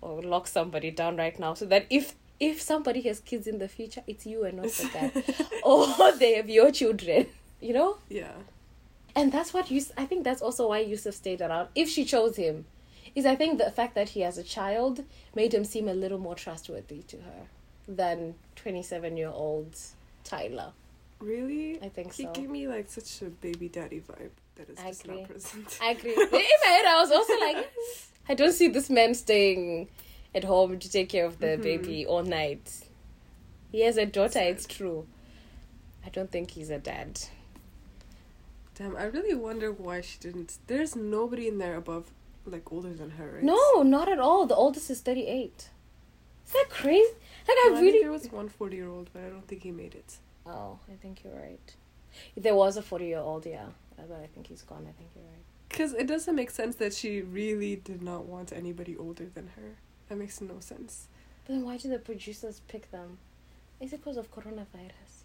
Or 0.00 0.22
lock 0.22 0.46
somebody 0.46 0.92
down 0.92 1.16
right 1.16 1.36
now 1.40 1.54
so 1.54 1.66
that 1.66 1.86
if 1.90 2.14
if 2.40 2.60
somebody 2.60 3.00
has 3.02 3.20
kids 3.20 3.46
in 3.46 3.58
the 3.58 3.68
future, 3.68 4.02
it's 4.06 4.26
you 4.26 4.44
and 4.44 4.58
not 4.58 4.66
the 4.68 4.88
guy. 4.92 5.46
or 5.62 6.12
they 6.12 6.34
have 6.34 6.48
your 6.48 6.70
children. 6.70 7.26
You 7.60 7.72
know? 7.72 7.98
Yeah. 8.08 8.32
And 9.16 9.32
that's 9.32 9.52
what 9.52 9.70
you, 9.70 9.82
I 9.96 10.04
think 10.04 10.22
that's 10.24 10.42
also 10.42 10.68
why 10.68 10.78
Yosef 10.80 11.14
stayed 11.14 11.40
around. 11.40 11.68
If 11.74 11.88
she 11.88 12.04
chose 12.04 12.36
him, 12.36 12.66
is 13.14 13.26
I 13.26 13.34
think 13.34 13.58
the 13.58 13.70
fact 13.70 13.94
that 13.96 14.10
he 14.10 14.20
has 14.20 14.38
a 14.38 14.44
child 14.44 15.04
made 15.34 15.52
him 15.52 15.64
seem 15.64 15.88
a 15.88 15.94
little 15.94 16.18
more 16.18 16.34
trustworthy 16.34 17.02
to 17.08 17.16
her 17.16 17.46
than 17.88 18.34
twenty 18.54 18.82
seven 18.82 19.16
year 19.16 19.30
old 19.30 19.76
Tyler. 20.24 20.72
Really? 21.20 21.80
I 21.82 21.88
think 21.88 22.12
He 22.12 22.24
so. 22.24 22.32
He 22.34 22.40
gave 22.42 22.50
me 22.50 22.68
like 22.68 22.88
such 22.88 23.22
a 23.22 23.30
baby 23.30 23.68
daddy 23.68 24.00
vibe 24.00 24.30
that 24.56 24.68
is 24.70 24.78
I 24.78 24.88
just 24.88 25.04
agree. 25.04 25.20
not 25.20 25.30
present. 25.30 25.78
I 25.82 25.90
agree. 25.90 26.12
In 26.16 26.28
my 26.30 26.38
head, 26.38 26.84
I 26.86 27.00
was 27.00 27.10
also 27.10 27.38
like, 27.40 27.72
I 28.28 28.34
don't 28.34 28.52
see 28.52 28.68
this 28.68 28.90
man 28.90 29.14
staying 29.14 29.88
at 30.34 30.44
home 30.44 30.78
to 30.78 30.90
take 30.90 31.08
care 31.08 31.24
of 31.24 31.38
the 31.40 31.56
Mhm. 31.58 31.62
baby 31.62 32.06
all 32.06 32.22
night. 32.22 32.84
He 33.72 33.80
has 33.82 33.96
a 33.96 34.06
daughter. 34.06 34.40
It's 34.40 34.66
true. 34.66 35.06
I 36.04 36.08
don't 36.10 36.30
think 36.30 36.52
he's 36.52 36.70
a 36.70 36.78
dad. 36.78 37.20
Damn, 38.74 38.96
I 38.96 39.04
really 39.04 39.34
wonder 39.34 39.72
why 39.72 40.00
she 40.00 40.18
didn't. 40.20 40.58
There's 40.68 40.94
nobody 40.94 41.48
in 41.48 41.58
there 41.58 41.74
above, 41.76 42.10
like 42.46 42.70
older 42.72 42.94
than 42.94 43.10
her, 43.10 43.32
right? 43.34 43.42
No, 43.42 43.82
not 43.82 44.08
at 44.08 44.20
all. 44.20 44.46
The 44.46 44.54
oldest 44.54 44.88
is 44.90 45.00
thirty 45.00 45.26
eight. 45.26 45.70
Is 46.46 46.52
that 46.52 46.66
crazy? 46.70 47.12
Like 47.46 47.56
No, 47.66 47.74
I 47.74 47.78
I 47.78 47.80
really 47.82 48.00
there 48.00 48.10
was 48.12 48.30
one 48.32 48.48
40 48.48 48.76
year 48.76 48.88
old, 48.88 49.10
but 49.12 49.22
I 49.22 49.28
don't 49.28 49.46
think 49.46 49.62
he 49.64 49.70
made 49.70 49.94
it. 49.94 50.18
Oh, 50.46 50.78
I 50.90 50.94
think 50.96 51.22
you're 51.24 51.34
right. 51.34 51.74
There 52.36 52.54
was 52.54 52.76
a 52.78 52.82
40 52.82 53.04
year 53.06 53.18
old, 53.18 53.44
yeah. 53.44 53.66
Uh, 53.98 54.02
But 54.08 54.20
I 54.22 54.26
think 54.28 54.46
he's 54.46 54.62
gone. 54.62 54.86
I 54.88 54.92
think 54.92 55.10
you're 55.14 55.24
right. 55.24 55.44
Because 55.68 55.92
it 55.92 56.06
doesn't 56.06 56.34
make 56.34 56.50
sense 56.50 56.76
that 56.76 56.94
she 56.94 57.20
really 57.20 57.76
did 57.76 58.00
not 58.00 58.24
want 58.24 58.50
anybody 58.52 58.96
older 58.96 59.26
than 59.26 59.48
her. 59.48 59.76
That 60.08 60.16
makes 60.18 60.40
no 60.40 60.60
sense. 60.60 61.08
But 61.46 61.54
then 61.54 61.64
why 61.64 61.76
did 61.76 61.90
the 61.92 61.98
producers 61.98 62.60
pick 62.68 62.90
them? 62.90 63.18
Is 63.80 63.92
it 63.92 63.98
because 64.02 64.16
of 64.16 64.30
coronavirus? 64.32 65.24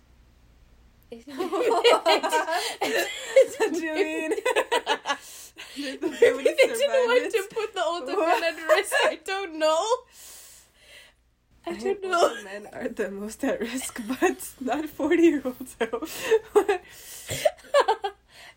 Is 1.12 1.26
Jillian. 3.80 4.32
Maybe 5.78 5.98
they 6.44 6.54
didn't 6.54 7.08
want 7.08 7.32
to 7.34 7.48
put 7.52 7.74
the 7.74 7.84
older 7.84 8.18
men 8.18 8.44
at 8.44 8.68
risk. 8.68 8.94
I 9.06 9.20
don't 9.24 9.60
know. 9.60 9.86
I 11.66 11.72
I 11.72 11.78
don't 11.78 12.04
know. 12.04 12.44
men 12.44 12.68
are 12.74 12.88
the 12.90 13.10
most 13.12 13.44
at 13.44 13.60
risk, 13.60 14.02
but 14.20 14.50
not 14.60 14.90
40 14.90 15.22
year 15.24 15.42
olds. 15.46 15.76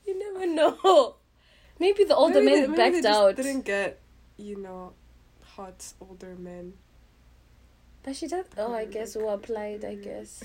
You 0.06 0.14
never 0.18 0.46
know. 0.46 1.16
Maybe 1.80 2.04
the 2.04 2.14
older 2.14 2.40
Maybe 2.40 2.60
they- 2.62 2.66
men 2.68 2.76
they 2.76 2.90
backed 2.92 3.04
out. 3.06 3.36
didn't 3.36 3.62
get, 3.64 4.00
you 4.36 4.56
know, 4.56 4.92
hot 5.56 5.92
older 6.00 6.36
men. 6.38 6.74
But 8.02 8.16
she 8.16 8.28
does. 8.28 8.44
Oh, 8.58 8.74
I 8.74 8.84
guess 8.84 9.14
who 9.14 9.26
applied, 9.28 9.84
I 9.84 9.94
mm-hmm. 9.94 10.02
guess. 10.02 10.44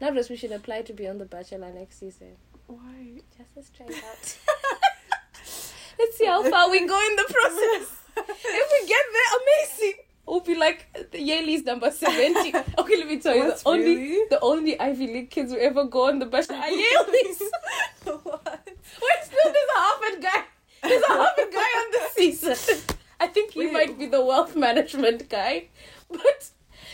Not 0.00 0.14
that 0.14 0.28
we 0.28 0.36
should 0.36 0.52
apply 0.52 0.82
to 0.82 0.92
be 0.92 1.08
on 1.08 1.18
The 1.18 1.24
Bachelor 1.24 1.72
next 1.72 1.98
season. 2.00 2.36
Why? 2.66 3.22
Just 3.36 3.50
let's 3.56 3.70
try 3.70 3.86
it 3.86 4.04
out. 4.04 4.38
let's 5.98 6.16
see 6.16 6.26
how 6.26 6.42
far 6.48 6.70
we 6.70 6.86
go 6.86 6.98
in 7.08 7.16
the 7.16 7.26
process. 7.28 7.96
if 8.28 8.82
we 8.82 8.88
get 8.88 9.04
there, 9.12 9.30
amazing. 9.40 9.98
We'll 10.26 10.40
be 10.40 10.54
like 10.54 11.10
the 11.10 11.20
Yale's 11.20 11.64
number 11.64 11.90
seventy. 11.90 12.54
Okay, 12.78 12.96
let 12.96 13.08
me 13.08 13.18
tell 13.18 13.34
you, 13.34 13.46
What, 13.46 13.58
the 13.58 13.68
only 13.68 13.96
really? 13.96 14.28
the 14.30 14.40
only 14.40 14.78
Ivy 14.78 15.06
League 15.08 15.30
kids 15.30 15.52
who 15.52 15.58
ever 15.58 15.84
go 15.84 16.08
on 16.08 16.20
the 16.20 16.26
Bachelor 16.26 16.56
are 16.56 16.70
Yale's. 16.70 17.42
what? 18.04 18.62
Wait, 18.66 19.20
still 19.24 19.52
there's 19.52 19.72
a 19.74 19.78
Harvard 19.78 20.22
guy. 20.22 20.44
There's 20.82 21.02
a 21.02 21.12
Harvard 21.12 21.52
guy 21.52 21.58
on 21.58 21.90
the 21.92 22.08
season. 22.14 22.96
I 23.22 23.26
think 23.28 23.52
he 23.52 23.60
Wait. 23.60 23.72
might 23.72 23.98
be 23.98 24.06
the 24.06 24.24
wealth 24.24 24.54
management 24.56 25.28
guy, 25.28 25.68
but 26.10 26.50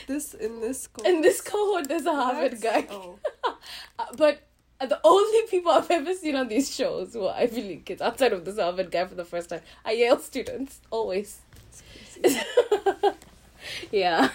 This 0.07 0.35
in 0.35 0.61
this. 0.61 0.88
in 1.05 1.23
this 1.23 1.41
cohort 1.41 1.88
there's 1.88 2.07
a 2.07 2.14
Harvard 2.23 2.61
guy. 2.61 2.87
Oh. 2.91 3.19
Uh, 4.01 4.05
but 4.17 4.43
the 4.81 4.99
only 5.03 5.43
people 5.51 5.73
I've 5.73 5.91
ever 5.91 6.14
seen 6.14 6.37
on 6.37 6.47
these 6.49 6.69
shows 6.75 7.14
who 7.14 7.27
are 7.27 7.35
Ivy 7.35 7.62
League 7.62 7.85
kids, 7.85 8.01
outside 8.01 8.33
of 8.33 8.45
this 8.45 8.59
Harvard 8.59 8.93
guy 8.93 9.05
for 9.07 9.17
the 9.17 9.25
first 9.25 9.49
time, 9.51 9.62
are 9.85 9.93
Yale 9.93 10.21
students. 10.21 10.81
Always. 10.91 11.41
Yeah. 13.91 14.31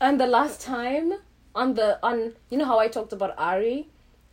And 0.00 0.20
the 0.20 0.26
last 0.26 0.60
time 0.60 1.12
on 1.54 1.74
the 1.74 1.98
on 2.02 2.32
you 2.50 2.58
know 2.58 2.64
how 2.64 2.78
I 2.78 2.88
talked 2.88 3.12
about 3.12 3.34
Arie 3.38 3.88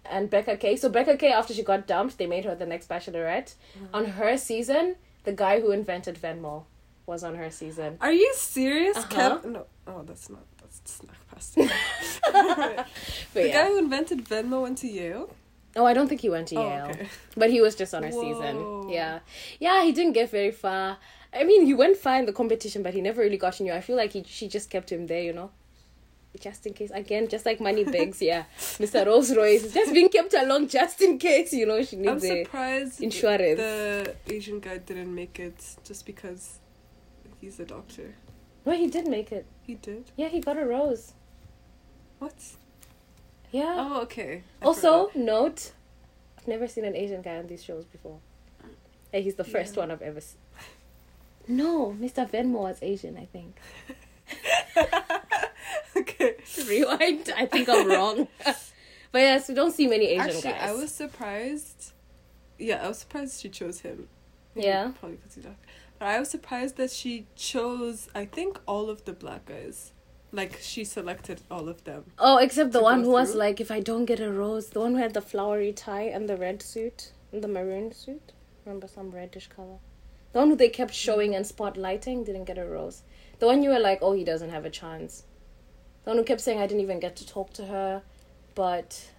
and 0.06 0.30
Becca 0.30 0.58
K. 0.58 0.76
So 0.76 0.90
Becca 0.90 1.18
K 1.18 1.32
after 1.32 1.54
she 1.54 1.64
got 1.64 1.88
dumped, 1.88 2.18
they 2.18 2.28
made 2.28 2.46
her 2.46 2.56
the 2.56 2.66
next 2.66 2.88
bachelorette. 2.90 3.56
On 3.94 4.06
her 4.06 4.38
season, 4.38 4.96
the 5.24 5.34
guy 5.34 5.60
who 5.62 5.72
invented 5.72 6.16
Venmo 6.16 6.64
was 7.12 7.24
on 7.24 7.36
her 7.36 7.50
season. 7.52 7.98
Are 8.00 8.12
you 8.24 8.32
serious? 8.36 8.96
Uh-huh. 8.98 9.16
Kev- 9.40 9.46
no. 9.46 9.66
Oh, 9.86 10.02
that's 10.08 10.30
not. 10.30 10.46
That's 10.62 10.80
snuck 10.86 11.18
past. 11.30 11.58
The 13.34 13.48
yeah. 13.48 13.54
guy 13.54 13.68
who 13.70 13.78
invented 13.80 14.26
Venmo 14.26 14.62
went 14.64 14.78
to 14.80 14.88
Yale. 14.88 15.30
Oh, 15.76 15.86
I 15.86 15.94
don't 15.94 16.08
think 16.08 16.22
he 16.22 16.30
went 16.30 16.48
to 16.50 16.56
Oh, 16.58 16.68
Yale. 16.70 16.86
okay. 16.92 17.08
But 17.36 17.50
he 17.50 17.60
was 17.62 17.76
just 17.76 17.94
on 17.94 18.04
her 18.04 18.10
Whoa. 18.10 18.22
season. 18.24 18.90
Yeah. 18.90 19.20
Yeah, 19.60 19.84
he 19.84 19.92
didn't 19.92 20.14
get 20.14 20.30
very 20.30 20.52
far. 20.52 20.98
I 21.34 21.44
mean, 21.46 21.66
he 21.66 21.74
went 21.74 21.96
far 21.98 22.18
in 22.20 22.26
the 22.26 22.34
competition, 22.34 22.84
but 22.84 22.94
he 22.94 23.02
never 23.02 23.22
really 23.22 23.38
got 23.38 23.60
in 23.60 23.66
you. 23.68 23.74
I 23.74 23.82
feel 23.82 23.96
like 23.96 24.12
he 24.14 24.24
she 24.24 24.48
just 24.48 24.70
kept 24.70 24.92
him 24.92 25.08
there, 25.08 25.22
you 25.24 25.34
know? 25.34 25.50
Just 26.40 26.66
in 26.68 26.74
case. 26.74 26.92
Again, 26.94 27.28
just 27.28 27.46
like 27.46 27.60
Money 27.60 27.84
Bigs, 27.84 28.22
yeah. 28.32 28.44
Mr. 28.84 29.06
Rolls 29.06 29.36
Royce 29.36 29.74
just 29.74 29.94
being 29.94 30.08
kept 30.10 30.34
along 30.34 30.68
just 30.70 31.02
in 31.02 31.18
case, 31.18 31.52
you 31.54 31.66
know, 31.66 31.82
she 31.84 31.98
needs 31.98 32.10
I'm 32.12 32.20
surprised 32.20 33.02
insurance. 33.02 33.60
the 33.60 34.16
Asian 34.28 34.60
guy 34.62 34.78
didn't 34.78 35.14
make 35.14 35.40
it 35.40 35.60
just 35.84 36.06
because 36.06 36.60
he's 37.42 37.60
a 37.60 37.66
doctor. 37.66 38.16
No, 38.66 38.74
he 38.74 38.88
did 38.88 39.08
make 39.08 39.32
it. 39.32 39.46
He 39.64 39.76
did. 39.76 40.12
Yeah, 40.16 40.30
he 40.30 40.40
got 40.40 40.58
a 40.58 40.66
rose. 40.66 41.14
What? 42.20 42.36
Yeah. 43.52 43.76
Oh, 43.78 44.02
okay. 44.04 44.44
I 44.62 44.66
also, 44.66 45.08
forgot. 45.08 45.26
note, 45.26 45.72
I've 46.38 46.48
never 46.48 46.68
seen 46.68 46.86
an 46.86 46.96
Asian 46.96 47.22
guy 47.22 47.38
on 47.38 47.48
these 47.48 47.64
shows 47.64 47.86
before. 47.86 48.20
Hey, 49.12 49.24
he's 49.24 49.36
the 49.36 49.44
first 49.44 49.76
one 49.76 49.92
I've 49.92 50.02
ever 50.02 50.22
seen. 50.22 50.38
No, 51.48 51.96
Mr. 52.00 52.30
Venmo 52.30 52.62
was 52.62 52.78
Asian, 52.82 53.18
I 53.18 53.26
think. 53.26 53.58
okay. 55.98 56.36
Rewind. 56.68 57.34
I 57.36 57.46
think 57.46 57.68
I'm 57.68 57.90
wrong. 57.90 58.28
but 59.12 59.20
yes, 59.20 59.50
we 59.50 59.56
don't 59.56 59.74
see 59.74 59.88
many 59.88 60.06
Asian 60.06 60.22
Actually, 60.22 60.42
guys. 60.52 60.70
I 60.70 60.74
was 60.74 60.92
surprised. 60.92 61.92
Yeah, 62.58 62.86
I 62.86 62.88
was 62.88 63.00
surprised 63.00 63.42
she 63.42 63.50
chose 63.50 63.80
him. 63.80 64.08
Yeah. 64.56 64.92
Probably 65.00 65.18
because 65.18 65.36
he's 65.36 65.44
doctor. 65.44 65.68
But 66.02 66.08
I 66.08 66.20
was 66.20 66.30
surprised 66.30 66.78
that 66.78 66.90
she 66.90 67.28
chose, 67.36 68.10
I 68.16 68.26
think, 68.26 68.60
all 68.68 68.90
of 68.90 69.06
the 69.06 69.14
black 69.14 69.46
guys. 69.46 69.92
Like, 70.32 70.58
she 70.60 70.84
selected 70.84 71.42
all 71.52 71.70
of 71.70 71.84
them. 71.84 72.06
Oh, 72.18 72.38
except 72.40 72.72
the 72.72 72.82
one 72.82 73.04
who 73.04 73.12
was 73.12 73.36
like, 73.36 73.62
if 73.62 73.70
I 73.70 73.82
don't 73.82 74.06
get 74.06 74.20
a 74.20 74.32
rose, 74.32 74.70
the 74.70 74.80
one 74.80 74.94
who 74.96 74.98
had 74.98 75.14
the 75.14 75.22
flowery 75.22 75.72
tie 75.72 76.06
and 76.06 76.28
the 76.28 76.38
red 76.38 76.64
suit 76.64 77.12
and 77.32 77.44
the 77.44 77.48
maroon 77.48 77.92
suit. 77.92 78.32
Remember 78.66 78.88
some 78.88 79.12
reddish 79.12 79.46
color. 79.56 79.78
The 80.34 80.40
one 80.40 80.50
who 80.50 80.56
they 80.56 80.70
kept 80.70 80.96
showing 80.96 81.36
and 81.36 81.46
spotlighting 81.46 82.26
didn't 82.26 82.46
get 82.46 82.58
a 82.58 82.66
rose. 82.66 83.04
The 83.38 83.46
one 83.46 83.62
you 83.62 83.70
were 83.70 83.78
like, 83.78 84.00
oh, 84.02 84.14
he 84.14 84.24
doesn't 84.24 84.50
have 84.50 84.66
a 84.66 84.72
chance. 84.72 85.26
The 86.04 86.10
one 86.10 86.18
who 86.18 86.24
kept 86.24 86.42
saying 86.42 86.60
I 86.60 86.66
didn't 86.66 86.82
even 86.82 87.00
get 87.00 87.16
to 87.18 87.28
talk 87.28 87.54
to 87.54 87.66
her, 87.66 88.02
but 88.56 89.12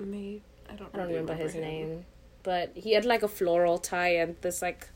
Me, 0.00 0.42
I 0.68 0.74
don't. 0.74 0.88
I 0.92 0.96
don't 0.98 1.06
really 1.06 1.20
remember 1.20 1.34
his 1.34 1.52
him. 1.54 1.60
name. 1.60 2.04
But 2.42 2.72
he 2.74 2.94
had 2.94 3.04
like 3.04 3.22
a 3.22 3.28
floral 3.28 3.78
tie 3.78 4.16
and 4.16 4.34
this 4.40 4.60
like 4.62 4.88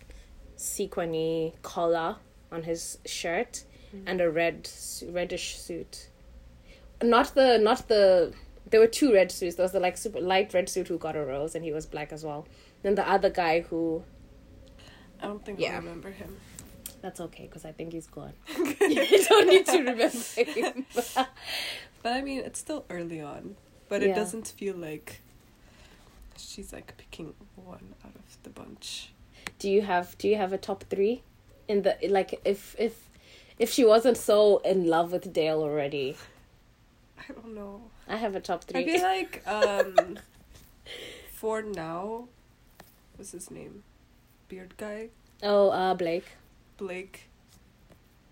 sequiny 0.56 1.54
collar 1.62 2.16
on 2.50 2.62
his 2.62 2.98
shirt 3.04 3.64
mm. 3.94 4.02
and 4.06 4.20
a 4.20 4.30
red 4.30 4.68
reddish 5.08 5.58
suit. 5.58 6.08
Not 7.02 7.34
the 7.34 7.58
not 7.58 7.88
the 7.88 8.32
there 8.70 8.80
were 8.80 8.86
two 8.86 9.12
red 9.12 9.30
suits. 9.30 9.56
There 9.56 9.64
was 9.64 9.72
the 9.72 9.80
like 9.80 9.96
super 9.96 10.20
light 10.20 10.52
red 10.54 10.68
suit 10.68 10.88
who 10.88 10.98
got 10.98 11.16
a 11.16 11.24
rose 11.24 11.54
and 11.54 11.64
he 11.64 11.72
was 11.72 11.86
black 11.86 12.12
as 12.12 12.24
well. 12.24 12.46
Then 12.82 12.94
the 12.94 13.08
other 13.08 13.30
guy 13.30 13.60
who 13.60 14.02
I 15.20 15.26
don't 15.26 15.44
think 15.44 15.60
Yeah. 15.60 15.74
I 15.74 15.76
remember 15.76 16.10
him. 16.10 16.36
that's 17.02 17.20
okay 17.20 17.44
because 17.44 17.64
I 17.64 17.72
think 17.72 17.92
he's 17.92 18.06
gone. 18.06 18.32
you 18.80 19.24
don't 19.28 19.48
need 19.48 19.66
to 19.66 19.78
remember 19.78 20.08
him. 20.08 20.86
But 22.02 22.12
I 22.12 22.22
mean, 22.22 22.40
it's 22.40 22.60
still 22.60 22.84
early 22.88 23.20
on. 23.20 23.56
But 23.88 24.02
Yeah. 24.02 24.08
it 24.08 24.14
doesn't 24.14 24.46
feel 24.46 24.76
like 24.76 25.22
she's 26.36 26.72
like 26.72 26.96
picking 26.96 27.34
one 27.56 27.94
out 28.04 28.14
of 28.14 28.42
the 28.42 28.50
bunch. 28.50 29.10
Do 29.58 29.70
you 29.70 29.82
have 29.82 30.16
do 30.18 30.28
you 30.28 30.36
have 30.36 30.52
a 30.52 30.58
top 30.58 30.84
three 30.90 31.22
in 31.68 31.82
the 31.82 31.96
like 32.08 32.40
if 32.44 32.76
if 32.78 33.08
if 33.58 33.70
she 33.70 33.84
wasn't 33.84 34.16
so 34.16 34.58
in 34.58 34.86
love 34.86 35.12
with 35.12 35.32
Dale 35.32 35.60
already. 35.62 36.16
I 37.18 37.32
don't 37.32 37.54
know. 37.54 37.82
I 38.06 38.16
have 38.16 38.36
a 38.36 38.40
top 38.40 38.64
I 38.68 38.72
three. 38.72 38.84
feel 38.84 39.02
like 39.02 39.42
um, 39.46 40.18
for 41.32 41.62
now, 41.62 42.28
what's 43.16 43.32
his 43.32 43.50
name? 43.50 43.82
Beard 44.48 44.74
guy, 44.76 45.08
oh, 45.42 45.70
uh, 45.70 45.94
Blake. 45.94 46.26
Blake. 46.76 47.28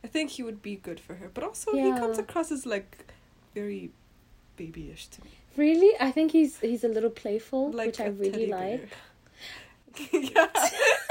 I 0.05 0.07
think 0.07 0.31
he 0.33 0.43
would 0.43 0.62
be 0.62 0.77
good 0.77 1.01
for 1.01 1.14
her, 1.14 1.31
but 1.33 1.43
also 1.43 1.72
he 1.72 1.91
comes 1.91 2.18
across 2.18 2.53
as 2.53 2.66
like 2.66 3.12
very 3.55 3.91
babyish 4.57 5.07
to 5.09 5.25
me, 5.25 5.31
Really, 5.57 5.93
I 5.99 6.11
think 6.11 6.33
he's 6.33 6.61
he's 6.61 6.85
a 6.85 6.89
little 6.89 7.11
playful, 7.11 7.70
like 7.70 7.87
which 7.87 8.01
I 8.01 8.07
really 8.07 8.47
like. 8.47 8.89
yeah, 10.12 10.49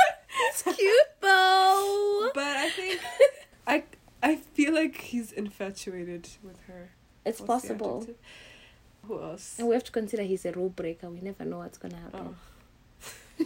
It's 0.50 0.64
cute 0.64 1.12
though. 1.22 2.32
but 2.34 2.44
I 2.58 2.70
think 2.70 3.02
I 3.68 3.84
I 4.22 4.36
feel 4.38 4.74
like 4.74 4.96
he's 4.98 5.32
infatuated 5.32 6.28
with 6.44 6.60
her. 6.68 6.92
It's 7.26 7.40
What's 7.40 7.48
possible. 7.68 8.08
Who 9.08 9.22
else? 9.22 9.58
And 9.60 9.68
we 9.68 9.74
have 9.76 9.84
to 9.84 9.92
consider 9.92 10.24
he's 10.24 10.46
a 10.46 10.52
rule 10.54 10.70
breaker. 10.70 11.10
We 11.10 11.20
never 11.22 11.44
know 11.46 11.58
what's 11.60 11.78
gonna 11.78 11.98
happen. 11.98 12.36
Oh. 13.40 13.46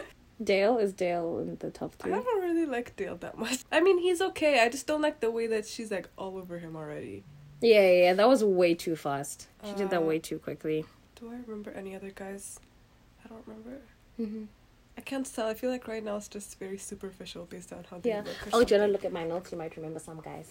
Dale 0.42 0.78
is 0.78 0.92
Dale 0.92 1.38
in 1.38 1.56
the 1.60 1.70
top 1.70 1.94
I 2.00 2.02
three. 2.04 2.12
don't 2.12 2.42
really 2.42 2.66
like 2.66 2.96
Dale 2.96 3.16
that 3.18 3.38
much. 3.38 3.60
I 3.70 3.80
mean, 3.80 3.98
he's 3.98 4.20
okay. 4.20 4.60
I 4.60 4.68
just 4.68 4.86
don't 4.86 5.00
like 5.00 5.20
the 5.20 5.30
way 5.30 5.46
that 5.46 5.66
she's 5.66 5.90
like 5.90 6.08
all 6.18 6.36
over 6.36 6.58
him 6.58 6.74
already. 6.76 7.22
Yeah, 7.60 7.88
yeah, 7.88 8.12
that 8.14 8.28
was 8.28 8.42
way 8.42 8.74
too 8.74 8.96
fast. 8.96 9.46
She 9.64 9.72
did 9.74 9.90
that 9.90 10.00
Uh, 10.02 10.06
way 10.06 10.18
too 10.18 10.38
quickly. 10.38 10.84
Do 11.20 11.30
I 11.30 11.36
remember 11.46 11.70
any 11.70 11.94
other 11.94 12.10
guys? 12.10 12.58
I 13.24 13.28
don't 13.28 13.44
remember. 13.46 13.78
hmm 14.16 14.44
I 14.44 14.63
can't 15.04 15.32
tell. 15.34 15.46
I 15.48 15.54
feel 15.54 15.70
like 15.70 15.86
right 15.88 16.04
now 16.04 16.16
it's 16.16 16.28
just 16.28 16.58
very 16.58 16.78
superficial 16.78 17.44
based 17.46 17.72
on 17.72 17.84
how 17.90 17.98
they 17.98 18.10
Yeah. 18.10 18.22
look. 18.22 18.46
Or 18.46 18.60
Oh, 18.60 18.64
do 18.64 18.74
you 18.74 18.80
want 18.80 18.88
to 18.88 18.92
look 18.92 19.04
at 19.04 19.12
my 19.12 19.24
notes? 19.24 19.52
You 19.52 19.58
might 19.58 19.76
remember 19.76 19.98
some 20.00 20.20
guys. 20.20 20.48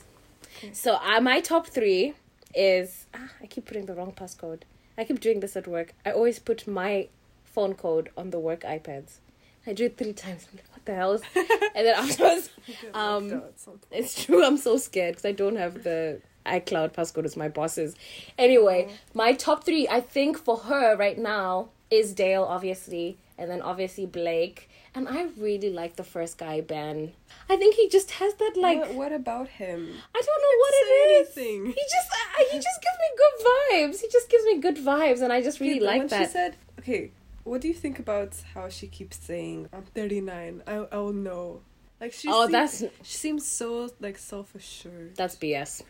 Okay. 0.57 0.73
So, 0.73 0.95
uh, 0.95 1.19
my 1.21 1.41
top 1.41 1.67
three 1.67 2.13
is. 2.55 3.05
Ah, 3.13 3.29
I 3.41 3.47
keep 3.47 3.65
putting 3.65 3.85
the 3.85 3.93
wrong 3.95 4.11
passcode. 4.13 4.61
I 4.97 5.03
keep 5.05 5.19
doing 5.19 5.39
this 5.39 5.55
at 5.55 5.67
work. 5.67 5.93
I 6.05 6.11
always 6.11 6.39
put 6.39 6.67
my 6.67 7.07
phone 7.43 7.73
code 7.73 8.09
on 8.17 8.29
the 8.29 8.39
work 8.39 8.61
iPads. 8.61 9.19
I 9.65 9.73
do 9.73 9.85
it 9.85 9.97
three 9.97 10.13
times. 10.13 10.45
I'm 10.51 10.57
like, 10.57 10.69
what 10.73 10.85
the 10.85 10.93
hell? 10.95 11.13
is-" 11.13 11.21
and 11.75 11.85
then 11.87 11.95
afterwards, 11.95 12.49
Um, 12.93 13.29
locked 13.29 13.33
out 13.43 13.49
at 13.49 13.59
some 13.59 13.73
point. 13.79 13.85
it's 13.91 14.23
true. 14.25 14.43
I'm 14.45 14.57
so 14.57 14.77
scared 14.77 15.13
because 15.15 15.25
I 15.25 15.31
don't 15.31 15.55
have 15.55 15.83
the 15.83 16.21
iCloud 16.45 16.91
passcode 16.93 17.23
as 17.25 17.37
my 17.37 17.47
boss's. 17.47 17.95
Anyway, 18.37 18.87
Oh. 18.89 18.93
my 19.13 19.33
top 19.33 19.63
three, 19.63 19.87
I 19.87 20.01
think 20.01 20.37
for 20.37 20.57
her 20.57 20.95
right 20.97 21.17
now 21.17 21.69
is 21.89 22.13
Dale, 22.13 22.43
obviously, 22.43 23.17
and 23.38 23.49
then 23.49 23.61
obviously 23.61 24.05
Blake. 24.05 24.69
And 24.95 25.07
I 25.09 25.27
really 25.38 25.71
like 25.71 25.95
the 25.95 26.03
first 26.03 26.38
guy, 26.38 26.61
Ben. 26.61 27.13
I 27.49 27.55
think 27.57 27.75
he 27.75 27.89
just 27.89 28.11
has 28.11 28.34
that 28.36 28.53
like 28.55 28.79
what, 28.79 28.93
what 28.93 29.11
about 29.11 29.47
him? 29.47 29.89
I 30.15 30.21
don't 30.21 30.41
know 30.45 30.57
what 30.59 30.73
it 30.73 30.88
is. 31.21 31.38
anything. 31.38 31.65
He 31.65 31.81
just 31.81 32.11
uh, 32.11 32.43
he 32.51 32.57
just 32.57 32.81
gives 32.81 32.97
me 33.03 33.09
good 33.17 33.45
vibes. 33.47 34.01
He 34.01 34.07
just 34.09 34.29
gives 34.29 34.43
me 34.45 34.59
good 34.59 34.77
vibes, 34.77 35.21
and 35.21 35.34
I 35.34 35.41
just 35.41 35.59
really 35.59 35.79
like 35.79 36.09
that. 36.09 36.27
She 36.27 36.31
said, 36.31 36.55
"Okay, 36.79 37.11
what 37.43 37.61
do 37.61 37.67
you 37.67 37.73
think 37.73 37.97
about 37.99 38.36
how 38.53 38.69
she 38.69 38.88
keeps 38.88 39.17
saying 39.17 39.67
I'm 39.73 39.84
39? 39.84 40.61
I 40.67 40.73
I 40.91 40.97
will 40.97 41.13
know." 41.13 41.61
Like 41.99 42.13
she. 42.13 42.27
oh, 42.29 42.43
seems, 42.43 42.51
that's 42.51 42.84
She 43.03 43.17
seems 43.17 43.47
so 43.47 43.89
like 43.99 44.17
self 44.17 44.53
assured. 44.55 45.15
that's 45.15 45.36
BS. 45.38 45.81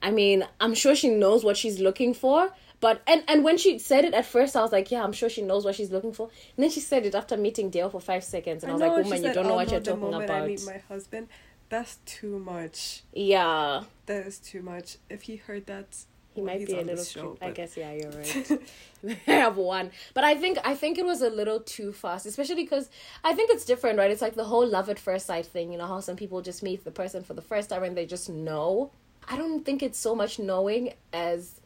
I 0.00 0.10
mean, 0.12 0.46
I'm 0.60 0.74
sure 0.74 0.94
she 0.94 1.08
knows 1.10 1.42
what 1.44 1.56
she's 1.56 1.80
looking 1.80 2.14
for. 2.14 2.50
But 2.80 3.02
and 3.06 3.24
and 3.26 3.42
when 3.44 3.58
she 3.58 3.78
said 3.78 4.04
it 4.04 4.14
at 4.14 4.24
first, 4.24 4.56
I 4.56 4.62
was 4.62 4.72
like, 4.72 4.90
yeah, 4.90 5.02
I'm 5.02 5.12
sure 5.12 5.28
she 5.28 5.42
knows 5.42 5.64
what 5.64 5.74
she's 5.74 5.90
looking 5.90 6.12
for. 6.12 6.30
And 6.56 6.62
then 6.62 6.70
she 6.70 6.80
said 6.80 7.04
it 7.06 7.14
after 7.14 7.36
meeting 7.36 7.70
Dale 7.70 7.90
for 7.90 8.00
five 8.00 8.22
seconds, 8.22 8.62
and 8.62 8.70
I, 8.70 8.74
was 8.74 8.80
like, 8.80 9.04
woman, 9.04 9.24
you 9.24 9.32
don't 9.32 9.46
know 9.46 9.52
oh, 9.52 9.56
what 9.56 9.70
you're 9.70 9.80
talking 9.80 10.00
moment 10.00 10.24
about. 10.24 10.42
I 10.42 10.46
meet 10.46 10.64
my 10.64 10.78
husband, 10.88 11.28
that's 11.68 11.96
too 12.06 12.38
much. 12.38 13.02
Yeah, 13.12 13.82
That 14.06 14.26
is 14.26 14.38
too 14.38 14.62
much. 14.62 14.96
If 15.10 15.22
he 15.22 15.36
heard 15.36 15.66
that, 15.66 15.86
he 16.34 16.40
well, 16.40 16.54
might 16.54 16.66
be 16.66 16.72
a 16.72 16.82
little. 16.82 17.04
show, 17.04 17.32
cute. 17.32 17.38
I 17.42 17.50
guess 17.50 17.76
yeah, 17.76 17.92
you're 17.92 18.10
right. 18.10 18.60
I 19.26 19.32
have 19.32 19.56
one, 19.56 19.90
but 20.14 20.24
I 20.24 20.34
think 20.34 20.58
I 20.64 20.74
think 20.74 20.98
it 20.98 21.04
was 21.04 21.20
a 21.20 21.30
little 21.30 21.60
too 21.60 21.92
fast, 21.92 22.26
especially 22.26 22.56
because 22.62 22.88
I 23.24 23.34
think 23.34 23.50
it's 23.50 23.64
different, 23.64 23.98
right? 23.98 24.10
It's 24.10 24.22
like 24.22 24.34
the 24.34 24.44
whole 24.44 24.66
love 24.66 24.88
at 24.88 24.98
first 24.98 25.26
sight 25.26 25.46
thing. 25.46 25.72
You 25.72 25.78
know 25.78 25.86
how 25.86 26.00
some 26.00 26.16
people 26.16 26.40
just 26.42 26.62
meet 26.62 26.84
the 26.84 26.90
person 26.90 27.22
for 27.22 27.34
the 27.34 27.42
first 27.42 27.70
time 27.70 27.82
and 27.82 27.96
they 27.96 28.06
just 28.06 28.28
know. 28.28 28.90
I 29.30 29.36
don't 29.36 29.62
think 29.62 29.82
it's 29.82 29.98
so 29.98 30.14
much 30.14 30.38
knowing 30.38 30.94
as 31.12 31.57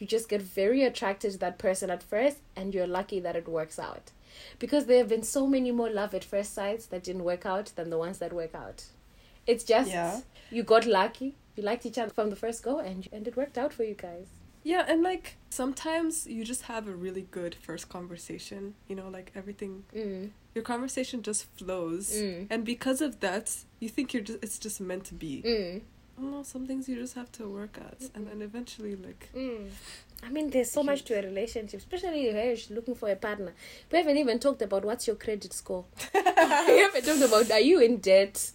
you 0.00 0.06
just 0.06 0.28
get 0.28 0.42
very 0.42 0.82
attracted 0.82 1.30
to 1.32 1.38
that 1.38 1.58
person 1.58 1.90
at 1.90 2.02
first, 2.02 2.38
and 2.56 2.74
you're 2.74 2.86
lucky 2.88 3.20
that 3.20 3.36
it 3.36 3.46
works 3.46 3.78
out, 3.78 4.10
because 4.58 4.86
there 4.86 4.98
have 4.98 5.08
been 5.08 5.22
so 5.22 5.46
many 5.46 5.70
more 5.70 5.90
love 5.90 6.14
at 6.14 6.24
first 6.24 6.52
sights 6.54 6.86
that 6.86 7.04
didn't 7.04 7.22
work 7.24 7.46
out 7.46 7.66
than 7.76 7.90
the 7.90 7.98
ones 7.98 8.18
that 8.18 8.32
work 8.32 8.54
out. 8.54 8.86
It's 9.46 9.62
just 9.62 9.90
Yeah. 9.90 10.20
you 10.50 10.62
got 10.64 10.86
lucky. 10.86 11.34
You 11.56 11.62
liked 11.62 11.84
each 11.86 11.98
other 11.98 12.12
from 12.12 12.30
the 12.30 12.36
first 12.36 12.62
go, 12.62 12.78
and 12.78 13.06
and 13.12 13.28
it 13.28 13.36
worked 13.36 13.58
out 13.58 13.72
for 13.72 13.84
you 13.84 13.94
guys. 13.94 14.26
Yeah, 14.62 14.84
and 14.88 15.02
like 15.02 15.36
sometimes 15.50 16.26
you 16.26 16.44
just 16.44 16.62
have 16.62 16.86
a 16.88 16.92
really 16.92 17.26
good 17.30 17.54
first 17.54 17.88
conversation. 17.88 18.74
You 18.88 18.96
know, 18.96 19.08
like 19.08 19.32
everything, 19.34 19.84
Mm. 19.94 20.30
your 20.54 20.64
conversation 20.64 21.22
just 21.22 21.44
flows, 21.56 22.12
Mm. 22.12 22.46
and 22.50 22.64
because 22.64 23.00
of 23.00 23.20
that, 23.20 23.46
you 23.80 23.88
think 23.88 24.12
you're 24.14 24.22
just 24.22 24.38
it's 24.42 24.58
just 24.58 24.80
meant 24.80 25.04
to 25.06 25.14
be. 25.14 25.42
Mm. 25.44 25.80
I 26.20 26.22
don't 26.22 26.32
know. 26.32 26.42
Some 26.42 26.66
things 26.66 26.86
you 26.86 26.96
just 26.96 27.14
have 27.14 27.32
to 27.32 27.48
work 27.48 27.78
at, 27.78 28.10
and 28.14 28.26
then 28.26 28.42
eventually, 28.42 28.94
like, 28.94 29.30
Mm. 29.34 29.70
I 30.22 30.28
mean, 30.28 30.50
there's 30.50 30.70
so 30.70 30.82
much 30.82 31.04
to 31.04 31.18
a 31.18 31.22
relationship, 31.22 31.80
especially 31.80 32.26
if 32.26 32.68
you're 32.68 32.76
looking 32.76 32.94
for 32.94 33.08
a 33.08 33.16
partner. 33.16 33.54
We 33.90 33.96
haven't 33.98 34.18
even 34.18 34.38
talked 34.38 34.60
about 34.60 34.84
what's 34.84 35.06
your 35.06 35.16
credit 35.16 35.54
score. 35.54 35.86
we 36.14 36.20
haven't 36.20 37.06
talked 37.06 37.22
about 37.22 37.50
are 37.50 37.60
you 37.60 37.80
in 37.80 37.98
debt. 37.98 38.50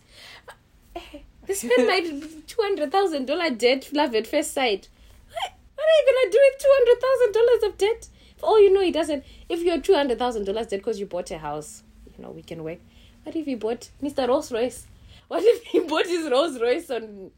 This 1.47 1.63
man 1.63 1.86
might 1.86 2.47
two 2.47 2.61
hundred 2.61 2.91
thousand 2.91 3.28
dollar 3.28 3.51
debt 3.51 3.89
love 3.93 4.16
at 4.16 4.26
first 4.26 4.51
sight. 4.53 4.89
What, 5.32 5.51
what 5.76 5.86
are 5.86 5.97
you 5.99 6.05
gonna 6.11 6.32
do 6.32 6.39
with 6.41 6.61
two 6.61 6.74
hundred 6.74 7.01
thousand 7.01 7.34
dollars 7.34 7.63
of 7.63 7.78
debt? 7.78 8.07
For 8.38 8.45
all 8.47 8.59
you 8.59 8.74
know, 8.74 8.82
he 8.82 8.91
doesn't. 8.91 9.24
If 9.47 9.61
you're 9.61 9.80
two 9.80 9.93
hundred 9.93 10.18
thousand 10.18 10.45
dollars 10.45 10.68
debt 10.68 10.80
because 10.80 10.99
you 10.99 11.05
bought 11.05 11.30
a 11.30 11.38
house, 11.38 11.84
you 12.18 12.24
know 12.24 12.32
we 12.32 12.41
can 12.41 12.63
work. 12.63 12.80
What 13.24 13.36
if 13.36 13.45
he 13.45 13.53
bought 13.53 13.89
Mr. 14.01 14.28
Rolls 14.28 14.51
Royce? 14.51 14.88
What 15.28 15.43
if 15.43 15.63
he 15.66 15.80
bought 15.82 16.07
his 16.07 16.30
Rolls 16.30 16.59
Royce 16.59 16.89
on 16.89 17.30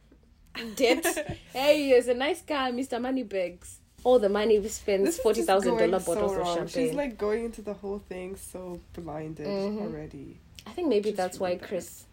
debt? 0.75 1.37
hey, 1.53 1.89
it's 1.91 2.07
a 2.07 2.13
nice 2.13 2.41
guy, 2.41 2.71
Mr. 2.71 3.01
Moneybags. 3.01 3.79
All 4.03 4.19
the 4.19 4.29
money 4.29 4.59
we 4.59 4.67
spend 4.69 5.11
forty 5.13 5.41
thousand 5.41 5.77
dollar 5.77 5.99
so 5.99 6.13
bottles 6.15 6.37
of 6.37 6.45
champagne. 6.47 6.67
She's 6.87 6.93
like 6.93 7.17
going 7.17 7.45
into 7.45 7.61
the 7.61 7.73
whole 7.73 7.99
thing 7.99 8.35
so 8.35 8.79
blinded 8.93 9.47
Mhm. 9.47 9.81
already. 9.81 10.37
I 10.65 10.71
think 10.71 10.87
maybe 10.87 11.09
Just 11.09 11.17
that's 11.17 11.39
why 11.39 11.55
bad. 11.55 11.67
Chris 11.67 12.05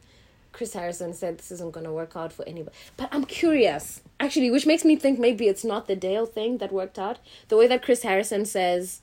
Chris 0.52 0.72
Harrison 0.72 1.12
said 1.12 1.38
this 1.38 1.50
isn't 1.52 1.72
going 1.72 1.84
to 1.84 1.92
work 1.92 2.12
out 2.16 2.32
for 2.32 2.44
anybody. 2.48 2.74
But 2.96 3.08
I'm 3.12 3.24
curious, 3.24 4.00
actually, 4.20 4.50
which 4.52 4.66
makes 4.66 4.84
me 4.84 4.94
think 4.96 5.18
maybe 5.18 5.48
it's 5.48 5.64
not 5.64 5.88
the 5.88 5.96
Dale 5.96 6.26
thing 6.26 6.58
that 6.58 6.72
worked 6.72 6.98
out. 6.98 7.18
The 7.48 7.56
way 7.56 7.66
that 7.66 7.82
Chris 7.82 8.02
Harrison 8.02 8.44
says 8.44 9.00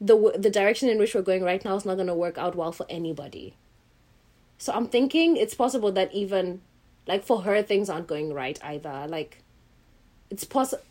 the 0.00 0.14
w- 0.14 0.36
the 0.38 0.50
direction 0.50 0.88
in 0.88 0.98
which 0.98 1.14
we're 1.14 1.22
going 1.22 1.42
right 1.42 1.64
now 1.64 1.74
is 1.76 1.84
not 1.84 1.96
going 1.96 2.06
to 2.06 2.14
work 2.14 2.38
out 2.38 2.54
well 2.54 2.72
for 2.72 2.86
anybody. 2.88 3.54
So 4.58 4.72
I'm 4.72 4.86
thinking 4.86 5.36
it's 5.36 5.54
possible 5.54 5.90
that 5.92 6.12
even 6.14 6.60
like 7.10 7.24
for 7.24 7.42
her 7.42 7.62
things 7.62 7.90
aren't 7.90 8.06
going 8.06 8.32
right 8.32 8.58
either. 8.62 9.06
Like 9.08 9.42
it's 10.30 10.44
possible 10.44 10.84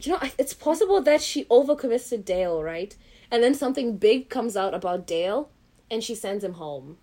you 0.00 0.12
know, 0.12 0.20
it's 0.38 0.54
possible 0.54 1.00
that 1.02 1.22
she 1.22 1.44
overcommits 1.46 2.10
to 2.10 2.18
Dale, 2.18 2.62
right? 2.62 2.94
And 3.30 3.42
then 3.42 3.54
something 3.54 3.96
big 3.96 4.28
comes 4.28 4.56
out 4.56 4.74
about 4.74 5.06
Dale 5.06 5.48
and 5.90 6.04
she 6.04 6.14
sends 6.14 6.44
him 6.44 6.54
home. 6.54 6.98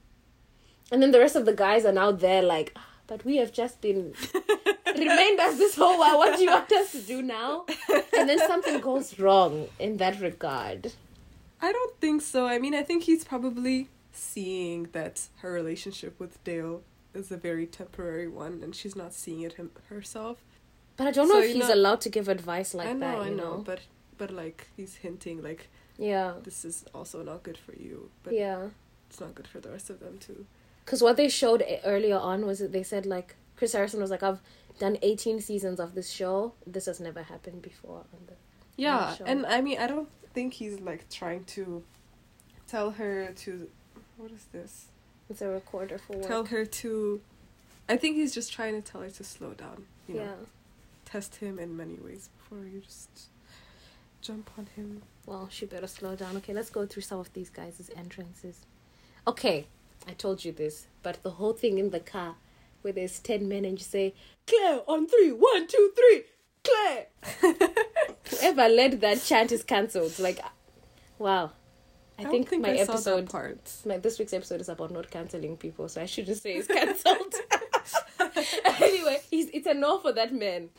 And 0.91 1.01
then 1.01 1.11
the 1.11 1.19
rest 1.19 1.35
of 1.35 1.45
the 1.45 1.53
guys 1.53 1.85
are 1.85 1.91
now 1.91 2.11
there 2.11 2.43
like, 2.43 2.71
"Ah, 2.75 2.87
but 3.07 3.25
we 3.25 3.37
have 3.37 3.51
just 3.51 3.81
been 3.81 4.13
remained 4.85 5.39
us 5.39 5.57
this 5.57 5.75
whole 5.75 5.97
while. 5.97 6.17
What 6.17 6.37
do 6.37 6.43
you 6.43 6.51
want 6.51 6.71
us 6.71 6.91
to 6.91 7.01
do 7.01 7.21
now? 7.21 7.65
And 8.17 8.29
then 8.29 8.39
something 8.39 8.79
goes 8.79 9.17
wrong 9.19 9.67
in 9.79 9.97
that 9.97 10.21
regard. 10.21 10.93
I 11.61 11.71
don't 11.71 11.99
think 11.99 12.21
so. 12.21 12.45
I 12.45 12.59
mean, 12.59 12.75
I 12.75 12.83
think 12.83 13.03
he's 13.03 13.23
probably 13.23 13.89
seeing 14.11 14.89
that 14.91 15.27
her 15.41 15.51
relationship 15.51 16.19
with 16.19 16.43
Dale 16.43 16.83
is 17.13 17.31
a 17.31 17.37
very 17.37 17.65
temporary 17.67 18.27
one, 18.27 18.61
and 18.63 18.75
she's 18.75 18.95
not 18.95 19.13
seeing 19.13 19.41
it 19.41 19.53
him- 19.53 19.71
herself. 19.89 20.43
But 20.97 21.07
I 21.07 21.11
don't 21.11 21.27
know 21.27 21.35
So 21.41 21.41
if 21.43 21.53
he's 21.53 21.67
know- 21.67 21.73
allowed 21.75 22.01
to 22.01 22.09
give 22.09 22.27
advice 22.27 22.73
like 22.73 22.87
that. 22.87 22.95
I 22.95 22.99
know, 22.99 23.19
that, 23.19 23.25
I 23.25 23.29
know, 23.29 23.57
know. 23.57 23.63
but 23.65 23.81
but 24.17 24.29
like 24.31 24.67
he's 24.77 24.95
hinting 24.97 25.41
like 25.41 25.69
Yeah. 25.97 26.35
this 26.43 26.63
is 26.63 26.85
also 26.93 27.23
not 27.23 27.43
good 27.43 27.57
for 27.57 27.73
you, 27.75 28.11
but 28.23 28.33
Yeah. 28.33 28.69
it's 29.09 29.19
not 29.19 29.33
good 29.35 29.47
for 29.47 29.59
the 29.59 29.69
rest 29.71 29.89
of 29.89 29.99
them 29.99 30.17
too. 30.19 30.45
Because 30.85 31.01
what 31.01 31.17
they 31.17 31.29
showed 31.29 31.63
earlier 31.83 32.17
on 32.17 32.45
was 32.45 32.59
that 32.59 32.71
they 32.73 32.83
said, 32.83 33.05
like, 33.05 33.35
Chris 33.55 33.73
Harrison 33.73 34.01
was 34.01 34.11
like, 34.11 34.21
I've 34.23 34.41
done 34.79 34.97
18 35.01 35.39
seasons 35.39 35.79
of 35.79 35.95
this 35.95 36.09
show. 36.09 36.53
This 36.67 36.85
has 36.87 36.99
never 36.99 37.23
happened 37.23 37.61
before. 37.61 37.99
On 38.13 38.25
the, 38.27 38.33
Yeah, 38.75 39.15
sure. 39.15 39.25
and 39.27 39.45
I 39.45 39.61
mean, 39.61 39.79
I 39.79 39.87
don't 39.87 40.09
think 40.33 40.53
he's 40.55 40.79
like 40.79 41.09
trying 41.09 41.45
to 41.45 41.83
tell 42.67 42.91
her 42.91 43.31
to 43.43 43.69
what 44.17 44.31
is 44.31 44.45
this? 44.51 44.87
It's 45.29 45.41
a 45.41 45.49
recorder 45.49 45.97
for 45.97 46.17
work. 46.17 46.27
Tell 46.27 46.45
her 46.45 46.65
to. 46.65 47.21
I 47.89 47.97
think 47.97 48.15
he's 48.15 48.33
just 48.33 48.53
trying 48.53 48.81
to 48.81 48.81
tell 48.81 49.01
her 49.01 49.09
to 49.09 49.23
slow 49.23 49.53
down. 49.53 49.85
You 50.07 50.15
know, 50.15 50.21
yeah. 50.21 50.35
test 51.05 51.35
him 51.35 51.59
in 51.59 51.75
many 51.77 51.95
ways 51.95 52.29
before 52.37 52.65
you 52.65 52.81
just 52.81 53.09
jump 54.21 54.49
on 54.57 54.67
him. 54.75 55.03
Well, 55.25 55.47
she 55.51 55.65
better 55.65 55.87
slow 55.87 56.15
down. 56.15 56.35
Okay, 56.37 56.53
let's 56.53 56.69
go 56.69 56.85
through 56.85 57.03
some 57.03 57.19
of 57.19 57.31
these 57.33 57.49
guys' 57.49 57.89
entrances. 57.95 58.65
Okay, 59.27 59.67
I 60.07 60.11
told 60.11 60.43
you 60.43 60.51
this, 60.51 60.87
but 61.01 61.23
the 61.23 61.31
whole 61.31 61.53
thing 61.53 61.77
in 61.77 61.91
the 61.91 61.99
car, 61.99 62.35
where 62.81 62.93
there's 62.93 63.19
ten 63.19 63.47
men 63.47 63.65
and 63.65 63.77
you 63.79 63.83
say 63.83 64.13
Clare 64.45 64.81
on 64.87 65.07
three, 65.07 65.31
one, 65.31 65.67
two, 65.67 65.91
three, 65.95 66.23
Clare. 66.63 67.07
Whoever 68.29 68.67
led 68.67 69.01
that 69.01 69.21
chant 69.21 69.51
is 69.51 69.63
cancelled. 69.63 70.19
Like, 70.19 70.39
wow. 71.17 71.51
I, 72.27 72.31
don't 72.31 72.47
think, 72.49 72.61
my 72.61 72.69
I 72.71 72.75
episode, 72.77 73.29
part. 73.29 73.71
my 73.85 73.97
this 73.97 74.19
week's 74.19 74.33
episode 74.33 74.61
is 74.61 74.69
about 74.69 74.91
not 74.91 75.09
canceling 75.11 75.57
people, 75.57 75.87
so 75.89 76.01
I 76.01 76.05
shouldn't 76.05 76.37
say 76.37 76.53
it's 76.53 76.67
cancelled. 76.67 77.33
anyway, 78.81 79.21
he's 79.29 79.49
it's 79.53 79.67
a 79.67 79.73
no 79.73 79.99
for 79.99 80.11
that 80.13 80.33
man. 80.33 80.69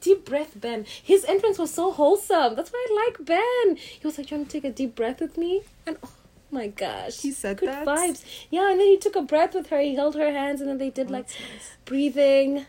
Deep 0.00 0.24
breath, 0.24 0.58
Ben. 0.58 0.86
His 1.02 1.24
entrance 1.26 1.58
was 1.58 1.70
so 1.72 1.92
wholesome. 1.92 2.54
That's 2.56 2.72
why 2.72 2.86
I 2.90 3.04
like 3.06 3.24
Ben. 3.26 3.76
He 3.76 4.00
was 4.06 4.16
like, 4.16 4.30
"You 4.30 4.38
want 4.38 4.48
to 4.50 4.52
take 4.60 4.64
a 4.68 4.72
deep 4.74 4.94
breath 4.94 5.20
with 5.20 5.36
me?" 5.36 5.62
And 5.86 5.98
oh 6.02 6.10
my 6.50 6.68
gosh, 6.68 7.20
He 7.20 7.30
said 7.30 7.58
good 7.58 7.68
that? 7.68 7.86
vibes. 7.86 8.24
Yeah, 8.50 8.70
and 8.70 8.80
then 8.80 8.86
he 8.86 8.96
took 8.96 9.16
a 9.16 9.22
breath 9.22 9.54
with 9.54 9.68
her. 9.68 9.80
He 9.80 9.94
held 9.94 10.14
her 10.14 10.32
hands, 10.32 10.60
and 10.62 10.70
then 10.70 10.78
they 10.78 10.88
did 10.90 11.08
Oh, 11.08 11.12
like 11.12 11.26
nice. 11.28 11.76
breathing. 11.84 12.66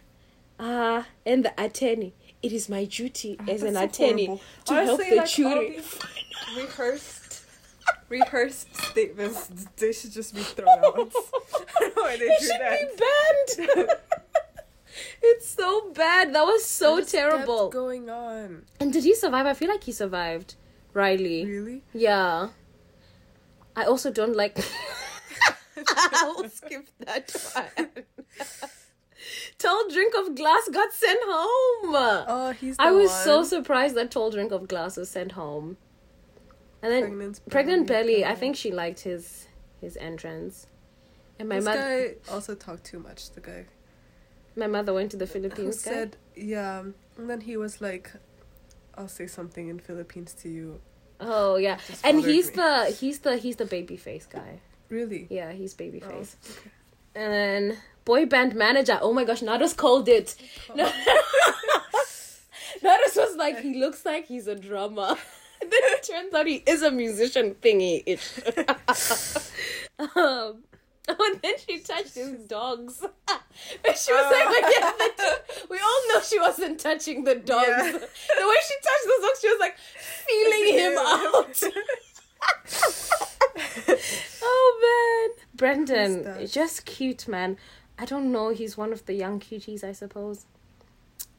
Ah, 0.59 1.07
and 1.25 1.45
the 1.45 1.53
attorney. 1.63 2.13
It 2.43 2.51
is 2.53 2.67
my 2.69 2.85
duty 2.85 3.37
Oh, 3.39 3.51
as 3.51 3.63
an 3.63 3.73
so 3.75 3.83
attorney 3.85 4.25
horrible. 4.25 4.43
to 4.65 4.73
help 4.73 4.99
the 4.99 5.15
like, 5.15 5.29
jury. 5.29 5.69
these 5.77 5.99
rehearsed, 8.09 8.75
statements. 8.75 9.47
They 9.77 9.91
should 9.93 10.11
just 10.11 10.33
be 10.35 10.41
thrown 10.41 10.67
out. 10.69 10.83
I 10.89 11.79
don't 11.79 11.95
know 11.95 12.03
why 12.03 12.17
they 12.17 12.27
He 12.27 12.45
should 12.45 12.61
that. 12.61 13.57
be 13.57 13.67
banned. 13.77 13.89
it's 15.23 15.47
so 15.49 15.91
bad. 15.91 16.33
That 16.33 16.43
was 16.45 16.65
so 16.65 16.93
What 16.93 17.01
just 17.01 17.13
kept 17.13 17.29
terrible. 17.31 17.69
going 17.69 18.09
on. 18.09 18.63
And 18.79 18.91
did 18.93 19.03
he 19.03 19.13
survive? 19.15 19.45
I 19.45 19.53
feel 19.53 19.69
like 19.69 19.83
he 19.83 19.91
survived. 19.91 20.55
Riley. 20.93 21.45
Really? 21.45 21.83
Yeah. 21.93 22.49
I 23.75 23.83
also 23.83 24.11
don't 24.11 24.35
like. 24.35 24.57
I'll 26.13 26.49
skip 26.49 26.87
that 27.01 27.31
one. 27.75 27.89
Tall 29.59 29.87
Drink 29.89 30.13
of 30.17 30.35
Glass 30.35 30.67
got 30.71 30.91
sent 30.93 31.19
home. 31.23 31.95
Oh, 32.27 32.55
he's. 32.59 32.75
I 32.79 32.91
was 32.91 33.11
so 33.11 33.43
surprised 33.43 33.95
that 33.95 34.09
Tall 34.09 34.31
Drink 34.31 34.51
of 34.51 34.67
Glass 34.67 34.97
was 34.97 35.09
sent 35.09 35.33
home. 35.33 35.77
And 36.81 36.91
then 36.91 37.01
Pregnant 37.03 37.49
Pregnant 37.49 37.87
Belly, 37.87 38.23
I 38.25 38.35
think 38.35 38.55
she 38.55 38.71
liked 38.71 39.01
his 39.01 39.47
his 39.81 39.97
entrance. 39.97 40.67
And 41.39 41.49
my 41.49 41.55
this 41.55 41.65
mother 41.65 42.15
guy 42.27 42.33
also 42.33 42.55
talked 42.55 42.83
too 42.83 42.99
much. 42.99 43.31
The 43.31 43.41
guy 43.41 43.65
my 44.55 44.67
mother 44.67 44.93
went 44.93 45.11
to 45.11 45.17
the 45.17 45.25
who 45.25 45.33
Philippines. 45.33 45.83
guy. 45.83 45.91
said, 45.91 46.17
"Yeah," 46.35 46.79
and 47.17 47.29
then 47.29 47.41
he 47.41 47.57
was 47.57 47.79
like, 47.81 48.11
"I'll 48.95 49.07
say 49.07 49.27
something 49.27 49.69
in 49.69 49.79
Philippines 49.79 50.33
to 50.41 50.49
you." 50.49 50.79
Oh 51.19 51.55
yeah. 51.57 51.77
And 52.03 52.23
he's 52.23 52.47
me. 52.49 52.55
the 52.57 52.85
he's 52.99 53.19
the 53.19 53.37
he's 53.37 53.55
the 53.55 53.65
baby 53.65 53.97
face 53.97 54.27
guy. 54.27 54.59
Really? 54.89 55.27
Yeah, 55.29 55.51
he's 55.51 55.73
baby 55.73 56.01
Oh, 56.05 56.09
face. 56.09 56.35
okay. 56.49 56.69
And 57.15 57.33
then 57.33 57.77
boy 58.05 58.25
band 58.25 58.55
manager. 58.55 58.99
Oh 59.01 59.13
my 59.13 59.23
gosh, 59.25 59.41
Nados 59.41 59.75
called 59.75 60.07
it. 60.07 60.35
No. 60.75 60.85
Nados 62.83 63.15
was 63.15 63.35
like, 63.35 63.59
he 63.59 63.73
looks 63.79 64.05
like 64.05 64.27
he's 64.27 64.47
a 64.47 64.55
drummer. 64.55 65.15
then 65.61 65.69
it 65.71 66.03
turns 66.03 66.33
out 66.33 66.47
he 66.47 66.63
is 66.65 66.81
a 66.81 66.91
musician 66.91 67.55
thingy. 67.55 68.03
um, 69.99 70.63
and 71.07 71.41
then 71.41 71.53
she 71.65 71.79
touched 71.79 72.15
his 72.15 72.31
dogs. 72.47 73.01
and 73.01 73.95
she 73.95 74.13
was 74.13 74.31
like, 74.31 74.45
like 74.45 74.73
yeah, 74.77 74.91
the 75.17 75.41
we 75.69 75.79
all 75.79 76.07
know 76.09 76.21
she 76.21 76.39
wasn't 76.39 76.79
touching 76.79 77.23
the 77.23 77.35
dogs. 77.35 77.67
Yeah. 77.67 77.91
The 77.91 78.47
way 78.47 78.55
she 78.67 78.75
touched 78.83 79.05
the 79.05 79.17
dogs, 79.21 79.39
she 79.41 79.49
was 79.49 79.59
like 79.59 79.77
feeling 80.27 80.73
him 80.73 80.97
out. 80.97 81.63
oh 84.41 85.29
man, 85.35 85.45
Brendan, 85.55 86.47
just 86.47 86.85
cute 86.85 87.27
man. 87.27 87.57
I 87.97 88.05
don't 88.05 88.31
know. 88.31 88.49
He's 88.49 88.77
one 88.77 88.93
of 88.93 89.05
the 89.05 89.13
young 89.13 89.39
cuties, 89.39 89.83
I 89.83 89.93
suppose. 89.93 90.45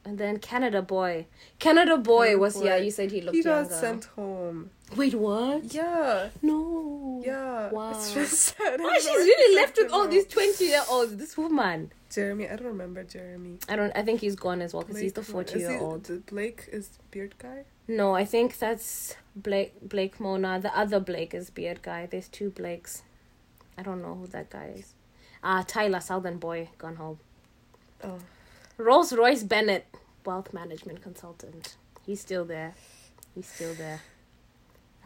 And 0.09 0.17
then 0.17 0.39
Canada 0.39 0.81
Boy. 0.81 1.27
Canada 1.59 1.95
Boy 1.97 2.25
Canada 2.29 2.39
was 2.39 2.55
yeah. 2.63 2.77
Boy. 2.77 2.83
You 2.85 2.89
said 2.91 3.11
he 3.11 3.21
looked 3.21 3.27
like 3.27 3.35
He 3.35 3.43
got 3.43 3.59
younger. 3.59 3.75
sent 3.75 4.05
home. 4.05 4.71
Wait, 4.95 5.13
what? 5.13 5.71
Yeah, 5.71 6.29
No. 6.41 7.21
yeah. 7.23 7.69
Wow. 7.69 7.91
It's 7.91 8.11
just 8.15 8.33
sad. 8.57 8.79
Oh, 8.81 8.93
she's 8.95 9.05
really 9.05 9.55
left 9.55 9.77
with 9.77 9.91
all 9.91 10.07
these 10.07 10.25
twenty-year-olds. 10.25 11.17
This 11.17 11.37
woman. 11.37 11.91
Jeremy, 12.09 12.49
I 12.49 12.55
don't 12.55 12.69
remember 12.69 13.03
Jeremy. 13.03 13.59
I 13.69 13.75
don't. 13.75 13.95
I 13.95 14.01
think 14.01 14.19
he's 14.21 14.35
gone 14.35 14.61
as 14.63 14.73
well 14.73 14.81
because 14.81 14.99
he's 14.99 15.13
the 15.13 15.21
Blake 15.21 15.33
Mo- 15.35 15.41
is 15.41 15.51
he- 15.51 15.59
forty-year-old. 15.59 16.03
the 16.05 16.15
Blake 16.31 16.67
is 16.71 16.89
beard 17.11 17.35
guy. 17.37 17.65
No, 17.87 18.15
I 18.15 18.25
think 18.25 18.57
that's 18.57 19.15
Blake 19.35 19.73
Blake 19.87 20.17
Moynes. 20.17 20.63
The 20.63 20.75
other 20.75 20.99
Blake 20.99 21.35
is 21.35 21.51
beard 21.51 21.83
guy. 21.83 22.07
There's 22.07 22.27
two 22.27 22.49
Blakes. 22.49 23.03
I 23.77 23.83
don't 23.83 24.01
know 24.01 24.15
who 24.15 24.25
that 24.27 24.49
guy 24.49 24.73
is. 24.75 24.95
Ah, 25.43 25.63
Tyler 25.67 25.99
Southern 25.99 26.39
Boy 26.39 26.69
gone 26.79 26.95
home. 26.95 27.19
Oh, 28.03 28.17
Rolls 28.79 29.11
Royce 29.11 29.43
Bennett, 29.43 29.85
wealth 30.25 30.53
management 30.53 31.01
consultant. 31.01 31.75
He's 32.05 32.21
still 32.21 32.45
there. 32.45 32.75
He's 33.35 33.45
still 33.45 33.73
there. 33.73 33.99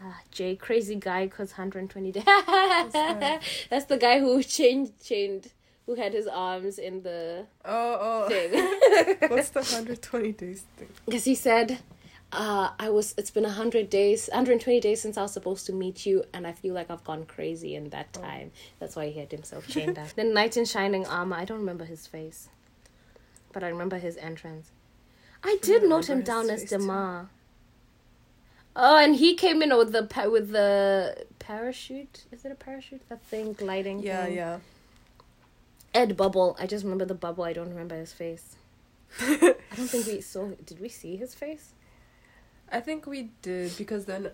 Ah, 0.00 0.20
Jay, 0.30 0.54
crazy 0.54 0.94
guy, 0.94 1.26
cause 1.26 1.50
120 1.50 2.12
days. 2.12 2.24
that? 2.24 3.42
That's 3.70 3.86
the 3.86 3.96
guy 3.96 4.20
who 4.20 4.44
chained, 4.44 4.92
chained, 5.02 5.50
who 5.86 5.96
had 5.96 6.12
his 6.12 6.28
arms 6.28 6.78
in 6.78 7.02
the 7.02 7.46
oh, 7.64 7.98
oh. 8.00 8.28
thing. 8.28 9.28
What's 9.30 9.50
the 9.50 9.64
hundred 9.64 10.02
twenty 10.02 10.30
days 10.30 10.64
thing? 10.76 10.88
Because 11.04 11.24
he 11.24 11.34
said, 11.34 11.80
uh, 12.30 12.70
I 12.78 12.90
was, 12.90 13.12
it's 13.18 13.32
been 13.32 13.42
100 13.42 13.90
days, 13.90 14.28
120 14.28 14.80
days 14.80 15.00
since 15.00 15.18
I 15.18 15.22
was 15.22 15.32
supposed 15.32 15.66
to 15.66 15.72
meet 15.72 16.06
you, 16.06 16.24
and 16.32 16.46
I 16.46 16.52
feel 16.52 16.74
like 16.74 16.90
I've 16.90 17.04
gone 17.04 17.26
crazy 17.26 17.74
in 17.74 17.90
that 17.90 18.12
time. 18.12 18.52
That's 18.78 18.94
why 18.94 19.08
he 19.08 19.18
had 19.18 19.32
himself 19.32 19.66
chained 19.66 19.98
up. 19.98 20.12
then 20.16 20.32
Knight 20.32 20.56
in 20.56 20.64
Shining 20.64 21.06
Armor, 21.06 21.36
I 21.36 21.44
don't 21.44 21.58
remember 21.58 21.84
his 21.84 22.06
face, 22.06 22.48
but 23.54 23.64
I 23.64 23.68
remember 23.68 23.96
his 23.98 24.16
entrance. 24.18 24.70
I 25.42 25.56
did 25.62 25.84
note 25.84 26.08
him 26.10 26.22
down 26.22 26.50
as 26.50 26.62
too. 26.62 26.78
Demar. 26.78 27.28
Oh, 28.76 28.98
and 28.98 29.14
he 29.16 29.34
came 29.34 29.62
in 29.62 29.74
with 29.76 29.92
the 29.92 30.02
pa- 30.02 30.28
with 30.28 30.50
the 30.50 31.24
parachute. 31.38 32.24
Is 32.32 32.44
it 32.44 32.50
a 32.52 32.56
parachute? 32.56 33.08
That 33.08 33.22
thing 33.22 33.52
gliding. 33.52 34.00
Yeah, 34.02 34.24
thing? 34.24 34.34
yeah. 34.36 34.58
Ed 35.94 36.16
Bubble. 36.16 36.56
I 36.58 36.66
just 36.66 36.82
remember 36.82 37.04
the 37.04 37.14
bubble. 37.14 37.44
I 37.44 37.52
don't 37.52 37.68
remember 37.70 37.94
his 37.96 38.12
face. 38.12 38.56
I 39.20 39.54
don't 39.76 39.88
think 39.88 40.06
we 40.06 40.20
saw. 40.20 40.48
Did 40.66 40.80
we 40.80 40.88
see 40.88 41.16
his 41.16 41.34
face? 41.36 41.72
I 42.72 42.80
think 42.80 43.06
we 43.06 43.30
did 43.42 43.76
because 43.76 44.06
then 44.06 44.30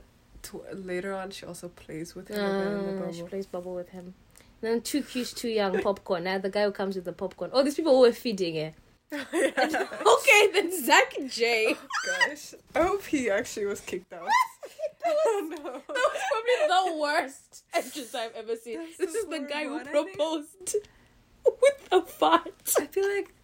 later 0.72 1.12
on 1.12 1.30
she 1.32 1.44
also 1.44 1.68
plays 1.68 2.14
with 2.14 2.28
him 2.28 2.36
again 2.38 2.72
in 2.88 2.96
the 2.98 3.04
Uh, 3.06 3.12
she 3.12 3.22
plays 3.24 3.44
bubble 3.44 3.74
with 3.74 3.90
him. 3.90 4.14
then 4.62 4.80
too 4.80 5.02
cute, 5.02 5.26
too 5.36 5.48
young 5.50 5.82
popcorn. 5.82 6.24
Now 6.24 6.38
the 6.38 6.48
guy 6.48 6.64
who 6.64 6.70
comes 6.70 6.96
with 6.96 7.04
the 7.04 7.12
popcorn. 7.12 7.50
Oh, 7.52 7.62
these 7.62 7.74
people 7.74 7.94
who 7.94 8.00
were 8.02 8.12
feeding 8.12 8.54
it. 8.54 8.72
okay, 9.12 10.50
then 10.52 10.84
Zach 10.84 11.14
J. 11.28 11.74
Oh, 11.76 11.86
gosh, 12.06 12.54
I 12.74 12.82
hope 12.82 13.04
he 13.04 13.28
actually 13.28 13.66
was 13.66 13.80
kicked 13.80 14.12
out. 14.12 14.28
oh 15.06 15.48
no. 15.50 15.56
That 15.56 15.88
was 15.88 16.20
probably 16.30 16.92
the 16.94 17.00
worst 17.00 17.64
entrance 17.74 18.14
I've 18.14 18.34
ever 18.34 18.54
seen. 18.54 18.78
That's 18.78 18.98
this 18.98 19.14
is 19.14 19.26
the 19.26 19.40
guy 19.40 19.64
who 19.64 19.82
proposed 19.84 20.76
with 21.44 21.88
the 21.90 22.02
fart. 22.02 22.74
I 22.78 22.86
feel 22.86 23.08
like 23.16 23.34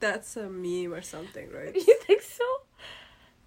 that's 0.00 0.36
a 0.36 0.48
meme 0.48 0.94
or 0.94 1.02
something, 1.02 1.50
right? 1.52 1.74
You 1.74 1.98
think 2.06 2.22
so? 2.22 2.44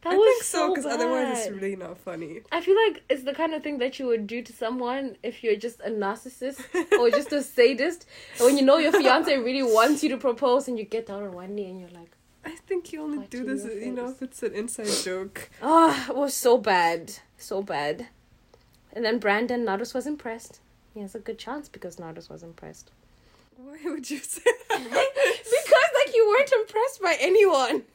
That 0.07 0.13
I 0.13 0.17
was 0.17 0.25
think 0.25 0.43
so 0.43 0.69
because 0.69 0.85
otherwise 0.85 1.37
it's 1.39 1.49
really 1.51 1.75
not 1.75 1.97
funny. 1.97 2.41
I 2.51 2.61
feel 2.61 2.75
like 2.87 3.03
it's 3.09 3.23
the 3.23 3.33
kind 3.33 3.53
of 3.53 3.61
thing 3.61 3.77
that 3.79 3.99
you 3.99 4.05
would 4.07 4.25
do 4.25 4.41
to 4.41 4.53
someone 4.53 5.17
if 5.21 5.43
you're 5.43 5.57
just 5.57 5.81
a 5.81 5.89
narcissist 5.89 6.61
or 6.97 7.09
just 7.09 7.33
a 7.33 7.43
sadist. 7.43 8.05
When 8.39 8.57
you 8.57 8.63
know 8.63 8.77
your 8.77 8.93
fiance 8.93 9.35
really 9.49 9.63
wants 9.63 10.03
you 10.03 10.09
to 10.09 10.17
propose 10.17 10.67
and 10.69 10.79
you 10.79 10.85
get 10.85 11.07
down 11.07 11.23
on 11.23 11.33
one 11.33 11.55
knee 11.55 11.65
and 11.65 11.79
you're 11.81 11.89
like, 11.89 12.11
I 12.45 12.51
think 12.51 12.93
you 12.93 13.01
only 13.03 13.27
do 13.27 13.43
this, 13.43 13.65
you 13.65 13.91
know, 13.91 14.09
if 14.09 14.21
it's 14.21 14.41
an 14.43 14.53
inside 14.53 14.87
joke. 15.03 15.49
oh, 15.61 16.05
it 16.09 16.15
was 16.15 16.33
so 16.33 16.57
bad. 16.57 17.13
So 17.37 17.61
bad. 17.61 18.07
And 18.93 19.03
then 19.03 19.19
Brandon, 19.19 19.65
Nados 19.65 19.93
was 19.93 20.07
impressed. 20.07 20.61
He 20.93 21.01
has 21.01 21.13
a 21.13 21.19
good 21.19 21.37
chance 21.37 21.67
because 21.67 21.97
Nados 21.97 22.29
was 22.29 22.43
impressed. 22.43 22.91
Why 23.57 23.77
would 23.85 24.09
you 24.09 24.19
say 24.19 24.41
that? 24.69 24.79
because 24.79 25.89
like 26.05 26.15
you 26.15 26.27
weren't 26.29 26.51
impressed 26.51 27.01
by 27.01 27.17
anyone. 27.19 27.83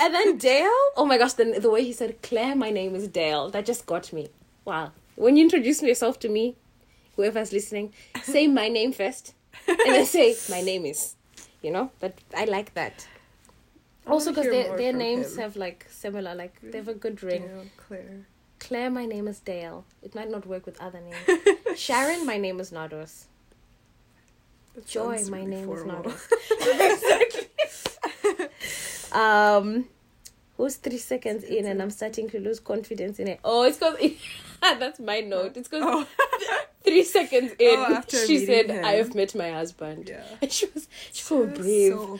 And 0.02 0.14
then 0.14 0.38
Dale, 0.38 0.70
oh 0.96 1.04
my 1.04 1.18
gosh, 1.18 1.34
the, 1.34 1.58
the 1.60 1.70
way 1.70 1.84
he 1.84 1.92
said, 1.92 2.22
Clare, 2.22 2.56
my 2.56 2.70
name 2.70 2.94
is 2.94 3.06
Dale, 3.08 3.50
that 3.50 3.66
just 3.66 3.84
got 3.84 4.12
me. 4.12 4.28
Wow. 4.64 4.92
When 5.16 5.36
you 5.36 5.44
introduce 5.44 5.82
yourself 5.82 6.18
to 6.20 6.28
me, 6.30 6.56
whoever's 7.16 7.52
listening, 7.52 7.92
say 8.22 8.46
my 8.46 8.68
name 8.78 8.92
first. 8.92 9.34
And 9.68 9.78
then 9.78 10.06
say, 10.06 10.36
my 10.48 10.62
name 10.62 10.86
is. 10.86 11.16
You 11.60 11.70
know? 11.70 11.90
But 12.00 12.14
I 12.34 12.44
like 12.46 12.72
that. 12.74 13.06
I 14.06 14.10
Also, 14.10 14.30
because 14.30 14.46
their, 14.46 14.76
their 14.78 14.92
names 14.94 15.34
him. 15.34 15.42
have 15.42 15.56
like 15.56 15.86
similar, 15.90 16.34
like 16.34 16.58
they 16.62 16.78
have 16.78 16.88
a 16.88 16.94
good 16.94 17.22
ring. 17.22 17.42
Dale, 17.42 17.66
Clare. 17.76 18.26
Clare, 18.58 18.90
my 18.90 19.04
name 19.04 19.28
is 19.28 19.40
Dale. 19.40 19.84
It 20.02 20.14
might 20.14 20.30
not 20.30 20.46
work 20.46 20.64
with 20.64 20.80
other 20.80 21.00
names. 21.00 21.48
Sharon, 21.76 22.24
my 22.24 22.38
name 22.38 22.58
is 22.60 22.70
Nados. 22.70 23.24
Joy, 24.86 25.22
my 25.28 25.44
name 25.44 25.66
formal. 25.66 26.06
is 26.06 26.14
Nados. 26.16 27.29
Um, 29.12 29.86
who's 30.56 30.76
three 30.76 30.98
seconds 30.98 31.44
in 31.44 31.66
and 31.66 31.80
I'm 31.82 31.90
starting 31.90 32.28
to 32.30 32.40
lose 32.40 32.60
confidence 32.60 33.18
in 33.18 33.28
it? 33.28 33.40
Oh, 33.44 33.64
it's 33.64 33.78
because 33.78 33.98
that's 34.60 35.00
my 35.00 35.20
note. 35.20 35.56
It's 35.56 35.68
because 35.68 35.82
Oh. 35.86 36.06
Three 36.82 37.04
seconds 37.04 37.52
in, 37.58 37.74
Oh, 37.76 38.02
she 38.08 38.44
said, 38.46 38.70
him. 38.70 38.82
"I 38.84 38.92
have 38.92 39.14
met 39.14 39.34
my 39.34 39.50
husband." 39.50 40.08
Yeah. 40.08 40.24
And 40.40 40.50
she 40.50 40.64
was 40.74 40.88
so 41.12 41.46
brave. 41.46 41.92
So 41.92 42.18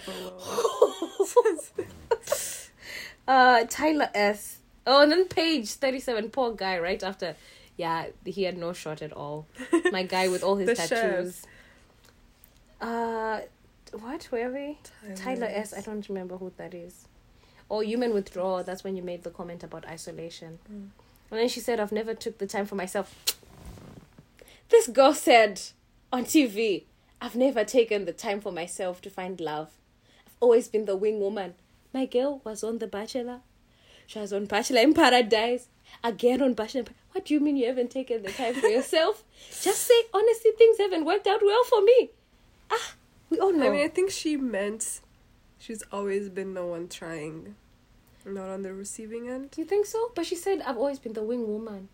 uh, 3.27 3.65
Tyler 3.69 4.09
S. 4.15 4.59
Oh, 4.87 5.03
and 5.03 5.13
then 5.13 5.27
Page 5.29 5.71
thirty 5.71 5.99
seven. 5.99 6.29
Poor 6.31 6.53
guy. 6.53 6.79
Right 6.79 7.03
after, 7.03 7.37
yeah, 7.79 8.07
he 8.25 8.43
had 8.43 8.59
no 8.59 8.73
shot 8.75 9.01
at 9.03 9.13
all. 9.15 9.47
My 9.93 10.03
guy 10.03 10.29
with 10.29 10.43
all 10.43 10.57
his 10.57 10.77
tattoos. 10.77 11.43
Uh, 12.81 13.41
what? 13.93 14.29
were 14.31 14.51
we? 14.51 14.79
Tyler 15.15 15.49
S. 15.51 15.75
I 15.77 15.81
don't 15.81 16.09
remember 16.09 16.37
who 16.37 16.53
that 16.57 16.75
is. 16.75 17.07
Or 17.69 17.83
human 17.83 18.13
withdrawal. 18.13 18.63
That's 18.65 18.85
when 18.85 18.97
you 18.97 19.03
made 19.03 19.23
the 19.23 19.31
comment 19.31 19.63
about 19.63 19.87
isolation. 19.87 20.59
Mm. 20.71 20.89
And 21.31 21.41
then 21.41 21.49
she 21.49 21.61
said, 21.61 21.79
"I've 21.79 21.93
never 21.93 22.15
took 22.15 22.39
the 22.39 22.47
time 22.47 22.67
for 22.67 22.75
myself." 22.75 23.15
This 24.69 24.87
girl 24.87 25.15
said 25.15 25.61
on 26.13 26.25
TV, 26.25 26.85
"I've 27.21 27.35
never 27.37 27.65
taken 27.65 28.05
the 28.05 28.13
time 28.13 28.41
for 28.41 28.53
myself 28.53 29.01
to 29.03 29.11
find 29.11 29.41
love. 29.41 29.71
I've 30.27 30.37
always 30.41 30.69
been 30.69 30.85
the 30.85 30.97
wing 30.97 31.21
woman. 31.21 31.55
My 31.93 32.07
girl 32.07 32.41
was 32.45 32.63
on 32.63 32.79
The 32.79 32.87
Bachelor. 32.87 33.41
She 34.07 34.19
was 34.19 34.33
on 34.33 34.47
Bachelor 34.47 34.81
in 34.81 34.95
Paradise. 34.95 35.69
Again 36.05 36.41
on 36.43 36.55
Bachelor. 36.55 36.85
What 37.13 37.25
do 37.25 37.35
you 37.35 37.41
mean 37.41 37.57
you 37.57 37.67
haven't 37.67 37.91
taken 37.91 38.23
the 38.23 38.31
time 38.31 38.55
for 38.55 38.69
yourself? 38.69 39.25
Just 39.61 39.83
say 39.83 40.03
honestly, 40.15 40.53
things 40.57 40.79
haven't 40.79 41.05
worked 41.05 41.27
out 41.27 41.43
well 41.43 41.65
for 41.65 41.83
me. 41.83 42.11
Ah, 42.71 42.95
we 43.31 43.39
all 43.39 43.53
know. 43.53 43.67
I 43.67 43.71
mean, 43.71 43.85
I 43.85 43.89
think 43.89 44.11
she 44.11 44.37
meant 44.37 45.01
she's 45.59 45.83
always 45.93 46.29
been 46.29 46.55
the 46.55 46.65
one 46.65 46.89
trying, 46.89 47.55
not 48.27 48.49
on 48.49 48.63
the 48.63 48.73
receiving 48.75 49.29
end. 49.29 49.51
Do 49.53 49.61
you 49.61 49.67
think 49.67 49.87
so? 49.87 50.11
But 50.15 50.27
she 50.27 50.35
said, 50.37 50.61
I've 50.63 50.77
always 50.77 50.99
been 50.99 51.13
the 51.15 51.23
wing 51.23 51.47
woman. 51.47 51.89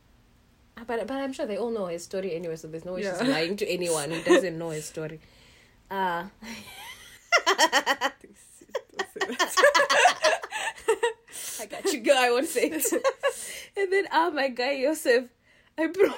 Ah, 0.79 0.83
But, 0.87 1.07
but 1.07 1.17
I'm 1.17 1.33
sure 1.33 1.47
they 1.47 1.57
all 1.59 1.71
know 1.71 1.87
his 1.87 2.05
story 2.05 2.35
anyway, 2.35 2.57
so 2.57 2.69
there's 2.69 2.85
no 2.85 2.95
way 2.95 3.03
Yeah. 3.03 3.19
she's 3.19 3.29
lying 3.29 3.57
to 3.59 3.69
anyone 3.73 4.11
who 4.11 4.23
doesn't 4.23 4.59
know 4.59 4.71
his 4.71 4.85
story. 4.87 5.21
Uh, 5.91 6.25
Don't 7.47 8.37
say 8.37 8.59
that. 9.29 10.43
I 11.61 11.67
got 11.67 11.93
you, 11.93 12.01
girl. 12.01 12.17
I 12.19 12.31
won't 12.31 12.47
say 12.49 12.71
it. 12.71 12.85
and 13.77 13.93
then, 13.93 14.07
ah, 14.13 14.31
my 14.33 14.49
guy, 14.49 14.73
Yosef, 14.73 15.25
I 15.79 15.87
promise. 15.89 16.17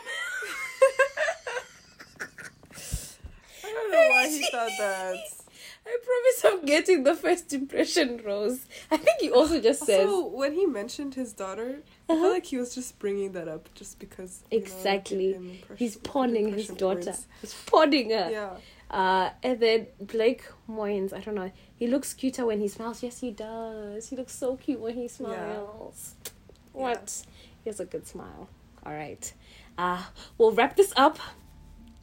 I 3.64 3.67
don't 3.78 3.90
know 3.92 4.08
why 4.10 4.28
he 4.28 4.42
thought 4.50 4.70
that. 4.78 5.16
I 5.86 5.96
promise 6.04 6.44
I'm 6.44 6.66
getting 6.66 7.02
the 7.04 7.14
first 7.14 7.52
impression 7.54 8.20
rose. 8.24 8.66
I 8.90 8.98
think 8.98 9.20
he 9.20 9.30
also 9.30 9.58
just 9.60 9.84
says. 9.86 10.06
Also, 10.06 10.26
when 10.36 10.52
he 10.52 10.66
mentioned 10.66 11.14
his 11.14 11.32
daughter, 11.32 11.78
I 12.08 12.12
Uh-huh. 12.12 12.22
feel 12.22 12.30
like 12.32 12.44
he 12.46 12.58
was 12.58 12.74
just 12.74 12.98
bringing 12.98 13.32
that 13.32 13.48
up 13.48 13.72
just 13.74 13.98
because. 13.98 14.42
know, 14.52 14.58
Exactly. 14.58 15.34
impression- 15.34 15.76
He's 15.76 15.96
pawning 15.96 16.52
his 16.52 16.68
daughter. 16.68 17.14
He's 17.40 17.54
pawning 17.54 18.10
her. 18.10 18.28
Yeah. 18.30 18.56
Uh, 18.90 19.30
and 19.42 19.60
then 19.60 19.86
Blake 20.00 20.44
Moynes, 20.68 21.12
I 21.14 21.20
don't 21.20 21.34
know. 21.34 21.50
He 21.76 21.86
looks 21.86 22.12
cuter 22.14 22.44
when 22.46 22.60
he 22.60 22.68
smiles. 22.68 23.02
Yes, 23.02 23.20
he 23.20 23.30
does. 23.30 24.08
He 24.08 24.16
looks 24.16 24.34
so 24.34 24.56
cute 24.56 24.80
when 24.80 24.94
he 24.94 25.08
smiles. 25.08 26.14
Yeah. 26.24 26.30
What? 26.72 27.22
He 27.64 27.70
has 27.70 27.80
a 27.80 27.84
good 27.86 28.06
smile. 28.06 28.48
All 28.84 28.92
right. 28.92 29.32
Uh, 29.78 30.02
we'll 30.38 30.52
wrap 30.52 30.76
this 30.76 30.92
up, 30.96 31.18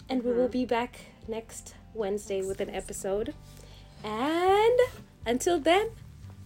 and 0.09 0.23
we 0.23 0.31
will 0.31 0.47
Mhm. 0.47 0.51
be 0.51 0.65
back 0.65 0.99
next 1.27 1.75
Wednesday 1.93 2.41
with 2.41 2.59
an 2.61 2.69
episode. 2.69 3.33
And 4.03 4.79
until 5.25 5.59
then, 5.59 5.87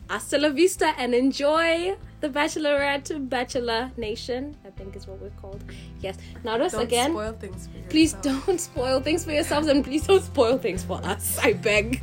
hasta 0.10 0.38
la 0.38 0.50
vista 0.50 0.94
and 0.98 1.14
enjoy 1.14 1.96
the 2.22 2.30
Bachelorette 2.30 3.30
Bachelor 3.30 3.92
Nation. 3.98 4.56
I 4.66 4.70
think 4.72 4.96
is 4.96 5.08
what 5.08 5.22
we're 5.22 5.30
called. 5.42 5.64
Yes. 6.02 6.18
Notice 6.44 6.72
Don't 6.74 6.84
again. 6.84 7.12
spoil 7.12 7.34
things 7.34 7.68
for 7.68 7.74
yourself. 7.78 7.90
Please 7.90 8.14
don't 8.14 8.60
spoil 8.60 9.02
things 9.02 9.24
for 9.26 9.32
yourselves 9.32 9.68
and 9.68 9.84
please 9.84 10.06
don't 10.08 10.24
spoil 10.24 10.58
things 10.58 10.84
for 10.84 11.00
us. 11.06 11.38
I 11.42 11.54
beg. 11.54 12.02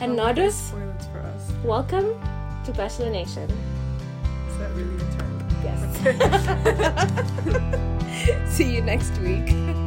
And 0.00 0.16
Don't 0.16 0.36
Nardus, 0.36 0.52
spoil 0.68 0.90
it 0.90 1.02
for 1.12 1.20
us. 1.20 1.50
welcome 1.64 2.14
to 2.64 2.72
Bachelor 2.72 3.10
Nation. 3.10 3.48
Is 4.48 4.56
that 4.58 4.70
really 4.74 4.96
a 4.96 5.06
term? 5.16 5.32
Yes. 5.64 5.80
See 8.56 8.74
you 8.74 8.82
next 8.82 9.16
week. 9.18 9.54